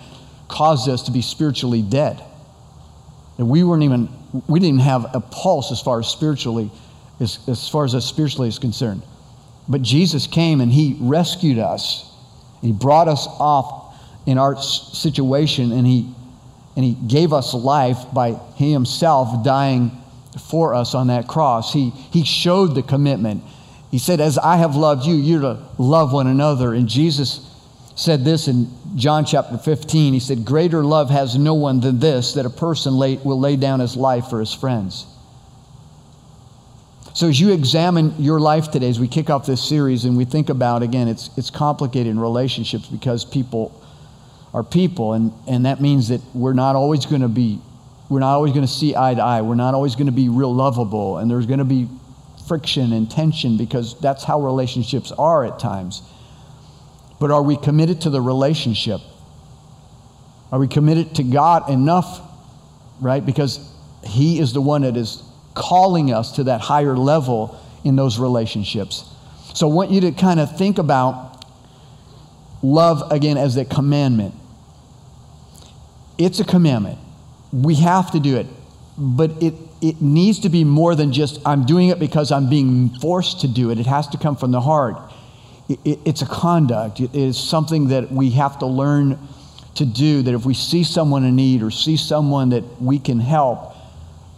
caused 0.49 0.89
us 0.89 1.03
to 1.05 1.11
be 1.11 1.21
spiritually 1.21 1.83
dead. 1.83 2.23
And 3.39 3.49
we 3.49 3.65
weren't 3.65 3.83
even, 3.83 4.09
we 4.47 4.61
didn't 4.61 4.81
have 4.81 5.07
a 5.15 5.21
pulse 5.21 5.73
as 5.73 5.81
far 5.81 5.99
as 5.99 6.07
spiritually, 6.07 6.71
as, 7.19 7.41
as 7.49 7.69
far 7.69 7.85
as 7.85 7.95
us 7.95 8.07
spiritually 8.07 8.49
is 8.49 8.61
concerned. 8.61 9.03
But 9.69 9.83
Jesus 9.83 10.29
came 10.29 10.61
and 10.61 10.71
he 10.71 10.97
rescued 11.01 11.59
us. 11.59 12.09
He 12.61 12.71
brought 12.71 13.09
us 13.09 13.27
off 13.27 13.97
in 14.27 14.39
our 14.39 14.57
situation 14.63 15.73
and 15.73 15.85
he, 15.85 16.15
and 16.77 16.85
he 16.85 16.95
gave 16.95 17.33
us 17.33 17.53
life 17.53 17.99
by 18.13 18.39
he 18.55 18.73
himself 18.73 19.45
dying 19.45 19.91
for 20.41 20.75
us 20.75 20.95
on 20.95 21.09
that 21.09 21.27
cross. 21.27 21.73
He, 21.73 21.91
he 21.91 22.25
showed 22.25 22.75
the 22.75 22.83
commitment. 22.83 23.43
He 23.91 23.99
said, 23.99 24.21
As 24.21 24.39
I 24.39 24.57
have 24.57 24.77
loved 24.77 25.07
you, 25.07 25.15
you're 25.15 25.41
to 25.41 25.63
love 25.79 26.13
one 26.13 26.27
another. 26.27 26.75
And 26.75 26.89
Jesus 26.89 27.51
said 27.97 28.25
this 28.25 28.49
in 28.49 28.69
John 28.97 29.25
chapter 29.25 29.57
15. 29.57 30.13
He 30.13 30.21
said, 30.21 30.45
Greater 30.45 30.85
love 30.85 31.11
has 31.11 31.37
no 31.39 31.55
one 31.55 31.81
than 31.81 32.01
this, 32.01 32.35
that 32.35 32.47
a 32.47 32.51
person 32.51 32.95
lay, 32.95 33.17
will 33.17 33.39
lay 33.39 33.57
down 33.57 33.81
his 33.81 33.97
life 33.97 34.27
for 34.29 34.41
his 34.41 34.53
friends. 34.53 35.07
So, 37.15 37.29
as 37.29 37.41
you 37.41 37.53
examine 37.53 38.21
your 38.21 38.41
life 38.41 38.73
today, 38.73 38.89
as 38.89 38.99
we 38.99 39.07
kick 39.07 39.31
off 39.31 39.47
this 39.47 39.63
series 39.63 40.05
and 40.05 40.17
we 40.17 40.25
think 40.25 40.49
about, 40.49 40.83
again, 40.83 41.07
it's, 41.07 41.31
it's 41.39 41.49
complicated 41.49 42.09
in 42.09 42.19
relationships 42.19 42.89
because 42.89 43.25
people 43.25 43.81
are 44.53 44.65
people, 44.65 45.13
and, 45.13 45.33
and 45.47 45.67
that 45.67 45.81
means 45.81 46.09
that 46.09 46.21
we're 46.35 46.55
not 46.55 46.75
always 46.75 47.07
going 47.07 47.23
to 47.23 47.29
be, 47.29 47.61
we're 48.09 48.21
not 48.21 48.35
always 48.35 48.53
going 48.53 48.67
to 48.67 48.73
see 48.73 48.95
eye 48.95 49.15
to 49.15 49.23
eye. 49.23 49.43
We're 49.43 49.55
not 49.55 49.75
always 49.75 49.95
going 49.95 50.07
to 50.07 50.13
be 50.13 50.29
real 50.29 50.55
lovable, 50.55 51.19
and 51.19 51.31
there's 51.31 51.47
going 51.47 51.59
to 51.59 51.65
be 51.65 51.89
friction 52.47 52.93
and 52.93 53.11
tension 53.11 53.57
because 53.57 53.99
that's 54.01 54.25
how 54.25 54.41
relationships 54.41 55.11
are 55.13 55.45
at 55.45 55.59
times. 55.59 56.03
But 57.19 57.31
are 57.31 57.43
we 57.43 57.57
committed 57.57 58.03
to 58.03 58.11
the 58.11 58.21
relationship? 58.21 59.01
Are 60.53 60.59
we 60.59 60.69
committed 60.69 61.15
to 61.17 61.23
God 61.23 61.71
enough, 61.71 62.21
right? 63.01 63.25
Because 63.25 63.73
He 64.05 64.39
is 64.39 64.53
the 64.53 64.61
one 64.61 64.83
that 64.83 64.97
is 64.97 65.23
calling 65.55 66.13
us 66.13 66.33
to 66.33 66.45
that 66.45 66.61
higher 66.61 66.97
level 66.97 67.59
in 67.85 67.97
those 67.97 68.19
relationships. 68.19 69.05
So 69.55 69.71
I 69.71 69.73
want 69.73 69.91
you 69.91 70.03
to 70.03 70.13
kind 70.13 70.41
of 70.41 70.57
think 70.59 70.79
about 70.79 71.45
love 72.63 73.11
again 73.13 73.39
as 73.39 73.57
a 73.57 73.65
commandment. 73.65 74.35
It's 76.19 76.41
a 76.41 76.45
commandment. 76.45 76.99
We 77.63 77.77
have 77.77 78.11
to 78.13 78.21
do 78.21 78.37
it. 78.37 78.47
But 78.99 79.43
it, 79.43 79.55
it 79.81 80.01
needs 80.03 80.41
to 80.41 80.49
be 80.49 80.65
more 80.65 80.95
than 80.95 81.13
just, 81.13 81.41
I'm 81.47 81.65
doing 81.65 81.89
it 81.89 81.99
because 81.99 82.33
I'm 82.33 82.49
being 82.49 82.91
forced 82.91 83.41
to 83.41 83.49
do 83.49 83.71
it. 83.71 83.79
It 83.79 83.87
has 83.87 84.09
to 84.09 84.19
come 84.19 84.37
from 84.37 84.51
the 84.51 84.61
heart 84.61 84.97
it, 85.69 86.01
it's 86.05 86.23
a 86.23 86.27
conduct. 86.27 87.01
It 87.01 87.15
is 87.15 87.39
something 87.39 87.89
that 87.89 88.13
we 88.13 88.31
have 88.31 88.59
to 88.61 88.67
learn 88.67 89.19
to 89.77 89.85
do. 89.85 90.23
That 90.23 90.35
if 90.35 90.45
we 90.45 90.55
see 90.55 90.85
someone 90.85 91.25
in 91.25 91.37
need 91.37 91.63
or 91.63 91.71
see 91.71 91.97
someone 91.97 92.51
that 92.51 92.81
we 92.81 92.99
can 92.99 93.21
help, 93.21 93.74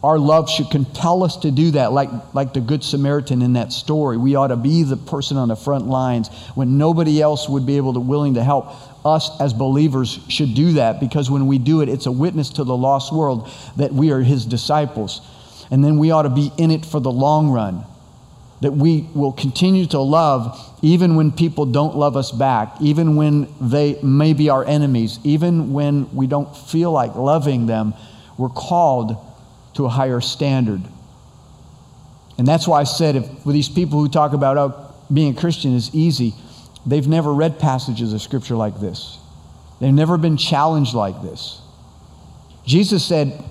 our 0.02 0.18
love 0.18 0.48
should 0.48 0.70
compel 0.70 1.24
us 1.24 1.36
to 1.38 1.50
do 1.50 1.72
that, 1.72 1.92
like, 1.92 2.10
like 2.34 2.52
the 2.52 2.60
Good 2.60 2.84
Samaritan 2.84 3.42
in 3.42 3.54
that 3.54 3.72
story. 3.72 4.16
We 4.16 4.36
ought 4.36 4.48
to 4.48 4.56
be 4.56 4.82
the 4.82 4.96
person 4.96 5.36
on 5.36 5.48
the 5.48 5.56
front 5.56 5.86
lines 5.88 6.28
when 6.54 6.78
nobody 6.78 7.20
else 7.20 7.48
would 7.48 7.66
be 7.66 7.76
able 7.76 7.94
to 7.94 8.00
willing 8.00 8.34
to 8.34 8.44
help. 8.44 8.68
Us 9.04 9.30
as 9.40 9.52
believers 9.52 10.18
should 10.28 10.54
do 10.54 10.72
that 10.74 10.98
because 10.98 11.30
when 11.30 11.46
we 11.46 11.58
do 11.58 11.80
it, 11.80 11.88
it's 11.88 12.06
a 12.06 12.12
witness 12.12 12.50
to 12.50 12.64
the 12.64 12.76
lost 12.76 13.12
world 13.12 13.48
that 13.76 13.92
we 13.92 14.10
are 14.10 14.20
his 14.20 14.44
disciples. 14.44 15.20
And 15.70 15.82
then 15.84 15.96
we 15.98 16.10
ought 16.10 16.22
to 16.22 16.30
be 16.30 16.50
in 16.58 16.70
it 16.70 16.84
for 16.84 17.00
the 17.00 17.10
long 17.10 17.48
run. 17.50 17.84
that 18.60 18.72
we 18.72 19.08
will 19.14 19.32
continue 19.32 19.86
to 19.86 20.00
love 20.00 20.78
even 20.82 21.14
when 21.14 21.30
people 21.30 21.66
don't 21.66 21.96
love 21.96 22.16
us 22.16 22.32
back, 22.32 22.74
even 22.80 23.16
when 23.16 23.48
they 23.60 24.00
may 24.02 24.32
be 24.32 24.48
our 24.48 24.64
enemies, 24.64 25.18
even 25.24 25.72
when 25.72 26.12
we 26.14 26.26
don't 26.26 26.56
feel 26.56 26.90
like 26.90 27.14
loving 27.14 27.66
them. 27.66 27.94
We're 28.38 28.48
called 28.48 29.16
to 29.76 29.86
a 29.86 29.88
higher 29.88 30.20
standard. 30.20 30.82
And 32.38 32.46
that's 32.46 32.68
why 32.68 32.80
I 32.80 32.84
said, 32.84 33.16
if 33.16 33.46
with 33.46 33.54
these 33.54 33.68
people 33.68 34.00
who 34.00 34.08
talk 34.08 34.32
about 34.32 34.58
oh, 34.58 34.94
being 35.12 35.36
a 35.36 35.40
Christian 35.40 35.74
is 35.74 35.94
easy, 35.94 36.34
they've 36.84 37.06
never 37.06 37.32
read 37.32 37.58
passages 37.58 38.12
of 38.12 38.20
Scripture 38.20 38.56
like 38.56 38.80
this. 38.80 39.18
They've 39.80 39.92
never 39.92 40.18
been 40.18 40.36
challenged 40.36 40.94
like 40.94 41.20
this. 41.22 41.60
Jesus 42.66 43.04
said, 43.04 43.42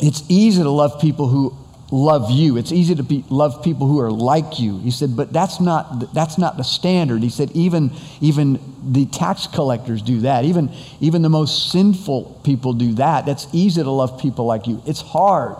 It's 0.00 0.22
easy 0.28 0.62
to 0.62 0.70
love 0.70 1.00
people 1.00 1.28
who 1.28 1.56
love 1.90 2.30
you. 2.30 2.56
It's 2.56 2.72
easy 2.72 2.94
to 2.94 3.02
be, 3.02 3.24
love 3.28 3.62
people 3.62 3.86
who 3.86 4.00
are 4.00 4.10
like 4.10 4.58
you. 4.58 4.78
He 4.78 4.90
said, 4.90 5.16
but 5.16 5.32
that's 5.32 5.60
not, 5.60 6.12
that's 6.14 6.38
not 6.38 6.56
the 6.56 6.64
standard. 6.64 7.22
He 7.22 7.28
said, 7.28 7.50
even, 7.52 7.92
even 8.20 8.58
the 8.84 9.06
tax 9.06 9.46
collectors 9.46 10.02
do 10.02 10.20
that. 10.20 10.44
Even, 10.44 10.70
even 11.00 11.22
the 11.22 11.28
most 11.28 11.70
sinful 11.70 12.40
people 12.44 12.72
do 12.72 12.94
that. 12.94 13.26
That's 13.26 13.46
easy 13.52 13.82
to 13.82 13.90
love 13.90 14.20
people 14.20 14.46
like 14.46 14.66
you. 14.66 14.82
It's 14.86 15.00
hard. 15.00 15.56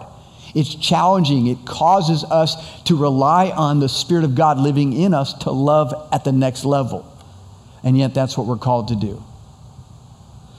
It's 0.54 0.74
challenging. 0.74 1.48
It 1.48 1.64
causes 1.66 2.24
us 2.24 2.82
to 2.84 2.96
rely 2.96 3.50
on 3.50 3.80
the 3.80 3.88
Spirit 3.88 4.24
of 4.24 4.34
God 4.34 4.58
living 4.58 4.92
in 4.92 5.12
us 5.12 5.34
to 5.40 5.50
love 5.50 6.08
at 6.12 6.24
the 6.24 6.32
next 6.32 6.64
level. 6.64 7.10
And 7.82 7.98
yet, 7.98 8.14
that's 8.14 8.38
what 8.38 8.46
we're 8.46 8.56
called 8.56 8.88
to 8.88 8.96
do. 8.96 9.22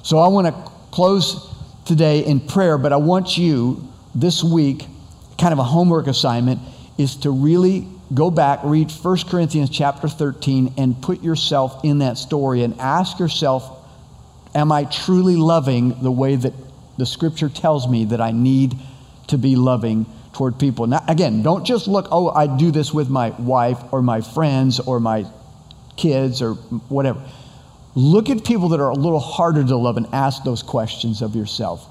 So, 0.04 0.20
I 0.20 0.28
want 0.28 0.48
to 0.48 0.72
close 0.92 1.50
today 1.86 2.26
in 2.26 2.40
prayer, 2.40 2.78
but 2.78 2.94
I 2.94 2.98
want 2.98 3.38
you 3.38 3.88
this 4.14 4.44
week 4.44 4.86
kind 5.38 5.54
of 5.54 5.60
a 5.60 5.64
homework 5.64 6.08
assignment 6.08 6.60
is 6.98 7.16
to 7.18 7.32
really 7.32 7.88
go 8.14 8.30
back, 8.30 8.60
read 8.64 8.92
1 8.92 9.18
Corinthians 9.30 9.70
chapter 9.70 10.08
13, 10.08 10.76
and 10.78 11.02
put 11.02 11.24
yourself 11.24 11.84
in 11.84 12.00
that 12.00 12.18
story 12.18 12.64
and 12.64 12.80
ask 12.80 13.20
yourself, 13.20 13.82
Am 14.54 14.72
I 14.72 14.86
truly 14.86 15.36
loving 15.36 16.02
the 16.02 16.12
way 16.12 16.38
that 16.38 16.54
the 16.98 17.06
scripture 17.06 17.50
tells 17.50 17.90
me 17.90 18.06
that 18.06 18.22
I 18.22 18.32
need 18.32 18.78
to 19.28 19.38
be 19.38 19.58
loving 19.58 20.06
toward 20.32 20.58
people? 20.58 20.88
Now, 20.88 21.04
again, 21.10 21.44
don't 21.44 21.66
just 21.66 21.90
look, 21.90 22.08
oh, 22.10 22.30
I 22.30 22.48
do 22.48 22.72
this 22.72 22.94
with 22.94 23.10
my 23.10 23.32
wife 23.32 23.80
or 23.92 24.02
my 24.02 24.22
friends 24.22 24.80
or 24.80 25.02
my 25.02 25.26
kids 25.98 26.42
or 26.42 26.54
whatever. 26.88 27.22
Look 27.96 28.30
at 28.30 28.46
people 28.46 28.70
that 28.70 28.80
are 28.80 28.92
a 28.92 28.96
little 28.96 29.20
harder 29.20 29.64
to 29.64 29.76
love 29.76 29.98
and 29.98 30.08
ask 30.14 30.44
those 30.46 30.64
questions 30.64 31.22
of 31.22 31.36
yourself. 31.36 31.86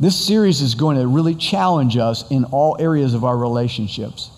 This 0.00 0.16
series 0.16 0.60
is 0.60 0.74
going 0.76 0.96
to 0.96 1.06
really 1.06 1.34
challenge 1.34 1.96
us 1.96 2.28
in 2.30 2.44
all 2.44 2.76
areas 2.78 3.14
of 3.14 3.24
our 3.24 3.36
relationships 3.36 4.30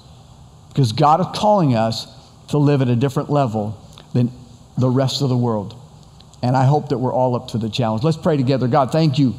because 0.69 0.93
God 0.93 1.21
is 1.21 1.27
calling 1.35 1.75
us 1.75 2.07
to 2.49 2.59
live 2.59 2.81
at 2.81 2.89
a 2.89 2.97
different 2.97 3.31
level 3.31 3.79
than 4.15 4.31
the 4.79 4.89
rest 4.89 5.21
of 5.21 5.29
the 5.29 5.37
world. 5.37 5.75
And 6.43 6.57
I 6.57 6.65
hope 6.65 6.89
that 6.89 6.99
we're 6.99 7.13
all 7.13 7.37
up 7.37 7.49
to 7.49 7.59
the 7.59 7.69
challenge. 7.69 8.03
Let's 8.03 8.17
pray 8.17 8.39
together. 8.39 8.69
God, 8.69 8.91
thank 8.91 9.19
you 9.19 9.35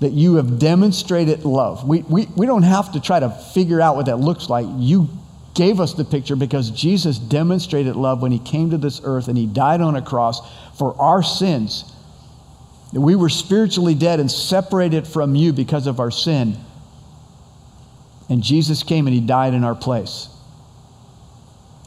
that 0.00 0.12
you 0.12 0.36
have 0.36 0.58
demonstrated 0.58 1.44
love. 1.44 1.86
We, 1.86 2.02
we, 2.02 2.26
we 2.36 2.46
don't 2.46 2.62
have 2.62 2.92
to 2.92 3.00
try 3.00 3.20
to 3.20 3.30
figure 3.30 3.80
out 3.80 3.94
what 3.94 4.06
that 4.06 4.16
looks 4.16 4.48
like. 4.48 4.66
You 4.76 5.08
gave 5.54 5.78
us 5.78 5.94
the 5.94 6.04
picture 6.04 6.36
because 6.36 6.70
Jesus 6.70 7.18
demonstrated 7.18 7.94
love 7.94 8.22
when 8.22 8.32
he 8.32 8.38
came 8.38 8.70
to 8.70 8.78
this 8.78 9.00
earth 9.04 9.28
and 9.28 9.36
he 9.36 9.46
died 9.46 9.80
on 9.80 9.94
a 9.94 10.02
cross 10.02 10.40
for 10.76 11.00
our 11.00 11.22
sins 11.22 11.92
we 12.92 13.14
were 13.14 13.28
spiritually 13.28 13.94
dead 13.94 14.20
and 14.20 14.30
separated 14.30 15.06
from 15.06 15.34
you 15.34 15.52
because 15.52 15.86
of 15.86 16.00
our 16.00 16.10
sin. 16.10 16.56
And 18.28 18.42
Jesus 18.42 18.82
came 18.82 19.06
and 19.06 19.14
he 19.14 19.20
died 19.20 19.54
in 19.54 19.64
our 19.64 19.74
place. 19.74 20.28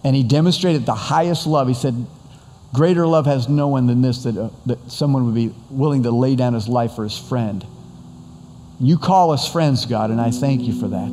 And 0.03 0.15
he 0.15 0.23
demonstrated 0.23 0.85
the 0.85 0.95
highest 0.95 1.47
love. 1.47 1.67
He 1.67 1.73
said, 1.73 2.05
Greater 2.73 3.05
love 3.05 3.25
has 3.25 3.47
no 3.47 3.67
one 3.67 3.85
than 3.85 4.01
this, 4.01 4.23
that, 4.23 4.35
uh, 4.35 4.49
that 4.65 4.91
someone 4.91 5.25
would 5.25 5.35
be 5.35 5.53
willing 5.69 6.03
to 6.03 6.11
lay 6.11 6.35
down 6.35 6.53
his 6.53 6.67
life 6.67 6.93
for 6.93 7.03
his 7.03 7.17
friend. 7.17 7.65
You 8.79 8.97
call 8.97 9.31
us 9.31 9.49
friends, 9.49 9.85
God, 9.85 10.09
and 10.09 10.19
I 10.19 10.31
thank 10.31 10.61
you 10.63 10.77
for 10.79 10.87
that. 10.87 11.09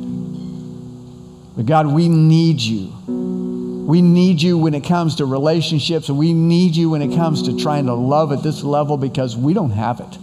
But 1.55 1.65
God, 1.65 1.87
we 1.87 2.09
need 2.09 2.59
you. 2.59 3.20
We 3.85 4.01
need 4.01 4.41
you 4.41 4.57
when 4.57 4.73
it 4.73 4.83
comes 4.83 5.15
to 5.15 5.25
relationships, 5.25 6.09
and 6.09 6.17
we 6.17 6.33
need 6.33 6.75
you 6.75 6.89
when 6.91 7.01
it 7.01 7.15
comes 7.15 7.43
to 7.43 7.57
trying 7.57 7.87
to 7.87 7.93
love 7.93 8.31
at 8.31 8.43
this 8.43 8.63
level 8.63 8.95
because 8.97 9.35
we 9.35 9.53
don't 9.53 9.71
have 9.71 9.99
it. 9.99 10.17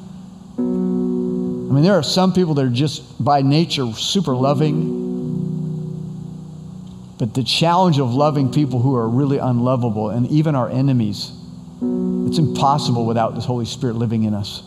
I 0.59 0.61
mean, 0.61 1.83
there 1.83 1.95
are 1.95 2.03
some 2.03 2.33
people 2.33 2.55
that 2.55 2.65
are 2.65 2.71
just 2.71 3.23
by 3.23 3.43
nature 3.43 3.93
super 3.93 4.35
loving. 4.35 5.07
But 7.19 7.35
the 7.35 7.43
challenge 7.43 7.99
of 7.99 8.15
loving 8.15 8.53
people 8.53 8.81
who 8.81 8.95
are 8.95 9.09
really 9.09 9.39
unlovable 9.39 10.11
and 10.11 10.27
even 10.29 10.55
our 10.55 10.71
enemies, 10.71 11.33
it's 12.27 12.39
impossible 12.39 13.05
without 13.07 13.35
the 13.35 13.41
Holy 13.41 13.67
Spirit 13.67 13.97
living 13.97 14.23
in 14.23 14.35
us. 14.35 14.63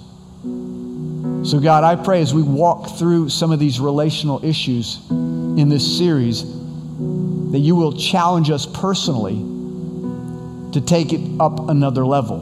So, 1.50 1.60
God, 1.60 1.84
I 1.84 1.96
pray 1.96 2.22
as 2.22 2.34
we 2.36 2.44
walk 2.44 3.00
through 3.00 3.30
some 3.30 3.52
of 3.52 3.60
these 3.60 3.80
relational 3.80 4.46
issues 4.46 5.00
in 5.10 5.70
this 5.70 5.98
series, 5.98 6.44
that 7.52 7.60
you 7.60 7.76
will 7.76 7.94
challenge 7.94 8.50
us 8.50 8.66
personally 8.66 9.36
to 10.72 10.82
take 10.82 11.12
it 11.12 11.22
up 11.40 11.70
another 11.70 12.06
level. 12.06 12.40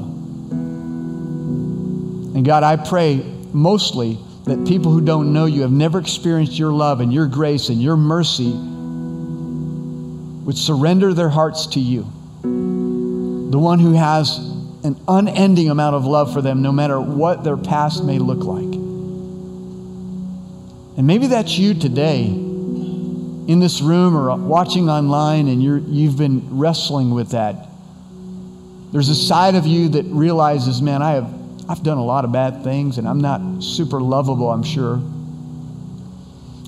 And 2.36 2.46
God, 2.46 2.64
I 2.64 2.76
pray 2.78 3.18
mostly 3.52 4.20
that 4.46 4.68
people 4.68 4.92
who 4.92 5.02
don't 5.02 5.34
know 5.34 5.46
you 5.46 5.64
have 5.64 5.72
never 5.72 6.00
experienced 6.00 6.58
your 6.60 6.72
love 6.72 7.02
and 7.02 7.12
your 7.12 7.26
grace 7.28 7.70
and 7.70 7.82
your 7.82 7.98
mercy 7.98 8.52
would 10.46 10.58
surrender 10.58 11.14
their 11.14 11.30
hearts 11.30 11.68
to 11.68 11.80
you. 11.80 12.04
The 12.42 13.60
one 13.60 13.80
who 13.80 13.94
has 13.94 14.38
an 14.84 14.96
unending 15.08 15.70
amount 15.70 15.96
of 15.96 16.06
love 16.06 16.32
for 16.32 16.42
them, 16.42 16.62
no 16.62 16.72
matter 16.72 17.02
what 17.02 17.44
their 17.44 17.58
past 17.58 18.04
may 18.04 18.20
look 18.20 18.44
like. 18.44 18.64
And 20.98 21.08
maybe 21.08 21.28
that's 21.28 21.58
you 21.58 21.74
today 21.74 22.49
in 23.50 23.60
this 23.60 23.82
room 23.82 24.16
or 24.16 24.36
watching 24.36 24.92
online 24.92 25.48
and 25.48 25.64
you're, 25.64 25.80
you've 25.80 26.16
been 26.16 26.60
wrestling 26.60 27.10
with 27.10 27.32
that, 27.32 27.68
there's 28.92 29.10
a 29.10 29.16
side 29.16 29.56
of 29.56 29.66
you 29.66 29.90
that 29.90 30.06
realizes, 30.06 30.84
man, 30.84 31.02
I 31.02 31.14
have, 31.14 31.34
I've 31.68 31.82
done 31.82 31.98
a 31.98 32.04
lot 32.04 32.26
of 32.26 32.32
bad 32.32 32.64
things 32.64 33.00
and 33.00 33.08
I'm 33.08 33.20
not 33.20 33.64
super 33.64 34.00
lovable, 34.02 34.52
I'm 34.52 34.62
sure. 34.62 34.98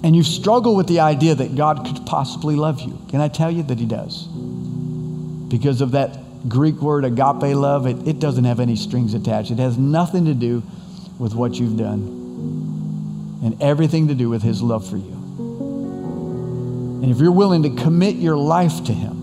And 0.04 0.16
you 0.16 0.24
struggle 0.24 0.76
with 0.76 0.88
the 0.88 1.02
idea 1.02 1.36
that 1.36 1.56
God 1.56 1.86
could 1.86 2.04
possibly 2.08 2.56
love 2.56 2.82
you. 2.82 3.00
Can 3.10 3.22
I 3.22 3.28
tell 3.28 3.52
you 3.52 3.62
that 3.62 3.78
He 3.78 3.86
does? 3.86 4.26
Because 5.50 5.82
of 5.82 5.92
that 5.92 6.50
Greek 6.50 6.82
word 6.82 7.06
agape 7.06 7.56
love, 7.56 7.86
it, 7.86 8.08
it 8.08 8.18
doesn't 8.18 8.46
have 8.46 8.60
any 8.60 8.76
strings 8.76 9.14
attached. 9.14 9.52
It 9.52 9.60
has 9.60 9.78
nothing 9.78 10.26
to 10.26 10.34
do 10.34 10.64
with 11.20 11.36
what 11.36 11.54
you've 11.54 11.78
done 11.78 13.40
and 13.44 13.62
everything 13.62 14.08
to 14.08 14.16
do 14.16 14.30
with 14.30 14.42
His 14.42 14.64
love 14.64 14.90
for 14.90 14.98
you. 14.98 15.21
And 17.02 17.10
if 17.10 17.20
you're 17.20 17.32
willing 17.32 17.64
to 17.64 17.72
commit 17.72 18.18
your 18.18 18.38
life 18.38 18.84
to 18.86 18.94
Him, 18.94 19.22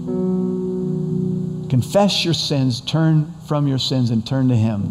confess 1.69 2.25
your 2.25 2.35
sins, 2.35 2.81
turn 2.81 3.33
from 3.47 3.69
your 3.69 3.79
sins, 3.79 4.11
and 4.11 4.27
turn 4.27 4.49
to 4.49 4.57
Him, 4.57 4.83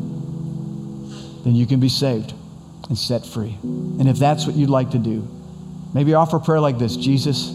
then 1.44 1.54
you 1.54 1.66
can 1.66 1.82
be 1.82 1.90
saved 1.90 2.34
and 2.88 2.98
set 2.98 3.26
free. 3.26 3.58
And 3.64 4.08
if 4.08 4.18
that's 4.18 4.46
what 4.48 4.56
you'd 4.56 4.70
like 4.70 4.92
to 4.92 4.98
do, 4.98 5.28
maybe 5.94 6.14
offer 6.14 6.40
prayer 6.40 6.62
like 6.62 6.78
this 6.78 6.96
Jesus, 6.96 7.50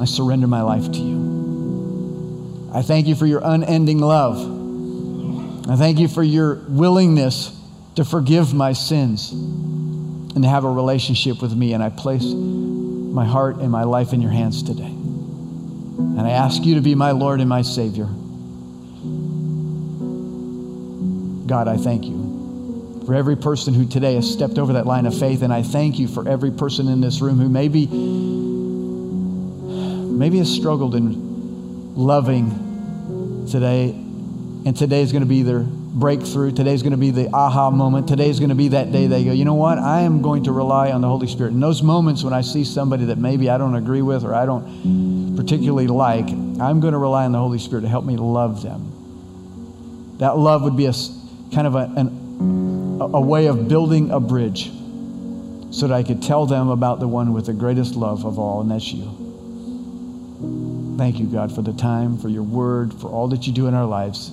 I 0.00 0.04
surrender 0.04 0.46
my 0.46 0.60
life 0.62 0.92
to 0.92 0.98
you. 0.98 2.70
I 2.74 2.82
thank 2.82 3.06
you 3.06 3.14
for 3.14 3.24
your 3.24 3.40
unending 3.42 4.00
love. 4.00 4.36
I 5.70 5.76
thank 5.76 5.98
you 5.98 6.08
for 6.08 6.22
your 6.22 6.56
willingness 6.68 7.58
to 7.96 8.04
forgive 8.04 8.52
my 8.54 8.74
sins 8.74 9.32
and 9.32 10.42
to 10.42 10.48
have 10.48 10.64
a 10.64 10.70
relationship 10.70 11.40
with 11.42 11.56
me. 11.56 11.72
And 11.72 11.82
I 11.82 11.88
place 11.88 12.24
my 13.12 13.24
heart 13.24 13.56
and 13.56 13.70
my 13.70 13.84
life 13.84 14.12
in 14.12 14.20
your 14.20 14.30
hands 14.30 14.62
today. 14.62 14.84
And 14.84 16.20
I 16.20 16.30
ask 16.30 16.64
you 16.64 16.74
to 16.76 16.80
be 16.80 16.94
my 16.94 17.10
Lord 17.12 17.40
and 17.40 17.48
my 17.48 17.62
Savior. 17.62 18.08
God, 21.46 21.66
I 21.66 21.76
thank 21.76 22.04
you 22.04 23.02
for 23.06 23.14
every 23.14 23.36
person 23.36 23.72
who 23.72 23.86
today 23.88 24.14
has 24.16 24.30
stepped 24.30 24.58
over 24.58 24.74
that 24.74 24.86
line 24.86 25.06
of 25.06 25.18
faith. 25.18 25.42
And 25.42 25.52
I 25.52 25.62
thank 25.62 25.98
you 25.98 26.08
for 26.08 26.28
every 26.28 26.50
person 26.50 26.88
in 26.88 27.00
this 27.00 27.20
room 27.20 27.38
who 27.38 27.48
maybe, 27.48 27.86
maybe 30.06 30.38
has 30.38 30.54
struggled 30.54 30.94
in 30.94 31.94
loving 31.96 33.46
today. 33.50 33.90
And 33.90 34.76
today 34.76 35.00
is 35.00 35.12
going 35.12 35.22
to 35.22 35.28
be 35.28 35.42
their 35.42 35.66
breakthrough. 35.94 36.52
Today's 36.52 36.82
going 36.82 36.92
to 36.92 36.98
be 36.98 37.10
the 37.10 37.28
aha 37.32 37.70
moment. 37.70 38.08
Today's 38.08 38.38
going 38.38 38.50
to 38.50 38.54
be 38.54 38.68
that 38.68 38.92
day 38.92 39.06
they 39.06 39.24
go, 39.24 39.32
you 39.32 39.44
know 39.44 39.54
what? 39.54 39.78
I 39.78 40.02
am 40.02 40.22
going 40.22 40.44
to 40.44 40.52
rely 40.52 40.92
on 40.92 41.00
the 41.00 41.08
Holy 41.08 41.26
Spirit. 41.26 41.52
In 41.52 41.60
those 41.60 41.82
moments 41.82 42.22
when 42.22 42.32
I 42.32 42.42
see 42.42 42.64
somebody 42.64 43.06
that 43.06 43.18
maybe 43.18 43.50
I 43.50 43.58
don't 43.58 43.74
agree 43.74 44.02
with 44.02 44.24
or 44.24 44.34
I 44.34 44.46
don't 44.46 45.36
particularly 45.36 45.86
like, 45.86 46.28
I'm 46.28 46.80
going 46.80 46.92
to 46.92 46.98
rely 46.98 47.24
on 47.24 47.32
the 47.32 47.38
Holy 47.38 47.58
Spirit 47.58 47.82
to 47.82 47.88
help 47.88 48.04
me 48.04 48.16
love 48.16 48.62
them. 48.62 50.16
That 50.18 50.36
love 50.36 50.62
would 50.62 50.76
be 50.76 50.86
a 50.86 50.92
kind 51.54 51.66
of 51.66 51.74
a, 51.74 51.92
an, 51.96 52.98
a 53.00 53.20
way 53.20 53.46
of 53.46 53.68
building 53.68 54.10
a 54.10 54.20
bridge 54.20 54.70
so 55.70 55.86
that 55.86 55.94
I 55.94 56.02
could 56.02 56.22
tell 56.22 56.46
them 56.46 56.68
about 56.68 57.00
the 57.00 57.08
one 57.08 57.32
with 57.32 57.46
the 57.46 57.52
greatest 57.52 57.94
love 57.94 58.24
of 58.24 58.38
all, 58.38 58.60
and 58.60 58.70
that's 58.70 58.92
you. 58.92 60.96
Thank 60.98 61.20
you, 61.20 61.26
God, 61.26 61.54
for 61.54 61.62
the 61.62 61.72
time, 61.72 62.18
for 62.18 62.28
your 62.28 62.42
word, 62.42 62.92
for 62.92 63.08
all 63.08 63.28
that 63.28 63.46
you 63.46 63.52
do 63.52 63.68
in 63.68 63.74
our 63.74 63.86
lives. 63.86 64.32